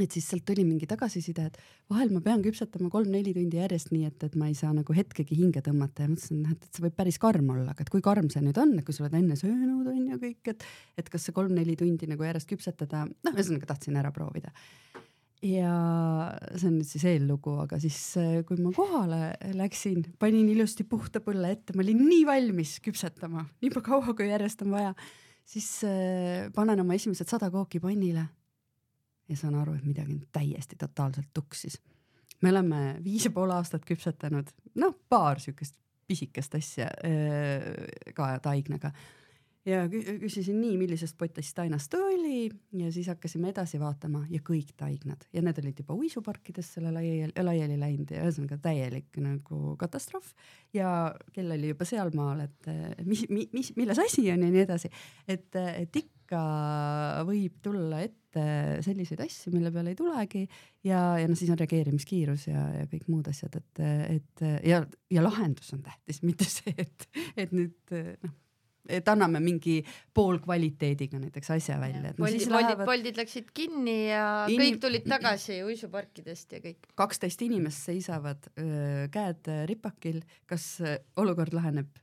et 0.00 0.14
siis 0.14 0.24
sealt 0.24 0.44
tuli 0.48 0.62
mingi 0.64 0.86
tagasiside, 0.88 1.50
et 1.50 1.58
vahel 1.92 2.12
ma 2.14 2.22
pean 2.24 2.40
küpsetama 2.44 2.88
kolm-neli 2.92 3.34
tundi 3.36 3.58
järjest, 3.58 3.90
nii 3.92 4.06
et, 4.08 4.24
et 4.24 4.36
ma 4.40 4.48
ei 4.48 4.54
saa 4.56 4.70
nagu 4.72 4.94
hetkegi 4.96 5.36
hinge 5.36 5.60
tõmmata 5.66 6.06
ja 6.06 6.12
mõtlesin, 6.12 6.46
et, 6.48 6.64
et 6.64 6.78
see 6.78 6.86
võib 6.86 6.96
päris 6.96 7.20
karm 7.20 7.50
olla, 7.52 7.74
aga 7.74 7.84
et 7.84 7.92
kui 7.92 8.04
karm 8.04 8.30
see 8.32 8.40
nüüd 8.44 8.56
on, 8.62 8.72
et 8.78 8.86
kui 8.86 8.96
sa 8.96 9.04
oled 9.04 9.18
enne 9.20 9.36
söönud 9.36 9.90
on 9.92 10.00
ju 10.14 10.20
kõik, 10.22 10.54
et, 10.54 10.64
et 10.96 11.12
kas 11.12 11.28
see 11.28 11.36
kolm-neli 11.36 11.76
tundi 11.76 12.08
nagu 12.08 12.24
järjest 12.24 12.48
küpsetada, 12.54 13.04
noh, 13.04 13.36
ühesõnaga 13.36 13.68
tahtsin 13.74 14.00
ära 14.00 14.14
proovida. 14.16 14.54
ja 15.44 15.76
see 16.56 16.70
on 16.70 16.78
nüüd 16.78 16.88
siis 16.88 17.04
eellugu, 17.12 17.58
aga 17.66 17.76
siis 17.82 18.00
kui 18.48 18.64
ma 18.64 18.72
kohale 18.72 19.34
läksin, 19.60 20.06
panin 20.16 20.48
ilusti 20.48 20.88
puhta 20.88 21.20
põlle 21.20 21.52
ette, 21.52 21.76
ma 21.76 21.84
olin 21.84 22.06
nii 22.08 22.24
valmis 22.32 22.78
küpsetama, 22.80 23.44
nii 23.60 23.80
kaua 23.82 24.14
kui 24.16 24.32
järjest 24.32 24.64
on 24.64 24.72
vaja, 24.72 24.94
siis 25.44 25.82
panen 26.56 26.80
oma 26.80 26.96
esimesed 26.96 27.28
sada 27.28 27.52
kooki 27.52 27.82
pannile 27.82 28.30
ja 29.28 29.36
saan 29.36 29.54
aru, 29.54 29.74
et 29.78 29.86
midagi 29.86 30.12
on 30.12 30.20
täiesti 30.32 30.76
totaalselt 30.76 31.30
tuksis. 31.34 31.80
me 32.42 32.50
oleme 32.50 33.00
viis 33.04 33.24
ja 33.24 33.30
pool 33.30 33.50
aastat 33.50 33.84
küpsetanud, 33.86 34.50
noh, 34.74 34.98
paar 35.08 35.40
siukest 35.40 35.76
pisikest 36.06 36.54
asja 36.54 36.90
ka 38.14 38.36
taignaga. 38.42 38.92
Ja 39.62 39.84
küsisin 39.86 40.56
nii, 40.58 40.74
millisest 40.74 41.14
potist 41.14 41.54
tainast 41.54 41.86
tuli 41.92 42.48
ja 42.74 42.88
siis 42.90 43.06
hakkasime 43.12 43.52
edasi 43.52 43.78
vaatama 43.78 44.24
ja 44.26 44.40
kõik 44.42 44.72
taignad. 44.76 45.22
Ja 45.30 45.38
need 45.46 45.60
olid 45.62 45.78
juba 45.78 45.94
uisuparkidesse 45.94 46.82
laiali, 46.82 47.30
laiali 47.46 47.76
läinud 47.78 48.10
ja 48.10 48.24
ühesõnaga 48.24 48.58
täielik 48.64 49.20
nagu 49.22 49.76
katastroof. 49.78 50.32
Ja 50.74 51.12
kell 51.30 51.54
oli 51.54 51.70
juba 51.70 51.86
sealmaal, 51.86 52.42
et 52.48 52.72
mis, 53.06 53.22
mis, 53.30 53.70
milles 53.78 54.02
asi 54.02 54.26
on 54.34 54.42
ja 54.42 54.50
nii 54.50 54.64
edasi, 54.64 54.90
et, 55.30 55.46
et 55.54 56.02
ikka 56.02 56.11
võib 57.28 57.56
tulla 57.64 58.02
ette 58.04 58.44
selliseid 58.84 59.20
asju, 59.24 59.52
mille 59.52 59.72
peale 59.72 59.92
ei 59.92 59.98
tulegi 59.98 60.44
ja, 60.86 61.18
ja 61.20 61.26
noh, 61.28 61.36
siis 61.38 61.50
on 61.52 61.58
reageerimiskiirus 61.60 62.46
ja, 62.48 62.66
ja 62.78 62.86
kõik 62.90 63.08
muud 63.12 63.28
asjad, 63.32 63.58
et, 63.60 63.82
et 64.18 64.44
ja, 64.68 64.84
ja 65.12 65.24
lahendus 65.24 65.72
on 65.76 65.82
tähtis, 65.84 66.22
mitte 66.28 66.48
see, 66.48 66.74
et, 66.76 67.08
et 67.36 67.52
nüüd 67.56 67.98
noh 68.22 68.38
et 68.90 69.08
anname 69.08 69.40
mingi 69.42 69.76
poolkvaliteediga 70.14 71.20
näiteks 71.22 71.52
asja 71.54 71.78
välja. 71.80 72.02
No 72.02 72.24
Boldid, 72.24 72.48
lähevad... 72.50 72.84
Boldid 72.88 73.20
läksid 73.20 73.52
kinni 73.54 73.96
ja 74.08 74.24
Inim... 74.50 74.62
kõik 74.64 74.80
tulid 74.82 75.06
tagasi 75.08 75.60
uisuparkidest 75.66 76.56
ja 76.56 76.62
kõik. 76.64 76.90
kaksteist 76.98 77.46
inimest 77.46 77.86
seisavad 77.90 78.50
öö, 78.56 79.06
käed 79.14 79.52
ripakil, 79.70 80.22
kas 80.50 80.74
olukord 81.20 81.54
laheneb 81.54 82.01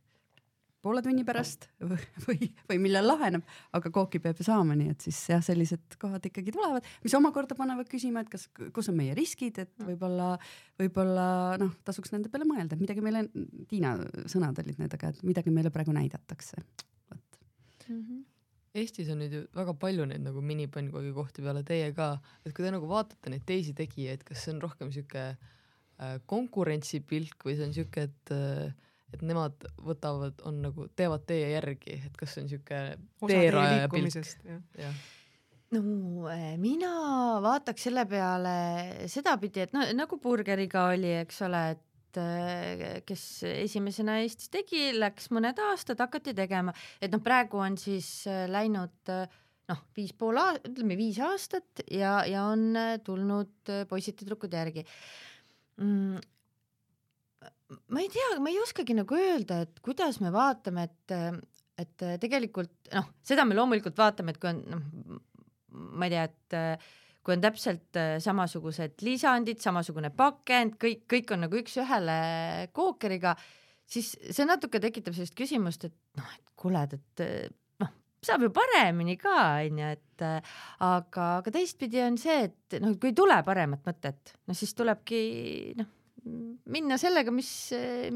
poole 0.83 1.01
tunni 1.03 1.25
pärast 1.27 1.67
või, 2.27 2.49
või 2.69 2.79
millal 2.81 3.07
laheneb, 3.09 3.43
aga 3.75 3.91
kooki 3.93 4.21
peab 4.23 4.39
ju 4.39 4.47
saama, 4.47 4.77
nii 4.79 4.93
et 4.93 5.05
siis 5.07 5.19
jah, 5.33 5.43
sellised 5.43 5.99
kohad 6.01 6.25
ikkagi 6.29 6.53
tulevad, 6.55 6.87
mis 7.03 7.15
omakorda 7.17 7.57
panevad 7.59 7.89
küsima, 7.91 8.23
et 8.23 8.31
kas, 8.31 8.47
kus 8.75 8.91
on 8.91 8.97
meie 8.99 9.15
riskid, 9.17 9.59
et 9.65 9.85
võib-olla, 9.85 10.31
võib-olla 10.79 11.27
noh, 11.61 11.75
tasuks 11.87 12.15
nende 12.15 12.31
peale 12.31 12.47
mõelda, 12.49 12.77
et 12.77 12.83
midagi 12.83 13.03
meile, 13.05 13.27
Tiina 13.69 13.95
sõnad 14.31 14.59
olid 14.63 14.79
need, 14.81 14.95
aga 14.95 15.13
et 15.13 15.23
midagi 15.27 15.53
meile 15.53 15.73
praegu 15.73 15.95
näidatakse, 15.95 16.63
vot 17.11 17.39
mm. 17.87 18.01
-hmm. 18.01 18.25
Eestis 18.79 19.07
on 19.09 19.17
nüüd 19.17 19.31
ju 19.33 19.45
väga 19.57 19.73
palju 19.81 20.03
neid 20.05 20.21
nagu 20.21 20.43
minipõnnkoogi 20.45 21.09
kohti 21.15 21.41
peale 21.41 21.63
teie 21.65 21.89
ka, 21.97 22.19
et 22.45 22.53
kui 22.53 22.63
te 22.63 22.69
nagu 22.71 22.85
vaatate 22.87 23.31
neid 23.33 23.41
teisi 23.49 23.73
tegijaid, 23.73 24.21
kas 24.23 24.43
see 24.45 24.53
on 24.53 24.61
rohkem 24.61 24.91
sihuke 24.93 25.23
äh, 25.33 26.19
konkurentsipilk 26.29 27.47
või 27.47 27.55
see 27.57 27.65
on 27.65 27.73
sihuke, 27.73 28.05
et 28.05 28.33
äh, 28.35 28.69
et 29.13 29.23
nemad 29.25 29.65
võtavad, 29.85 30.41
on 30.47 30.61
nagu, 30.65 30.87
teevad 30.97 31.25
teie 31.29 31.51
järgi, 31.55 31.99
et 32.09 32.17
kas 32.17 32.35
see 32.35 32.43
on 32.45 32.51
siuke 32.51 32.81
teeraja 33.25 33.89
pilk. 33.91 34.17
no 35.75 36.29
eh, 36.33 36.55
mina 36.61 36.93
vaataks 37.45 37.89
selle 37.89 38.05
peale 38.09 38.55
sedapidi, 39.11 39.65
et 39.65 39.75
no 39.75 39.85
nagu 39.97 40.21
burgeriga 40.21 40.87
oli, 40.93 41.13
eks 41.23 41.43
ole, 41.47 41.63
et 41.75 42.21
äh, 42.21 42.87
kes 43.09 43.25
esimesena 43.49 44.19
Eestis 44.23 44.53
tegi, 44.53 44.89
läks 44.97 45.29
mõned 45.35 45.59
aastad, 45.69 46.01
hakati 46.05 46.35
tegema, 46.37 46.73
et 47.01 47.13
noh, 47.13 47.23
praegu 47.25 47.61
on 47.65 47.77
siis 47.81 48.09
äh, 48.29 48.45
läinud 48.51 49.13
noh, 49.69 49.85
viis 49.97 50.13
pool, 50.17 50.37
ütleme 50.65 50.97
viis 50.97 51.21
aastat 51.21 51.85
ja, 51.93 52.19
ja 52.25 52.47
on 52.49 52.73
tulnud 53.05 53.73
poisid-tüdrukud 53.89 54.53
järgi. 54.53 54.85
Mm 55.79 56.19
ma 57.69 58.01
ei 58.01 58.09
tea, 58.09 58.37
ma 58.41 58.51
ei 58.51 58.59
oskagi 58.61 58.95
nagu 58.97 59.17
öelda, 59.17 59.63
et 59.65 59.81
kuidas 59.85 60.19
me 60.23 60.31
vaatame, 60.33 60.87
et, 60.89 61.13
et 61.83 62.05
tegelikult 62.21 62.93
noh, 62.95 63.11
seda 63.25 63.45
me 63.45 63.57
loomulikult 63.57 63.99
vaatame, 63.99 64.33
et 64.33 64.41
kui 64.41 64.51
on 64.51 64.63
noh, 64.73 65.19
ma 65.99 66.09
ei 66.09 66.15
tea, 66.15 66.25
et 66.29 66.87
kui 67.25 67.35
on 67.35 67.43
täpselt 67.43 67.99
samasugused 68.25 69.03
lisandid, 69.05 69.61
samasugune 69.61 70.09
pakend, 70.15 70.79
kõik, 70.81 71.05
kõik 71.11 71.35
on 71.35 71.45
nagu 71.45 71.59
üks-ühele 71.59 72.19
kookeriga, 72.73 73.35
siis 73.89 74.15
see 74.17 74.47
natuke 74.49 74.81
tekitab 74.81 75.17
sellist 75.17 75.37
küsimust, 75.37 75.85
et 75.89 75.97
noh, 76.17 76.33
et 76.39 76.55
kuule, 76.59 76.81
et 76.89 77.23
noh, 77.83 77.93
saab 78.25 78.47
ju 78.47 78.51
paremini 78.55 79.17
ka, 79.21 79.37
onju, 79.67 79.93
et 79.93 80.25
aga, 80.25 81.29
aga 81.37 81.53
teistpidi 81.53 82.01
on 82.01 82.17
see, 82.17 82.49
et 82.49 82.81
noh, 82.81 82.97
kui 82.97 83.13
ei 83.13 83.19
tule 83.21 83.37
paremat 83.45 83.85
mõtet, 83.85 84.33
no 84.49 84.57
siis 84.57 84.73
tulebki 84.73 85.21
noh 85.77 85.93
minna 86.69 86.97
sellega, 87.01 87.33
mis, 87.33 87.51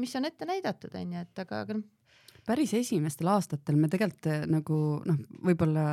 mis 0.00 0.14
on 0.18 0.28
ette 0.28 0.48
näidatud, 0.48 0.94
onju, 1.00 1.26
et 1.26 1.44
aga, 1.44 1.64
aga 1.64 1.78
noh. 1.80 1.90
Päris 2.44 2.74
esimestel 2.76 3.30
aastatel 3.32 3.78
me 3.80 3.88
tegelikult 3.88 4.26
eh, 4.28 4.42
nagu 4.52 4.78
noh, 5.08 5.20
võib-olla 5.48 5.84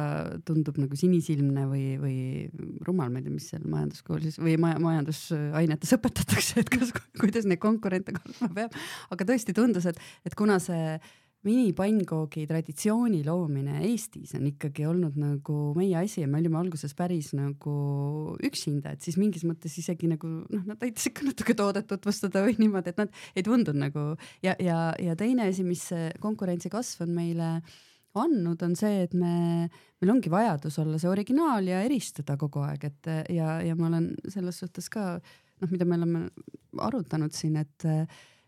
tundub 0.43 0.81
nagu 0.83 0.97
sinisilmne 0.99 1.63
või, 1.69 1.85
või 2.01 2.17
rumal, 2.83 3.07
ma 3.07 3.21
ei 3.21 3.27
tea, 3.27 3.35
mis 3.37 3.47
seal 3.53 3.63
majanduskoolis 3.71 4.35
või 4.41 4.57
maja, 4.59 4.81
majandusainetes 4.83 5.93
õpetatakse, 5.97 6.65
et 6.65 6.73
kas, 6.73 6.91
kuidas 7.21 7.47
neid 7.47 7.61
konkurente 7.63 8.11
kartma 8.17 8.51
peab, 8.57 8.75
aga 9.15 9.29
tõesti 9.31 9.55
tundus, 9.55 9.87
et, 9.87 10.03
et 10.27 10.35
kuna 10.35 10.59
see 10.59 10.97
minipанnkoogi 11.47 12.43
traditsiooni 12.49 13.23
loomine 13.25 13.79
Eestis 13.87 14.35
on 14.37 14.45
ikkagi 14.51 14.85
olnud 14.85 15.15
nagu 15.17 15.55
meie 15.77 15.95
asi 15.97 16.21
ja 16.21 16.29
me 16.29 16.37
olime 16.37 16.59
alguses 16.59 16.93
päris 16.97 17.31
nagu 17.37 17.75
üksinda, 18.45 18.93
et 18.93 19.01
siis 19.01 19.17
mingis 19.17 19.45
mõttes 19.47 19.73
isegi 19.81 20.09
nagu 20.11 20.29
noh, 20.43 20.65
nad 20.69 20.83
aitas 20.85 21.09
ikka 21.09 21.25
natuke 21.25 21.55
toodet 21.57 21.89
tutvustada 21.89 22.43
või 22.45 22.57
niimoodi, 22.61 22.93
et 22.93 23.01
nad 23.01 23.21
ei 23.33 23.45
tundunud 23.47 23.81
nagu 23.87 24.05
ja, 24.45 24.53
ja, 24.61 24.91
ja 25.01 25.17
teine 25.17 25.49
asi, 25.49 25.65
mis 25.65 25.87
konkurentsi 26.21 26.69
kasv 26.73 27.07
on 27.07 27.15
meile 27.17 27.49
andnud, 28.21 28.61
on 28.61 28.73
see, 28.77 29.05
et 29.07 29.13
me, 29.17 29.65
meil 30.01 30.13
ongi 30.13 30.29
vajadus 30.29 30.77
olla 30.83 30.99
see 31.01 31.09
originaal 31.09 31.65
ja 31.71 31.81
eristuda 31.87 32.35
kogu 32.37 32.61
aeg, 32.67 32.89
et 32.91 33.11
ja, 33.33 33.57
ja 33.65 33.77
ma 33.79 33.87
olen 33.89 34.11
selles 34.29 34.61
suhtes 34.61 34.91
ka 34.93 35.15
noh, 35.17 35.71
mida 35.71 35.87
me 35.87 35.97
oleme 35.97 36.25
arutanud 36.85 37.33
siin, 37.33 37.57
et, 37.61 37.87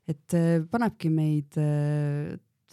et 0.10 0.38
panebki 0.70 1.10
meid 1.14 1.58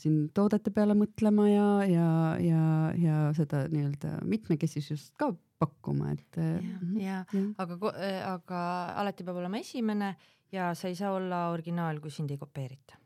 siin 0.00 0.30
toodete 0.34 0.72
peale 0.74 0.96
mõtlema 0.98 1.46
ja, 1.50 1.68
ja, 1.88 2.08
ja, 2.42 2.64
ja 2.98 3.20
seda 3.36 3.64
nii-öelda 3.70 4.18
mitmekesisust 4.28 5.14
ka 5.20 5.30
pakkuma, 5.60 6.14
et. 6.16 6.40
Mhm, 6.40 6.96
ja, 7.00 7.20
ja, 7.20 7.40
ja., 7.40 7.46
aga, 7.62 7.78
äh, 7.92 8.20
aga 8.26 8.62
alati 9.02 9.26
peab 9.26 9.40
olema 9.42 9.60
esimene 9.60 10.14
ja 10.52 10.72
sa 10.74 10.88
ei 10.90 10.96
saa 10.98 11.12
olla 11.16 11.48
originaal, 11.54 12.00
kui 12.02 12.12
sind 12.14 12.32
ei 12.32 12.40
kopeerita. 12.40 12.98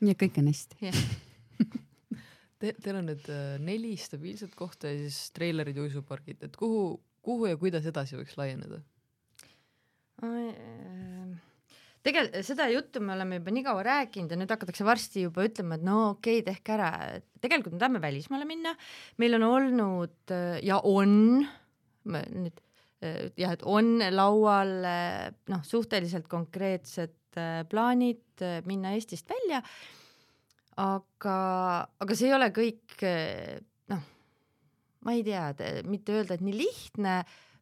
nii 0.00 0.14
et 0.14 0.20
kõik 0.20 0.38
on 0.40 0.48
hästi. 0.48 0.80
Te, 2.60 2.74
teil 2.76 2.98
on 2.98 3.06
nüüd 3.08 3.28
äh, 3.32 3.54
neli 3.64 3.94
stabiilset 3.96 4.52
kohta 4.56 4.90
ja 4.92 4.98
siis 5.00 5.30
treilerid 5.32 5.78
ja 5.78 5.84
uisupargid, 5.86 6.42
et 6.44 6.56
kuhu, 6.60 6.98
kuhu 7.24 7.48
ja 7.48 7.56
kuidas 7.60 7.86
edasi 7.88 8.18
võiks 8.18 8.36
laieneda? 8.36 8.82
Tegelikult 12.06 12.46
seda 12.46 12.66
juttu 12.72 13.02
me 13.04 13.14
oleme 13.14 13.40
juba 13.40 13.52
nii 13.54 13.64
kaua 13.66 13.84
rääkinud 13.84 14.32
ja 14.32 14.38
nüüd 14.40 14.52
hakatakse 14.54 14.86
varsti 14.88 15.26
juba 15.26 15.44
ütlema, 15.48 15.76
et 15.76 15.84
no 15.84 15.98
okei 16.14 16.40
okay,, 16.40 16.46
tehke 16.54 16.74
ära, 16.76 16.90
tegelikult 17.42 17.76
me 17.76 17.82
tahame 17.82 18.02
välismaale 18.02 18.48
minna, 18.48 18.74
meil 19.20 19.36
on 19.36 19.46
olnud 19.50 20.34
ja 20.64 20.80
on 20.88 21.14
nüüd 22.00 22.60
jah, 23.40 23.54
et 23.54 23.64
on 23.68 23.98
laual 24.12 24.74
noh, 25.50 25.62
suhteliselt 25.64 26.28
konkreetsed 26.30 27.16
plaanid 27.70 28.44
minna 28.68 28.94
Eestist 28.96 29.28
välja. 29.30 29.62
aga, 30.80 31.36
aga 32.00 32.16
see 32.16 32.30
ei 32.30 32.34
ole 32.34 32.50
kõik 32.56 33.04
noh, 33.92 34.04
ma 35.04 35.16
ei 35.16 35.24
tea, 35.26 35.46
mitte 35.88 36.16
öelda, 36.16 36.36
et 36.36 36.44
nii 36.44 36.56
lihtne, 36.56 37.16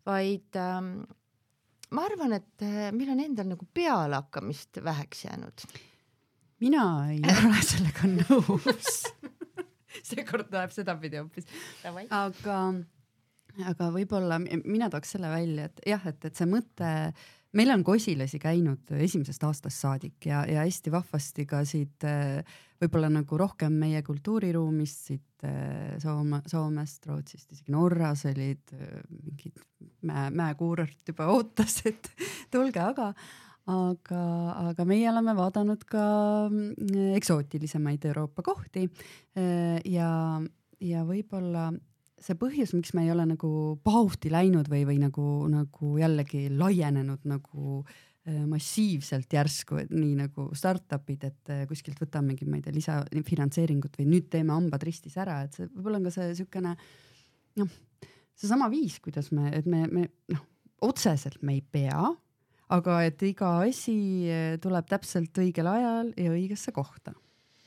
vaid 0.07 0.59
ähm, 0.59 1.03
ma 1.95 2.05
arvan, 2.09 2.37
et 2.37 2.65
äh, 2.67 2.91
meil 2.95 3.13
on 3.15 3.23
endal 3.25 3.49
nagu 3.53 3.69
pealehakkamist 3.75 4.81
väheks 4.85 5.25
jäänud. 5.25 5.67
mina 6.61 6.85
ei 7.13 7.23
ole 7.47 7.63
sellega 7.65 8.11
nõus 8.13 8.93
seekord 10.11 10.53
läheb 10.53 10.75
sedapidi 10.75 11.21
hoopis. 11.21 11.49
aga, 12.11 12.59
aga 13.73 13.91
võib-olla 13.95 14.41
mina 14.43 14.91
tooks 14.93 15.17
selle 15.17 15.33
välja, 15.33 15.69
et 15.71 15.83
jah, 15.95 16.07
et, 16.11 16.25
et 16.25 16.39
see 16.39 16.49
mõte 16.51 16.93
meil 17.59 17.73
on 17.75 17.85
kosilasi 17.87 18.39
käinud 18.43 18.93
esimesest 18.99 19.45
aastast 19.49 19.83
saadik 19.83 20.29
ja, 20.29 20.45
ja 20.49 20.65
hästi 20.67 20.93
vahvasti 20.95 21.47
ka 21.49 21.63
siit 21.67 22.07
äh, 22.07 22.45
võib-olla 22.83 23.11
nagu 23.13 23.41
rohkem 23.41 23.75
meie 23.81 24.03
kultuuriruumist 24.07 25.11
siit 25.11 25.47
äh, 25.47 25.97
Soome, 26.03 26.43
Soomest, 26.47 27.07
Rootsist, 27.11 27.51
isegi 27.53 27.75
Norras 27.75 28.25
olid 28.31 28.75
äh, 28.77 29.01
mingid 29.11 29.59
mäe, 30.07 30.29
mäekuurort 30.31 31.13
juba 31.13 31.29
ootas, 31.35 31.81
et 31.91 32.11
tulge, 32.53 32.83
aga, 32.85 33.11
aga, 33.75 34.23
aga 34.71 34.89
meie 34.89 35.11
oleme 35.11 35.35
vaadanud 35.39 35.83
ka 35.89 36.05
eksootilisemaid 37.19 38.07
Euroopa 38.13 38.47
kohti 38.47 38.87
ja, 39.35 40.13
ja 40.81 41.05
võib-olla 41.09 41.69
see 42.25 42.37
põhjus, 42.39 42.75
miks 42.77 42.93
me 42.97 43.07
ei 43.07 43.13
ole 43.13 43.25
nagu 43.29 43.51
pahuti 43.85 44.31
läinud 44.33 44.69
või, 44.71 44.85
või 44.89 44.99
nagu, 45.03 45.25
nagu 45.53 45.95
jällegi 46.01 46.47
laienenud 46.53 47.27
nagu 47.31 47.81
äh, 47.83 48.45
massiivselt 48.49 49.33
järsku, 49.33 49.81
et 49.83 49.93
nii 49.95 50.15
nagu 50.19 50.49
startup'id, 50.59 51.27
et 51.31 51.53
äh, 51.55 51.65
kuskilt 51.71 52.01
võtamegi, 52.03 52.49
ma 52.49 52.59
ei 52.59 52.67
tea, 52.67 52.77
lisafinantseeringut 52.77 53.99
või 54.01 54.09
nüüd 54.13 54.31
teeme 54.33 54.57
hambad 54.57 54.87
ristis 54.87 55.19
ära, 55.21 55.41
et 55.47 55.59
see 55.59 55.69
võib-olla 55.71 56.01
on 56.01 56.09
ka 56.09 56.15
see 56.19 56.33
siukene 56.41 56.75
noh, 57.63 57.77
seesama 58.39 58.71
viis, 58.73 58.99
kuidas 59.05 59.33
me, 59.35 59.51
et 59.57 59.67
me, 59.71 59.85
me 59.91 60.09
noh, 60.35 60.45
otseselt 60.85 61.43
me 61.43 61.59
ei 61.59 61.63
pea, 61.63 62.11
aga 62.75 63.01
et 63.09 63.23
iga 63.27 63.59
asi 63.65 63.99
äh, 64.29 64.55
tuleb 64.63 64.89
täpselt 64.91 65.39
õigel 65.41 65.71
ajal 65.71 66.13
ja 66.17 66.35
õigesse 66.35 66.75
kohta. 66.77 67.15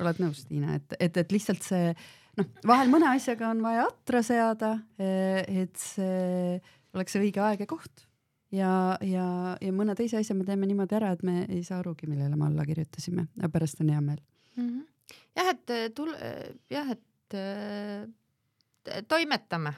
oled 0.01 0.17
nõus, 0.21 0.45
Tiina, 0.49 0.75
et, 0.79 0.95
et, 0.99 1.17
et 1.17 1.33
lihtsalt 1.33 1.61
see 1.65 1.91
noh, 2.39 2.47
vahel 2.67 2.91
mõne 2.91 3.09
asjaga 3.11 3.49
on 3.51 3.61
vaja 3.65 3.87
atra 3.89 4.21
seada, 4.25 4.71
eh, 5.01 5.43
et 5.63 5.75
see 5.79 6.61
oleks 6.95 7.19
õige 7.19 7.43
aeg 7.43 7.63
ja 7.63 7.69
koht 7.69 8.07
ja, 8.55 8.71
ja, 9.05 9.27
ja 9.61 9.75
mõne 9.75 9.95
teise 9.97 10.19
asja 10.19 10.35
me 10.37 10.45
teeme 10.47 10.69
niimoodi 10.69 10.97
ära, 10.99 11.13
et 11.15 11.23
me 11.27 11.45
ei 11.47 11.61
saa 11.67 11.79
arugi, 11.81 12.09
millele 12.11 12.37
me 12.39 12.49
alla 12.49 12.65
kirjutasime, 12.67 13.27
aga 13.39 13.51
pärast 13.53 13.83
on 13.83 13.93
hea 13.93 14.01
meel 14.01 14.19
mm. 14.55 14.67
-hmm. 14.67 15.15
jah, 15.37 15.53
et 15.53 15.75
eh, 15.77 15.87
tul-, 15.95 16.17
eh, 16.17 16.51
jah, 16.71 16.91
et 16.91 17.37
äh, 17.37 19.01
toimetame. 19.07 19.73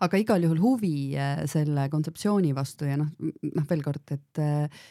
aga 0.00 0.18
igal 0.18 0.42
juhul 0.42 0.60
huvi 0.60 1.14
selle 1.46 1.88
kontseptsiooni 1.88 2.54
vastu 2.54 2.84
ja 2.84 2.96
noh, 2.96 3.08
noh 3.42 3.68
veel 3.70 3.82
kord, 3.82 4.02
et 4.10 4.38
äh, 4.38 4.82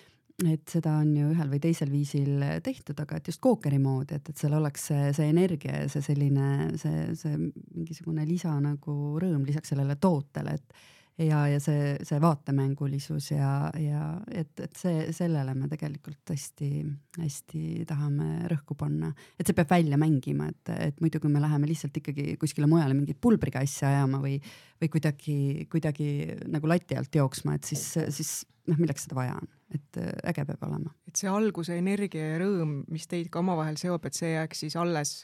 et 0.50 0.64
seda 0.70 0.96
on 1.02 1.12
ju 1.16 1.32
ühel 1.34 1.50
või 1.52 1.60
teisel 1.64 1.92
viisil 1.92 2.44
tehtud, 2.64 3.00
aga 3.04 3.20
et 3.20 3.28
just 3.32 3.42
kookeri 3.44 3.80
moodi, 3.82 4.18
et, 4.18 4.32
et 4.32 4.38
seal 4.38 4.56
oleks 4.58 4.88
see, 4.92 5.12
see 5.18 5.30
energia 5.32 5.84
ja 5.84 5.92
see 5.92 6.06
selline, 6.06 6.48
see, 6.82 7.12
see 7.20 7.38
mingisugune 7.38 8.26
lisa 8.30 8.54
nagu 8.64 8.98
rõõm 9.22 9.46
lisaks 9.48 9.74
sellele 9.74 9.98
tootele, 10.02 10.58
et 10.58 10.82
ja, 11.20 11.42
ja 11.52 11.60
see, 11.64 11.96
see 12.08 12.20
vaatemängulisus 12.22 13.32
ja, 13.34 13.70
ja 13.80 14.04
et, 14.32 14.54
et 14.64 14.78
see, 14.78 15.08
sellele 15.16 15.54
me 15.58 15.70
tegelikult 15.72 16.34
hästi-hästi 16.34 17.86
tahame 17.90 18.48
rõhku 18.52 18.78
panna, 18.80 19.12
et 19.38 19.48
see 19.48 19.58
peab 19.58 19.72
välja 19.74 20.00
mängima, 20.02 20.50
et, 20.52 20.74
et 20.92 21.02
muidu, 21.04 21.22
kui 21.24 21.32
me 21.34 21.44
läheme 21.44 21.70
lihtsalt 21.70 21.98
ikkagi 22.02 22.36
kuskile 22.42 22.70
mujale 22.72 22.98
mingit 22.98 23.20
pulbriga 23.22 23.64
asja 23.64 23.92
ajama 23.92 24.22
või, 24.24 24.38
või 24.82 24.94
kuidagi, 24.94 25.40
kuidagi 25.72 26.12
nagu 26.52 26.72
lati 26.72 27.00
alt 27.00 27.22
jooksma, 27.22 27.58
et 27.58 27.74
siis, 27.74 27.88
siis 28.10 28.36
noh, 28.70 28.80
milleks 28.80 29.08
seda 29.08 29.20
vaja 29.20 29.40
on 29.40 29.50
et 29.72 29.98
äh, 30.02 30.12
äge 30.32 30.46
peab 30.48 30.64
olema. 30.68 30.92
et 31.08 31.16
see 31.16 31.32
alguse 31.32 31.76
energia 31.80 32.34
ja 32.34 32.42
rõõm, 32.44 32.82
mis 32.92 33.08
teid 33.08 33.32
ka 33.32 33.40
omavahel 33.40 33.80
seob, 33.80 34.04
et 34.08 34.18
see 34.18 34.34
jääks 34.34 34.66
siis 34.66 34.76
alles 34.80 35.16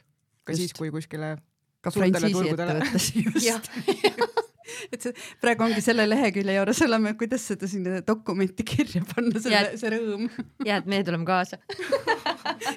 ka 0.48 0.56
just. 0.56 0.62
siis, 0.62 0.76
kui 0.78 0.92
kuskile 0.94 1.36
ka 1.84 1.92
frantsiisi 1.94 2.54
ettevõttes 2.54 3.12
just 3.20 3.72
et 4.93 5.03
see 5.03 5.13
praegu 5.43 5.68
ongi 5.68 5.84
selle 5.84 6.07
lehekülje 6.09 6.57
juures 6.57 6.82
oleme, 6.86 7.13
kuidas 7.20 7.45
seda 7.51 7.70
sinna 7.70 8.01
dokumenti 8.07 8.65
kirja 8.68 9.03
panna, 9.13 9.41
selle, 9.43 9.78
see 9.80 9.93
rõõm. 9.93 10.28
ja, 10.65 10.80
et 10.80 10.89
meie 10.89 11.05
tuleme 11.07 11.28
kaasa 11.28 11.59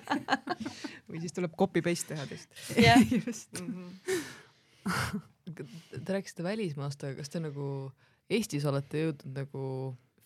või 1.11 1.23
siis 1.23 1.35
tuleb 1.37 1.57
copy 1.59 1.83
paste 1.85 2.15
teha 2.15 2.29
tõesti. 2.31 2.85
jah, 2.85 3.03
just 3.27 3.61
mm. 3.61 3.91
-hmm. 4.07 5.27
Te 5.91 6.15
rääkisite 6.15 6.45
välismaast, 6.47 7.03
aga 7.05 7.19
kas 7.19 7.29
te 7.29 7.41
nagu 7.43 7.91
Eestis 8.31 8.65
olete 8.65 9.01
jõudnud 9.03 9.35
nagu 9.35 9.63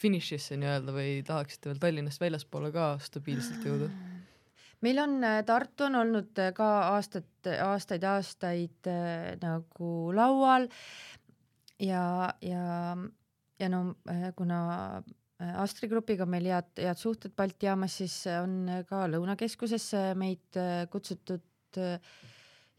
finišisse 0.01 0.59
nii-öelda 0.61 0.93
või 0.95 1.23
tahaksite 1.27 1.71
veel 1.71 1.81
Tallinnast 1.81 2.21
väljaspoole 2.21 2.71
ka 2.75 2.95
stabiilselt 3.03 3.65
jõuda? 3.65 3.89
meil 4.85 5.01
on, 5.01 5.17
Tartu 5.49 5.87
on 5.89 5.97
olnud 6.03 6.41
ka 6.57 6.69
aastat, 6.93 7.49
aastaid-aastaid 7.49 8.91
nagu 9.41 9.91
laual 10.17 10.69
ja, 11.85 12.05
ja, 12.45 12.97
ja 13.61 13.69
no 13.73 13.83
kuna 14.37 14.59
Astri 15.61 15.89
Grupiga 15.91 16.27
meil 16.31 16.49
head, 16.49 16.73
head 16.81 17.01
suhted 17.01 17.35
Balti 17.37 17.69
jaamas, 17.69 17.99
siis 18.01 18.21
on 18.39 18.85
ka 18.89 19.05
Lõunakeskusesse 19.11 20.13
meid 20.19 20.59
kutsutud 20.91 21.81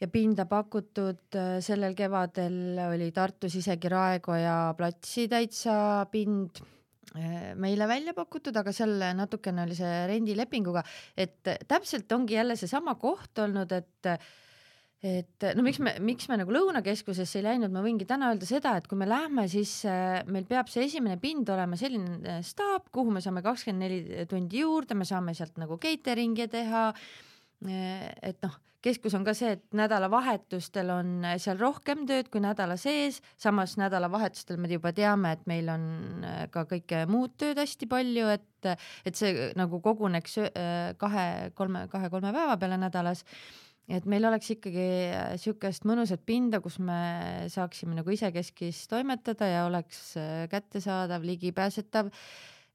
ja 0.01 0.07
pinda 0.11 0.45
pakutud. 0.49 1.35
sellel 1.63 1.95
kevadel 1.95 2.79
oli 2.87 3.11
Tartus 3.11 3.55
isegi 3.59 3.91
Raekoja 3.91 4.73
platsi 4.77 5.27
täitsa 5.31 6.07
pind 6.11 6.63
meile 7.55 7.87
välja 7.87 8.13
pakutud, 8.13 8.55
aga 8.59 8.73
seal 8.75 8.97
natukene 9.15 9.63
oli 9.63 9.75
see 9.77 9.91
rendilepinguga, 10.09 10.81
et 11.15 11.47
täpselt 11.67 12.11
ongi 12.11 12.35
jälle 12.35 12.57
seesama 12.59 12.95
koht 12.99 13.39
olnud, 13.39 13.71
et 13.71 14.09
et 15.05 15.45
no 15.53 15.63
miks 15.65 15.79
me, 15.83 15.93
miks 16.01 16.29
me 16.31 16.37
nagu 16.39 16.53
Lõunakeskusesse 16.55 17.39
ei 17.39 17.45
läinud, 17.45 17.73
ma 17.73 17.83
võingi 17.85 18.07
täna 18.09 18.31
öelda 18.31 18.47
seda, 18.49 18.73
et 18.79 18.87
kui 18.89 18.97
me 18.97 19.07
lähme, 19.09 19.45
siis 19.51 19.77
äh, 19.89 20.23
meil 20.31 20.47
peab 20.49 20.69
see 20.71 20.87
esimene 20.87 21.19
pind 21.21 21.49
olema 21.53 21.77
selline 21.79 22.37
äh, 22.37 22.43
staap, 22.45 22.89
kuhu 22.95 23.13
me 23.13 23.21
saame 23.21 23.43
kakskümmend 23.45 23.85
neli 23.85 24.27
tundi 24.29 24.63
juurde, 24.63 24.97
me 24.97 25.05
saame 25.05 25.35
sealt 25.37 25.59
nagu 25.61 25.77
catering'i 25.81 26.47
teha. 26.49 26.87
Äh, 27.69 28.07
et 28.31 28.39
noh, 28.45 28.55
keskus 28.85 29.13
on 29.17 29.25
ka 29.27 29.35
see, 29.37 29.51
et 29.57 29.77
nädalavahetustel 29.77 30.89
on 30.93 31.27
seal 31.41 31.61
rohkem 31.61 32.07
tööd 32.09 32.31
kui 32.33 32.41
nädala 32.41 32.77
sees, 32.77 33.19
samas 33.41 33.75
nädalavahetustel 33.81 34.57
me 34.61 34.71
juba 34.71 34.93
teame, 34.95 35.35
et 35.37 35.45
meil 35.49 35.69
on 35.73 35.85
ka 36.53 36.65
kõike 36.69 37.03
muud 37.09 37.33
tööd 37.41 37.61
hästi 37.61 37.89
palju, 37.89 38.29
et, 38.33 38.73
et 39.05 39.17
see 39.17 39.51
nagu 39.57 39.81
koguneks 39.85 40.37
kahe-kolme, 41.01 41.85
kahe-kolme 41.93 42.33
päeva 42.37 42.57
peale 42.61 42.77
nädalas 42.81 43.25
et 43.91 44.05
meil 44.09 44.25
oleks 44.25 44.49
ikkagi 44.55 44.85
niisugust 45.35 45.85
mõnusat 45.85 46.23
pinda, 46.25 46.61
kus 46.63 46.79
me 46.81 47.47
saaksime 47.53 47.97
nagu 47.97 48.13
isekeskis 48.13 48.85
toimetada 48.91 49.49
ja 49.51 49.65
oleks 49.69 50.15
äh, 50.21 50.45
kättesaadav, 50.51 51.25
ligipääsetav. 51.27 52.09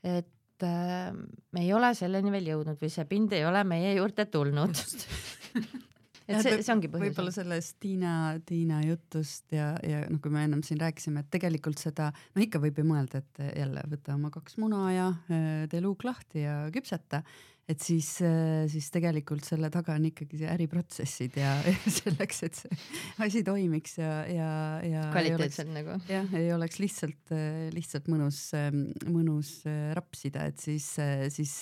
et 0.06 0.66
äh, 0.66 1.10
me 1.52 1.64
ei 1.64 1.72
ole 1.74 1.92
selleni 1.98 2.32
veel 2.32 2.52
jõudnud 2.54 2.80
või 2.80 2.92
see 2.92 3.06
pind 3.10 3.34
ei 3.36 3.46
ole 3.48 3.64
meie 3.64 3.94
juurde 3.96 4.26
tulnud 4.30 4.78
et 6.30 6.44
see, 6.44 6.60
see 6.62 6.72
ongi 6.74 6.90
põhjus. 6.90 7.08
võib-olla 7.08 7.34
sellest 7.34 7.76
Tiina, 7.82 8.14
Tiina 8.46 8.80
jutust 8.84 9.50
ja, 9.54 9.72
ja 9.82 10.04
noh, 10.06 10.20
kui 10.22 10.32
me 10.32 10.44
ennem 10.46 10.62
siin 10.66 10.80
rääkisime, 10.80 11.24
et 11.24 11.30
tegelikult 11.32 11.82
seda, 11.82 12.10
no 12.36 12.44
ikka 12.44 12.62
võib 12.62 12.78
ju 12.80 12.86
mõelda, 12.86 13.22
et 13.24 13.42
jälle 13.58 13.84
võta 13.90 14.14
oma 14.14 14.30
kaks 14.34 14.58
muna 14.62 14.86
ja 14.94 15.08
äh, 15.32 15.64
tee 15.72 15.82
luuk 15.84 16.06
lahti 16.06 16.46
ja 16.46 16.62
küpseta 16.74 17.24
et 17.70 17.82
siis, 17.84 18.08
äh, 18.24 18.64
siis 18.70 18.88
tegelikult 18.92 19.46
selle 19.46 19.70
taga 19.72 19.94
on 19.98 20.06
ikkagi 20.08 20.40
see 20.40 20.48
äriprotsessid 20.50 21.36
ja, 21.38 21.52
ja 21.66 21.74
selleks, 22.00 22.42
et 22.46 22.58
see 22.58 22.78
asi 23.26 23.42
toimiks 23.46 23.98
ja, 24.00 24.12
ja, 24.30 24.50
ja. 24.86 25.04
kvaliteetselt 25.14 25.72
nagu. 25.74 25.98
jah, 26.10 26.30
ei 26.38 26.50
oleks 26.54 26.80
lihtsalt, 26.82 27.32
äh, 27.36 27.68
lihtsalt 27.74 28.10
mõnus, 28.12 28.42
ähm, 28.58 28.88
mõnus 29.10 29.52
äh, 29.70 29.90
rapsida, 29.96 30.48
et 30.50 30.62
siis, 30.62 30.88
siis 31.34 31.54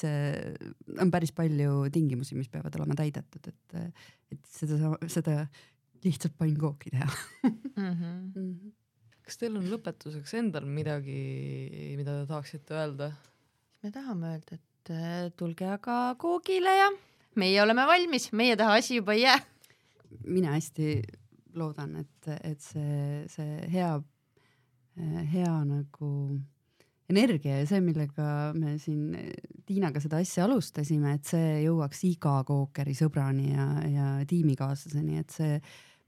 on 0.99 1.13
päris 1.13 1.35
palju 1.37 1.89
tingimusi, 1.95 2.39
mis 2.39 2.51
peavad 2.53 2.75
olema 2.79 2.97
täidetud, 2.99 3.51
et, 3.51 3.79
et 4.35 4.53
seda, 4.53 4.95
seda 5.11 5.41
lihtsalt 6.05 6.37
pannkooki 6.39 6.93
teha 6.95 7.09
mm. 7.09 7.75
-hmm. 7.99 8.53
kas 9.27 9.41
teil 9.41 9.59
on 9.59 9.67
lõpetuseks 9.69 10.37
endal 10.39 10.69
midagi, 10.71 11.19
mida 11.99 12.21
te 12.23 12.31
tahaksite 12.31 12.79
öelda? 12.79 13.13
me 13.83 13.93
tahame 13.95 14.33
öelda, 14.35 14.59
et 14.59 14.68
et 14.89 14.97
äh, 14.97 15.31
tulge 15.37 15.67
aga 15.69 16.15
koogile 16.21 16.73
ja 16.73 16.89
meie 17.39 17.61
oleme 17.63 17.85
valmis, 17.87 18.31
meie 18.33 18.57
taha 18.57 18.79
asi 18.81 18.97
juba 18.99 19.15
ei 19.15 19.23
jää. 19.23 19.39
mina 20.27 20.53
hästi 20.55 21.03
loodan, 21.55 21.97
et, 21.97 22.29
et 22.43 22.61
see, 22.61 23.25
see 23.29 23.69
hea, 23.73 23.91
hea 25.33 25.53
nagu 25.65 26.11
energia 27.09 27.61
ja 27.61 27.67
see, 27.69 27.81
millega 27.85 28.53
me 28.57 28.77
siin 28.81 29.13
Tiinaga 29.69 30.01
seda 30.01 30.21
asja 30.23 30.47
alustasime, 30.47 31.15
et 31.19 31.29
see 31.29 31.63
jõuaks 31.67 32.05
iga 32.09 32.39
kookeri 32.49 32.95
sõbrani 32.97 33.53
ja, 33.53 33.69
ja 33.85 34.11
tiimikaaslaseni, 34.29 35.19
et 35.21 35.35
see, 35.35 35.59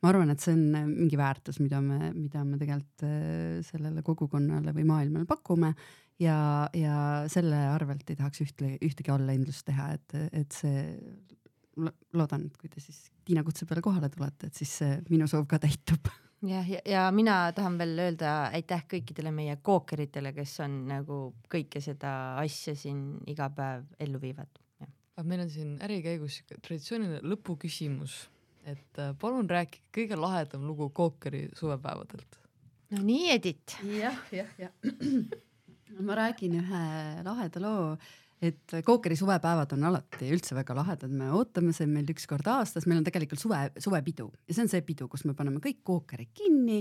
ma 0.00 0.12
arvan, 0.12 0.32
et 0.32 0.40
see 0.40 0.54
on 0.56 0.64
mingi 0.88 1.20
väärtus, 1.20 1.60
mida 1.60 1.82
me, 1.84 2.14
mida 2.16 2.44
me 2.44 2.60
tegelikult 2.60 3.04
äh, 3.04 3.58
sellele 3.68 4.04
kogukonnale 4.06 4.72
või 4.76 4.88
maailmale 4.88 5.28
pakume 5.28 5.74
ja, 6.20 6.68
ja 6.76 6.94
selle 7.32 7.58
arvelt 7.72 8.08
ei 8.10 8.18
tahaks 8.18 8.44
ühtle, 8.44 8.74
ühtegi 8.84 9.12
allahindlust 9.12 9.66
teha, 9.68 9.90
et, 9.96 10.16
et 10.42 10.56
see 10.56 10.86
loodan, 12.16 12.48
et 12.48 12.56
kui 12.60 12.70
te 12.72 12.82
siis 12.82 13.08
Tiina 13.24 13.44
kutse 13.46 13.66
peale 13.68 13.82
kohale 13.84 14.10
tulete, 14.12 14.50
et 14.50 14.58
siis 14.58 14.72
see 14.82 14.96
minu 15.10 15.28
soov 15.30 15.46
ka 15.50 15.60
täitub. 15.62 16.10
jah, 16.46 16.66
ja, 16.68 16.80
ja, 16.88 17.04
mina 17.14 17.42
tahan 17.56 17.78
veel 17.80 17.94
öelda 18.06 18.32
aitäh 18.56 18.84
kõikidele 18.90 19.32
meie 19.34 19.56
kookeritele, 19.62 20.32
kes 20.36 20.56
on 20.64 20.82
nagu 20.90 21.20
kõike 21.52 21.82
seda 21.84 22.12
asja 22.42 22.74
siin 22.76 23.20
iga 23.30 23.50
päev 23.54 23.86
ellu 24.00 24.20
viivad. 24.22 24.60
meil 25.20 25.44
on 25.44 25.50
siin 25.52 25.74
äri 25.84 26.00
käigus 26.02 26.38
siuke 26.38 26.56
traditsiooniline 26.64 27.20
lõpuküsimus, 27.28 28.14
et 28.64 29.00
äh, 29.00 29.12
palun 29.20 29.48
rääkige 29.48 29.84
kõige 29.92 30.16
lahedam 30.16 30.64
lugu 30.68 30.88
kookeri 30.96 31.48
suvepäevadelt. 31.56 32.40
no 32.90 33.04
nii, 33.04 33.30
Edith. 33.36 33.78
jah, 33.84 34.16
jah, 34.32 34.58
jah 34.58 34.74
ma 35.98 36.16
räägin 36.18 36.56
ühe 36.60 36.82
laheda 37.26 37.62
loo, 37.62 37.84
et 38.40 38.74
Kookeri 38.84 39.16
suvepäevad 39.20 39.74
on 39.76 39.84
alati 39.90 40.30
üldse 40.32 40.56
väga 40.56 40.74
lahedad, 40.78 41.12
me 41.12 41.28
ootame, 41.36 41.74
see 41.76 41.86
on 41.88 41.94
meil 41.98 42.08
üks 42.12 42.24
kord 42.30 42.46
aastas, 42.48 42.86
meil 42.88 43.02
on 43.02 43.06
tegelikult 43.06 43.42
suve, 43.42 43.58
suvepidu. 43.80 44.30
Ja 44.48 44.56
see 44.56 44.64
on 44.64 44.72
see 44.72 44.84
pidu, 44.86 45.10
kus 45.12 45.26
me 45.28 45.36
paneme 45.36 45.60
kõik 45.64 45.82
kookerid 45.84 46.32
kinni 46.36 46.80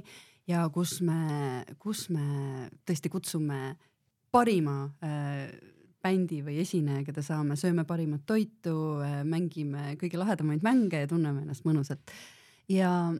ja 0.50 0.64
kus 0.74 1.00
me, 1.06 1.66
kus 1.82 2.08
me 2.14 2.70
tõesti 2.88 3.12
kutsume 3.12 3.76
parima 4.32 4.86
äh, 5.04 5.50
bändi 6.04 6.40
või 6.46 6.62
esineja, 6.64 7.04
keda 7.08 7.24
saame, 7.26 7.58
sööme 7.60 7.84
parimat 7.88 8.24
toitu 8.30 8.76
äh,, 9.04 9.20
mängime 9.28 9.96
kõige 10.00 10.22
lahedamaid 10.22 10.64
mänge 10.64 11.04
ja 11.04 11.10
tunneme 11.12 11.44
ennast 11.44 11.68
mõnusalt. 11.68 12.14
ja, 12.72 13.12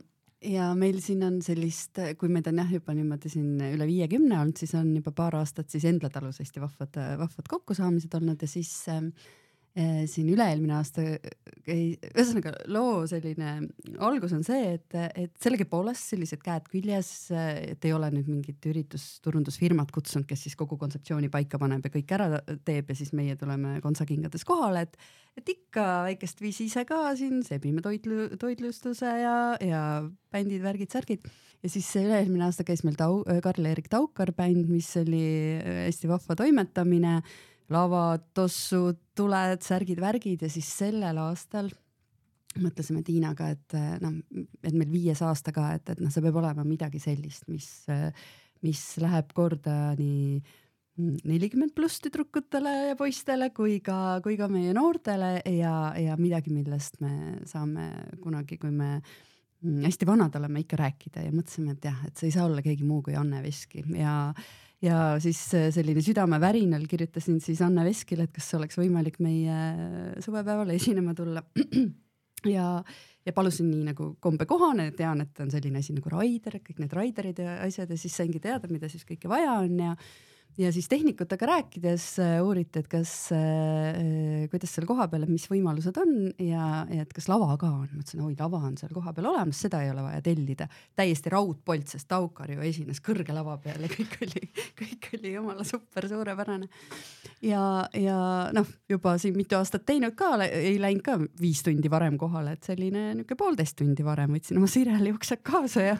ja 0.44 0.70
meil 0.78 1.00
siin 1.04 1.24
on 1.26 1.40
sellist, 1.44 1.98
kui 2.18 2.30
meid 2.32 2.48
on 2.50 2.60
jah 2.62 2.72
juba 2.78 2.94
niimoodi 2.96 3.32
siin 3.32 3.60
üle 3.72 3.86
viiekümne 3.88 4.38
olnud, 4.40 4.56
siis 4.60 4.72
on 4.78 4.94
juba 4.96 5.12
paar 5.16 5.36
aastat 5.40 5.70
siis 5.72 5.84
Endla 5.88 6.10
talus 6.12 6.40
hästi 6.40 6.62
vahvad, 6.62 6.96
vahvad 7.20 7.50
kokkusaamised 7.50 8.14
olnud 8.20 8.40
ja 8.40 8.48
siis 8.48 8.72
äh, 8.88 9.02
siin 10.10 10.26
üle-eelmine 10.32 10.74
aasta 10.74 11.04
käi-, 11.66 11.94
ühesõnaga 12.10 12.52
loo 12.72 13.04
selline 13.10 13.52
algus 14.02 14.34
on 14.34 14.42
see, 14.46 14.74
et, 14.76 14.96
et 15.14 15.32
sellegipoolest 15.42 16.10
sellised 16.14 16.42
käed 16.42 16.66
küljes, 16.72 17.10
et 17.30 17.86
ei 17.86 17.94
ole 17.94 18.10
nüüd 18.14 18.30
mingit 18.30 18.66
üritusturundusfirmat 18.70 19.92
kutsunud, 19.94 20.26
kes 20.28 20.46
siis 20.46 20.58
kogu 20.58 20.78
kontseptsiooni 20.80 21.30
paika 21.32 21.60
paneb 21.62 21.86
ja 21.86 21.94
kõik 21.94 22.14
ära 22.16 22.42
teeb 22.66 22.90
ja 22.90 22.98
siis 22.98 23.14
meie 23.16 23.36
tuleme 23.38 23.78
kontsakingades 23.84 24.44
kohale, 24.48 24.88
et, 24.88 24.98
et 25.38 25.54
ikka 25.54 25.86
väikest 26.08 26.42
viisi 26.42 26.66
ise 26.66 26.84
ka 26.88 27.04
siin 27.18 27.44
sebime 27.46 27.84
toitlu, 27.84 28.32
toitlustuse 28.40 29.14
ja, 29.22 29.36
ja 29.62 29.84
bändid, 30.34 30.64
värgid, 30.66 30.90
särgid. 30.90 31.30
Ja 31.60 31.68
siis 31.68 31.90
üle-eelmine 32.00 32.46
aasta 32.46 32.64
käis 32.64 32.80
meil 32.86 32.96
Tau-, 32.96 33.20
Karl-Erik 33.44 33.90
Taukar 33.92 34.32
bänd, 34.32 34.64
mis 34.72 34.88
oli 34.96 35.20
hästi 35.60 36.08
vahva 36.08 36.36
toimetamine 36.40 37.18
lavad, 37.70 38.26
tossud, 38.36 38.98
tuled, 39.16 39.62
särgid, 39.62 40.00
värgid 40.02 40.42
ja 40.46 40.50
siis 40.52 40.68
sellel 40.80 41.20
aastal 41.22 41.70
mõtlesime 42.60 43.04
Tiinaga, 43.06 43.52
et 43.54 43.76
noh, 44.02 44.16
et 44.66 44.74
meil 44.74 44.90
viies 44.90 45.20
aasta 45.22 45.52
ka, 45.54 45.68
et, 45.78 45.92
et 45.92 46.00
noh, 46.02 46.10
see 46.10 46.24
peab 46.24 46.40
olema 46.40 46.64
midagi 46.66 46.98
sellist, 47.02 47.46
mis, 47.46 47.68
mis 48.66 48.82
läheb 48.98 49.30
korda 49.36 49.94
nii 49.98 50.40
nelikümmend 51.00 51.72
pluss 51.76 52.00
tüdrukutele 52.04 52.72
ja 52.90 52.96
poistele 52.98 53.50
kui 53.56 53.78
ka, 53.84 54.20
kui 54.24 54.36
ka 54.36 54.48
meie 54.52 54.72
noortele 54.76 55.38
ja, 55.54 55.74
ja 55.96 56.16
midagi, 56.20 56.52
millest 56.54 57.00
me 57.04 57.38
saame 57.48 57.90
kunagi, 58.20 58.58
kui 58.60 58.72
me 58.74 58.98
hästi 59.60 60.08
vanad 60.08 60.36
oleme, 60.40 60.64
ikka 60.64 60.78
rääkida 60.80 61.24
ja 61.26 61.32
mõtlesime, 61.34 61.76
et 61.76 61.88
jah, 61.90 62.02
et 62.08 62.16
see 62.16 62.30
ei 62.30 62.36
saa 62.36 62.46
olla 62.48 62.64
keegi 62.64 62.86
muu 62.88 63.02
kui 63.04 63.16
Anne 63.18 63.42
Veski 63.44 63.84
ja 63.96 64.32
ja 64.84 65.00
siis 65.22 65.42
äh, 65.56 65.68
selline 65.74 66.02
südamevärinal 66.04 66.86
kirjutasin 66.88 67.40
siis 67.44 67.60
Anne 67.64 67.84
Veskile, 67.86 68.28
et 68.28 68.34
kas 68.36 68.48
oleks 68.58 68.78
võimalik 68.80 69.20
meie 69.22 69.56
suvepäevale 70.24 70.78
esinema 70.80 71.16
tulla. 71.16 71.44
Ja, 72.48 72.78
ja 73.26 73.32
palusin 73.36 73.66
nii 73.68 73.82
nagu 73.90 74.06
kombekohane, 74.24 74.86
tean, 74.96 75.20
et 75.20 75.40
on 75.44 75.50
selline 75.52 75.82
asi 75.82 75.92
nagu 75.92 76.08
Raider, 76.08 76.54
kõik 76.64 76.78
need 76.80 76.94
Raiderid 76.96 77.42
ja 77.42 77.58
asjad 77.66 77.90
ja 77.92 77.98
siis 78.00 78.14
saingi 78.16 78.40
teada, 78.40 78.70
mida 78.72 78.88
siis 78.88 79.04
kõike 79.04 79.28
vaja 79.28 79.58
on 79.60 79.74
ja 79.76 79.90
ja 80.60 80.72
siis 80.72 80.88
tehnikutega 80.88 81.46
rääkides 81.46 82.04
äh, 82.20 82.36
uuriti, 82.44 82.82
et 82.82 82.88
kas 82.90 83.12
äh,, 83.32 84.46
kuidas 84.52 84.74
seal 84.74 84.86
kohapeal, 84.88 85.24
et 85.24 85.32
mis 85.32 85.46
võimalused 85.50 85.96
on 86.02 86.12
ja, 86.36 86.84
ja 86.90 87.04
et 87.04 87.14
kas 87.16 87.28
lava 87.30 87.54
ka 87.60 87.70
on. 87.70 87.86
ma 87.88 88.02
ütlesin, 88.02 88.22
oi, 88.26 88.34
lava 88.38 88.60
on 88.68 88.76
seal 88.80 88.92
kohapeal 88.94 89.30
olemas, 89.32 89.60
seda 89.64 89.82
ei 89.84 89.92
ole 89.92 90.04
vaja 90.04 90.20
tellida. 90.24 90.68
täiesti 90.98 91.32
raudpolt, 91.32 91.88
sest 91.88 92.08
Taukar 92.10 92.52
ju 92.52 92.64
esines 92.66 93.00
kõrge 93.04 93.34
lava 93.36 93.56
peal 93.62 93.86
ja 93.86 93.92
kõik 93.92 94.18
oli, 94.26 94.44
kõik 94.82 95.10
oli 95.18 95.34
jumala 95.36 95.66
super 95.68 96.08
suurepärane. 96.10 96.68
ja, 97.46 97.64
ja 97.96 98.20
noh, 98.56 98.68
juba 98.88 99.16
siin 99.22 99.38
mitu 99.38 99.56
aastat 99.58 99.86
teinud 99.88 100.16
ka, 100.18 100.34
ei 100.44 100.76
läinud 100.82 101.06
ka 101.06 101.16
viis 101.40 101.64
tundi 101.64 101.90
varem 101.90 102.20
kohale, 102.20 102.58
et 102.58 102.68
selline 102.68 103.10
niisugune 103.14 103.40
poolteist 103.40 103.78
tundi 103.80 104.04
varem 104.04 104.36
võtsin 104.36 104.60
oma 104.60 104.68
Sireli 104.70 105.12
uksed 105.14 105.42
kaasa 105.46 105.88
ja, 105.92 105.98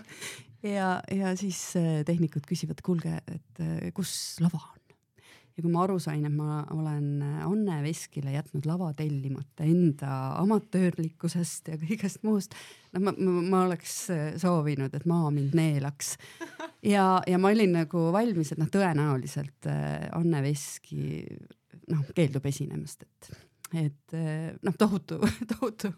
ja, 0.67 0.91
ja 1.11 1.33
siis 1.39 1.61
äh, 1.79 2.03
tehnikud 2.07 2.45
küsivad, 2.49 2.83
kuulge, 2.85 3.21
et 3.31 3.63
äh, 3.63 3.89
kus 3.97 4.13
lava 4.43 4.61
on? 4.61 4.77
ja 5.57 5.65
kui 5.65 5.73
ma 5.73 5.83
aru 5.83 5.99
sain, 6.01 6.23
et 6.25 6.35
ma 6.35 6.61
olen 6.75 7.09
äh, 7.27 7.41
Anne 7.49 7.81
Veskile 7.85 8.35
jätnud 8.35 8.69
lava 8.69 8.93
tellimata 8.97 9.67
enda 9.67 10.13
amatöörlikkusest 10.41 11.73
ja 11.73 11.81
kõigest 11.81 12.25
muust, 12.27 12.57
no 12.95 13.05
ma, 13.07 13.15
ma, 13.17 13.37
ma 13.55 13.65
oleks 13.69 13.97
soovinud, 14.41 14.95
et 14.95 15.09
maa 15.11 15.33
mind 15.35 15.57
neelaks. 15.59 16.15
ja, 16.95 17.07
ja 17.27 17.41
ma 17.41 17.53
olin 17.53 17.77
nagu 17.81 18.09
valmis, 18.15 18.55
et 18.55 18.63
noh, 18.63 18.71
tõenäoliselt 18.73 19.69
Anne 19.69 20.45
Veski 20.47 21.25
noh, 21.91 22.07
keeldub 22.15 22.47
esinemast, 22.47 23.05
et, 23.09 23.33
et 23.89 24.19
noh, 24.63 24.79
tohutu, 24.79 25.19
tohutu 25.57 25.93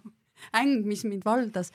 äng, 0.58 0.82
mis 0.86 1.04
mind 1.06 1.24
valdas 1.26 1.70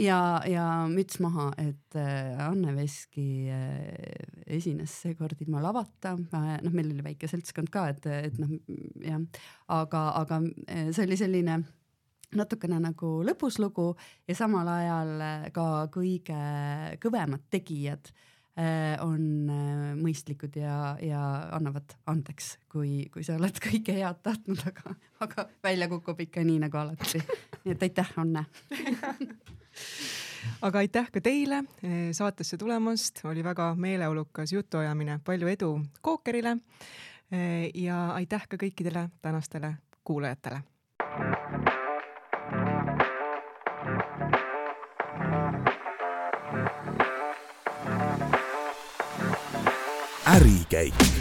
ja, 0.00 0.18
ja 0.48 0.64
müts 0.90 1.20
maha, 1.22 1.50
et 1.60 1.98
äh, 1.98 2.34
Anne 2.42 2.74
Veski 2.76 3.46
äh, 3.52 4.56
esines 4.56 4.94
seekord 5.04 5.40
ilma 5.44 5.62
lavata, 5.64 6.16
noh, 6.18 6.74
meil 6.74 6.90
oli 6.92 7.04
väike 7.04 7.30
seltskond 7.30 7.70
ka, 7.74 7.88
et, 7.94 8.06
et 8.30 8.42
noh, 8.42 8.56
jah, 9.04 9.22
aga, 9.74 10.04
aga 10.22 10.42
äh, 10.66 10.90
see 10.90 11.06
oli 11.06 11.18
selline 11.20 11.62
natukene 12.34 12.80
nagu 12.82 13.16
lõbuslugu 13.22 13.92
ja 14.26 14.34
samal 14.34 14.66
ajal 14.72 15.12
ka 15.54 15.66
kõige 15.94 16.38
kõvemad 16.98 17.44
tegijad 17.52 18.10
on 19.02 19.46
mõistlikud 19.98 20.58
ja, 20.58 20.94
ja 21.02 21.22
annavad 21.54 21.94
andeks, 22.10 22.52
kui, 22.70 23.04
kui 23.14 23.26
sa 23.26 23.34
oled 23.38 23.58
kõike 23.62 23.94
head 23.98 24.22
tahtnud, 24.26 24.62
aga, 24.66 24.94
aga 25.26 25.46
välja 25.62 25.90
kukub 25.90 26.22
ikka 26.26 26.42
nii 26.46 26.62
nagu 26.66 26.82
alati. 26.82 27.22
nii 27.64 27.74
et 27.74 27.86
aitäh, 27.86 28.14
Anne 28.22 28.46
aga 30.62 30.78
aitäh 30.78 31.10
ka 31.12 31.20
teile 31.20 31.62
eh, 31.82 32.12
saatesse 32.12 32.58
tulemast, 32.60 33.24
oli 33.24 33.44
väga 33.44 33.74
meeleolukas 33.74 34.52
jutuajamine, 34.52 35.20
palju 35.24 35.48
edu 35.48 35.80
Kookerile. 36.00 36.56
Eh, 37.32 37.70
ja 37.74 38.10
aitäh 38.14 38.48
ka 38.48 38.60
kõikidele 38.60 39.08
tänastele 39.22 39.74
kuulajatele. 40.04 40.62
ärikäik 50.34 51.13